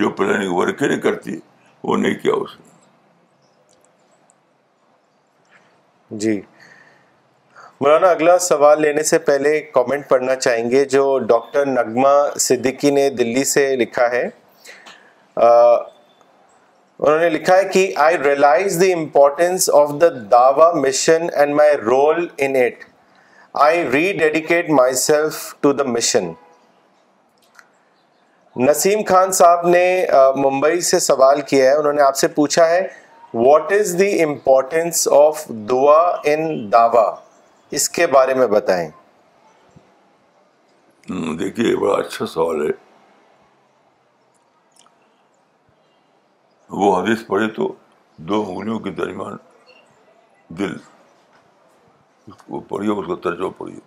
جو 0.00 0.10
پلاننگ 0.18 0.52
ورک 0.56 0.82
نہیں 0.82 1.00
کرتی 1.00 1.38
وہ 1.84 1.96
نہیں 1.96 2.14
کیا 2.22 2.32
اس 2.42 2.58
نے 2.60 2.70
جی 6.24 6.40
مولانا 7.80 8.06
اگلا 8.10 8.38
سوال 8.38 8.80
لینے 8.82 9.02
سے 9.02 9.18
پہلے 9.28 9.58
کامنٹ 9.76 10.08
پڑھنا 10.08 10.34
چاہیں 10.36 10.70
گے 10.70 10.84
جو 10.94 11.06
ڈاکٹر 11.28 11.66
نگما 11.66 12.12
صدیقی 12.40 12.90
نے 12.98 13.08
دلی 13.20 13.44
سے 13.52 13.64
لکھا 13.76 14.10
ہے 14.10 14.22
انہوں 16.98 17.18
نے 17.20 17.28
لکھا 17.30 17.56
ہے 17.56 17.64
کہ 17.72 17.90
I 18.04 18.18
realise 18.24 18.80
the 18.80 18.92
importance 18.92 19.68
of 19.80 19.90
the 20.00 20.08
Dawa 20.30 20.72
mission 20.80 21.26
and 21.32 21.54
my 21.56 21.76
role 21.84 22.26
and 22.48 22.84
I 23.66 23.82
rededicate 24.18 24.70
myself 25.08 25.40
to 25.60 25.72
the 25.80 25.84
mission 25.96 26.32
Naseem 28.56 29.00
Khan 29.08 29.30
Sahib 29.32 29.66
نے 29.68 29.82
ممبئی 30.36 30.80
سے 30.88 30.98
سوال 31.00 31.40
کیا 31.50 31.70
ہے 31.70 31.76
انہوں 31.76 31.92
نے 31.92 32.02
آپ 32.02 32.16
سے 32.16 32.28
پوچھا 32.34 32.66
ہے 32.70 32.80
what 33.34 33.70
is 33.72 33.94
the 33.98 34.08
importance 34.22 35.06
of 35.18 35.44
دعا 35.70 35.96
ان 36.32 36.50
دعوا 36.72 37.04
اس 37.78 37.88
کے 37.98 38.06
بارے 38.14 38.34
میں 38.34 38.46
بتائیں 38.46 38.88
دیکھیے 41.38 41.74
بڑا 41.76 41.94
اچھا 41.98 42.26
سوال 42.32 42.60
ہے 42.66 42.70
وہ 46.82 46.94
حدیث 47.00 47.26
پڑے 47.26 47.48
تو 47.56 47.72
دو 48.28 48.42
انگلیوں 48.48 48.78
کے 48.80 48.90
درمیان 49.00 49.36
دل 50.58 50.76
پڑھیے 52.68 52.90
اس 53.00 53.06
کا 53.06 53.14
ترجمہ 53.28 53.50
پڑھیے 53.58 53.78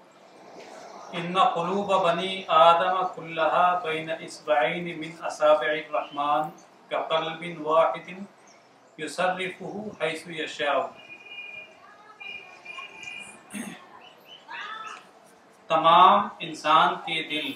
ان 1.20 1.38
قلوب 1.56 1.92
بنی 2.04 2.30
آدم 2.60 2.96
كلها 3.16 3.84
بین 3.84 4.10
اسبعین 4.24 4.88
من 5.00 5.12
اصابع 5.28 5.68
الرحمن 5.74 6.50
كقلب 6.92 7.62
واحد 7.68 8.10
يصرفه 8.98 9.92
حيث 10.02 10.26
يشاء 10.38 10.74
تمام 15.70 16.28
انسان 16.50 16.96
کے 17.06 17.22
دل 17.32 17.52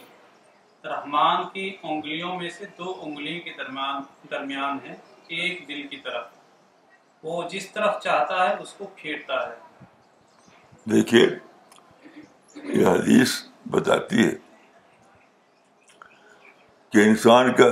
رحمان 0.94 1.44
کی 1.54 1.66
انگلیوں 1.84 2.36
میں 2.42 2.50
سے 2.60 2.66
دو 2.78 2.94
انگلیوں 3.06 3.42
کے 3.50 3.54
درمیان 3.60 4.02
درمیان 4.36 4.80
ہیں 4.88 4.96
ایک 5.42 5.68
دل 5.74 5.84
کی 5.92 5.98
طرف 6.08 7.24
وہ 7.28 7.42
جس 7.58 7.70
طرف 7.78 8.02
چاہتا 8.08 8.48
ہے 8.50 8.56
اس 8.68 8.74
کو 8.78 8.88
پھیرتا 9.02 9.46
ہے 9.50 10.98
دیکھیے 10.98 11.28
یہ 12.78 12.86
حدیث 12.86 13.40
بتاتی 13.72 14.26
ہے 14.28 14.36
کہ 16.92 17.06
انسان 17.08 17.54
کا 17.56 17.68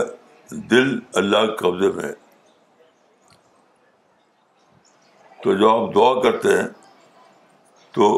دل 0.71 0.97
اللہ 1.21 1.45
کے 1.47 1.55
قبضے 1.65 1.91
میں 1.95 2.11
تو 5.43 5.53
جب 5.53 5.67
آپ 5.69 5.93
دعا 5.95 6.13
کرتے 6.23 6.57
ہیں 6.57 6.67
تو 7.95 8.09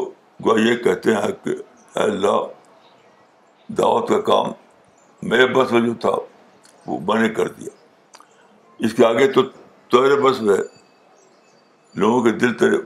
وہ 0.44 0.60
یہ 0.60 0.76
کہتے 0.84 1.14
ہیں 1.14 1.32
کہ 1.44 1.54
اللہ 2.02 2.38
دعوت 3.78 4.08
کا 4.08 4.20
کام 4.30 4.52
میرے 5.30 5.46
بس 5.54 5.72
میں 5.72 5.80
جو 5.80 5.94
تھا 6.00 6.10
وہ 6.86 6.98
میں 7.08 7.20
نے 7.22 7.28
کر 7.38 7.48
دیا 7.58 7.70
اس 8.88 8.94
کے 8.98 9.04
آگے 9.06 9.26
تو 9.32 9.42
تیرے 9.94 10.16
بس 10.22 10.40
میں 10.42 10.56
لوگوں 12.02 12.22
کے 12.24 12.30
دل 12.44 12.52
تیرے 12.58 12.76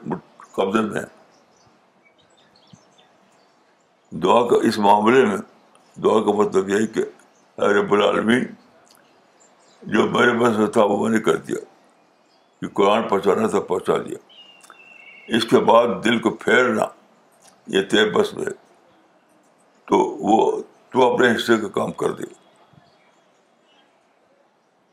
قبضے 0.56 0.80
میں 0.92 1.02
دعا 4.22 4.42
کا 4.48 4.56
اس 4.68 4.76
معاملے 4.78 5.24
میں 5.26 5.36
دعا 6.02 6.20
کا 6.24 6.32
مطلب 6.40 6.68
یہی 6.68 6.86
کہ 6.96 7.02
العالمین 7.68 8.44
جو 9.94 10.04
میرے 10.10 10.32
بس 10.38 10.58
میں 10.58 10.66
تھا 10.76 10.82
وہ 10.90 10.96
میں 11.02 11.10
نے 11.10 11.18
کر 11.24 11.36
دیا 11.48 11.58
کہ 12.60 12.68
قرآن 12.74 13.08
پہنچانا 13.08 13.46
تھا 13.54 13.60
پہنچا 13.72 13.96
دیا 14.08 14.18
اس 15.36 15.44
کے 15.50 15.58
بعد 15.70 15.88
دل 16.04 16.18
کو 16.26 16.30
پھیرنا 16.44 16.86
یہ 17.76 17.82
تیر 17.90 18.10
بس 18.12 18.32
میں 18.34 18.50
تو 19.88 19.98
وہ 20.30 20.40
تو 20.92 21.12
اپنے 21.12 21.34
حصے 21.34 21.56
کا 21.60 21.68
کام 21.80 21.92
کر 22.02 22.12
دے 22.20 22.24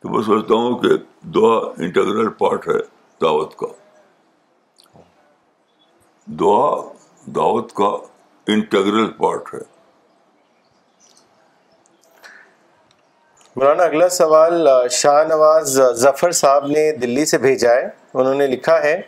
تو 0.02 0.10
میں 0.10 0.22
سوچتا 0.32 0.54
ہوں 0.62 0.78
کہ 0.82 0.98
دعا 1.36 1.56
انٹرگرل 1.86 2.30
پارٹ 2.38 2.68
ہے 2.68 2.78
دعوت 3.22 3.56
کا 3.58 3.68
دعا 6.40 6.70
دعوت 7.36 7.74
کا 7.82 7.90
انٹیگرل 8.54 9.10
پارٹ 9.18 9.54
ہے 9.54 9.60
مولانا 13.56 13.84
اگلا 13.84 14.08
سوال 14.16 14.68
شاہ 15.02 15.24
نواز 15.28 15.80
ظفر 16.02 16.32
صاحب 16.42 16.66
نے 16.68 16.92
دلی 17.02 17.26
سے 17.32 17.38
بھیجا 17.46 17.74
ہے 17.74 17.88
انہوں 18.14 18.34
نے 18.42 18.48
لکھا 18.48 18.82
ہے 18.84 19.00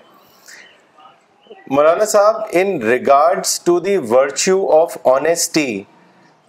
Maulana 1.76 2.06
Sahib 2.14 2.42
in 2.62 2.78
regards 2.88 3.60
to 3.66 3.80
the 3.86 3.98
virtue 4.10 4.60
of 4.82 4.98
honesty 5.16 5.70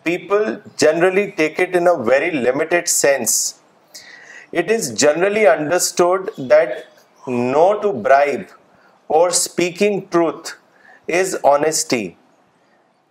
people 0.09 0.45
generally 0.85 1.27
take 1.37 1.61
it 1.61 1.77
in 1.77 1.89
very 2.09 2.31
limited 2.31 2.89
sense 2.95 3.37
it 4.63 4.71
is 4.77 4.93
generally 5.03 5.47
understood 5.47 6.31
that 6.51 7.29
no 7.29 7.73
to 7.83 7.93
bribe 8.07 8.41
or 9.19 9.29
speaking 9.29 10.01
truth 10.11 10.51
is 11.21 11.37
honesty 11.53 12.09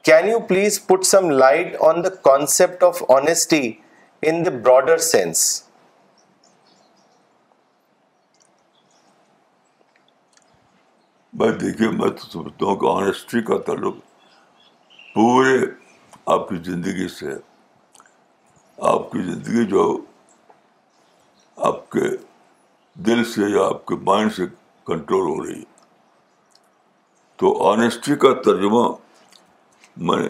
can 0.07 0.25
you 0.27 0.39
please 0.47 0.79
put 0.85 1.05
some 1.05 1.29
light 1.29 1.75
on 1.87 2.03
the 2.03 2.09
concept 2.23 2.83
of 2.83 3.01
honesty 3.15 3.71
in 4.29 4.45
the 4.45 4.51
broader 4.63 4.97
sense 5.09 5.43
میں 11.39 11.49
دیکھیے 11.61 11.89
میں 11.91 12.09
تو 12.09 12.27
سمجھتا 12.31 12.65
ہوں 12.65 12.75
کہ 12.81 12.85
honesty 12.95 13.41
کا 13.51 13.57
تعلق 13.67 13.95
پورے 15.13 15.55
آپ 16.35 16.49
کی 16.49 16.55
زندگی 16.65 17.07
سے 17.19 17.35
آپ 18.91 19.11
کی 19.11 19.21
زندگی 19.31 19.65
جو 19.69 19.85
آپ 21.69 21.89
کے 21.91 22.05
دل 23.05 23.23
سے 23.31 23.49
یا 23.57 23.65
آپ 23.67 23.85
کے 23.85 23.95
مائنڈ 24.11 24.33
سے 24.35 24.45
کنٹرول 24.87 25.27
ہو 25.29 25.43
رہی 25.45 25.57
ہے 25.59 25.71
تو 27.39 27.55
آنےسٹی 27.71 28.15
کا 28.25 28.33
ترجمہ 28.45 28.85
میں 29.97 30.17
نے 30.17 30.27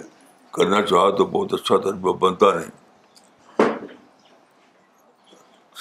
کرنا 0.53 0.81
چاہا 0.85 1.09
تو 1.17 1.25
بہت 1.25 1.53
اچھا 1.53 1.77
تجربہ 1.81 2.13
بنتا 2.19 2.51
نہیں 2.57 3.77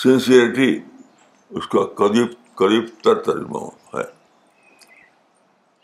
سنسیئرٹی 0.02 0.78
اس 1.58 1.66
کا 1.68 1.84
قریب 2.02 2.26
قریب 2.58 2.84
تر 3.04 3.14
ترجمہ 3.22 3.64
ہے 3.94 4.02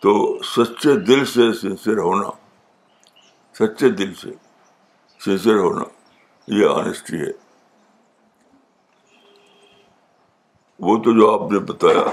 تو 0.02 0.12
سچے 0.54 0.94
دل 1.06 1.24
سے 1.34 1.52
سنسیئر 1.60 1.98
ہونا 1.98 2.28
سچے 3.58 3.88
دل 3.98 4.14
سے 4.22 4.30
سنسیئر 5.24 5.56
ہونا 5.58 5.82
یہ 6.58 6.68
آنےسٹی 6.74 7.20
ہے 7.20 7.30
وہ 10.86 10.96
تو 11.04 11.18
جو 11.18 11.30
آپ 11.34 11.50
نے 11.52 11.58
بتایا 11.72 12.04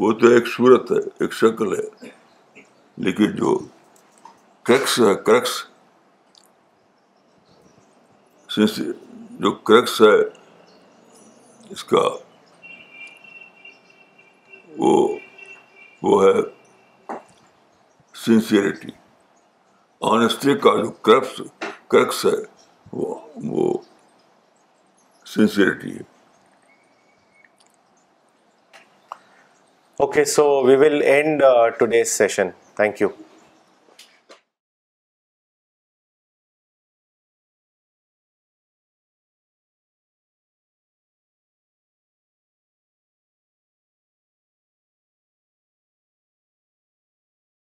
وہ 0.00 0.12
تو 0.20 0.26
ایک 0.34 0.46
صورت 0.56 0.90
ہے 0.92 1.00
ایک 1.24 1.32
شکل 1.34 1.74
ہے 1.78 2.08
لیکن 3.04 3.30
جو 3.36 3.58
کرکس 4.68 5.64
جو 9.40 9.52
کرکس 9.68 10.00
ہے 10.02 10.14
اس 11.72 11.84
کا 11.92 12.00
وہ 14.78 14.92
وہ 16.02 16.22
ہے 16.24 16.32
سنسیئرٹی 18.24 18.90
آنےسٹی 20.10 20.54
کا 20.64 20.74
جو 20.82 20.90
کرپس 21.08 21.40
کرکس 21.90 22.24
ہے 22.26 22.36
وہ 22.92 23.14
وہ 23.52 23.72
سنسیئرٹی 25.34 25.94
ہے 25.96 26.02
okay 30.04 30.24
so 30.34 30.44
we 30.66 30.76
will 30.84 31.02
end 31.14 31.42
today 31.78 32.04
session 32.16 32.50
thank 32.76 33.00
you 33.02 33.27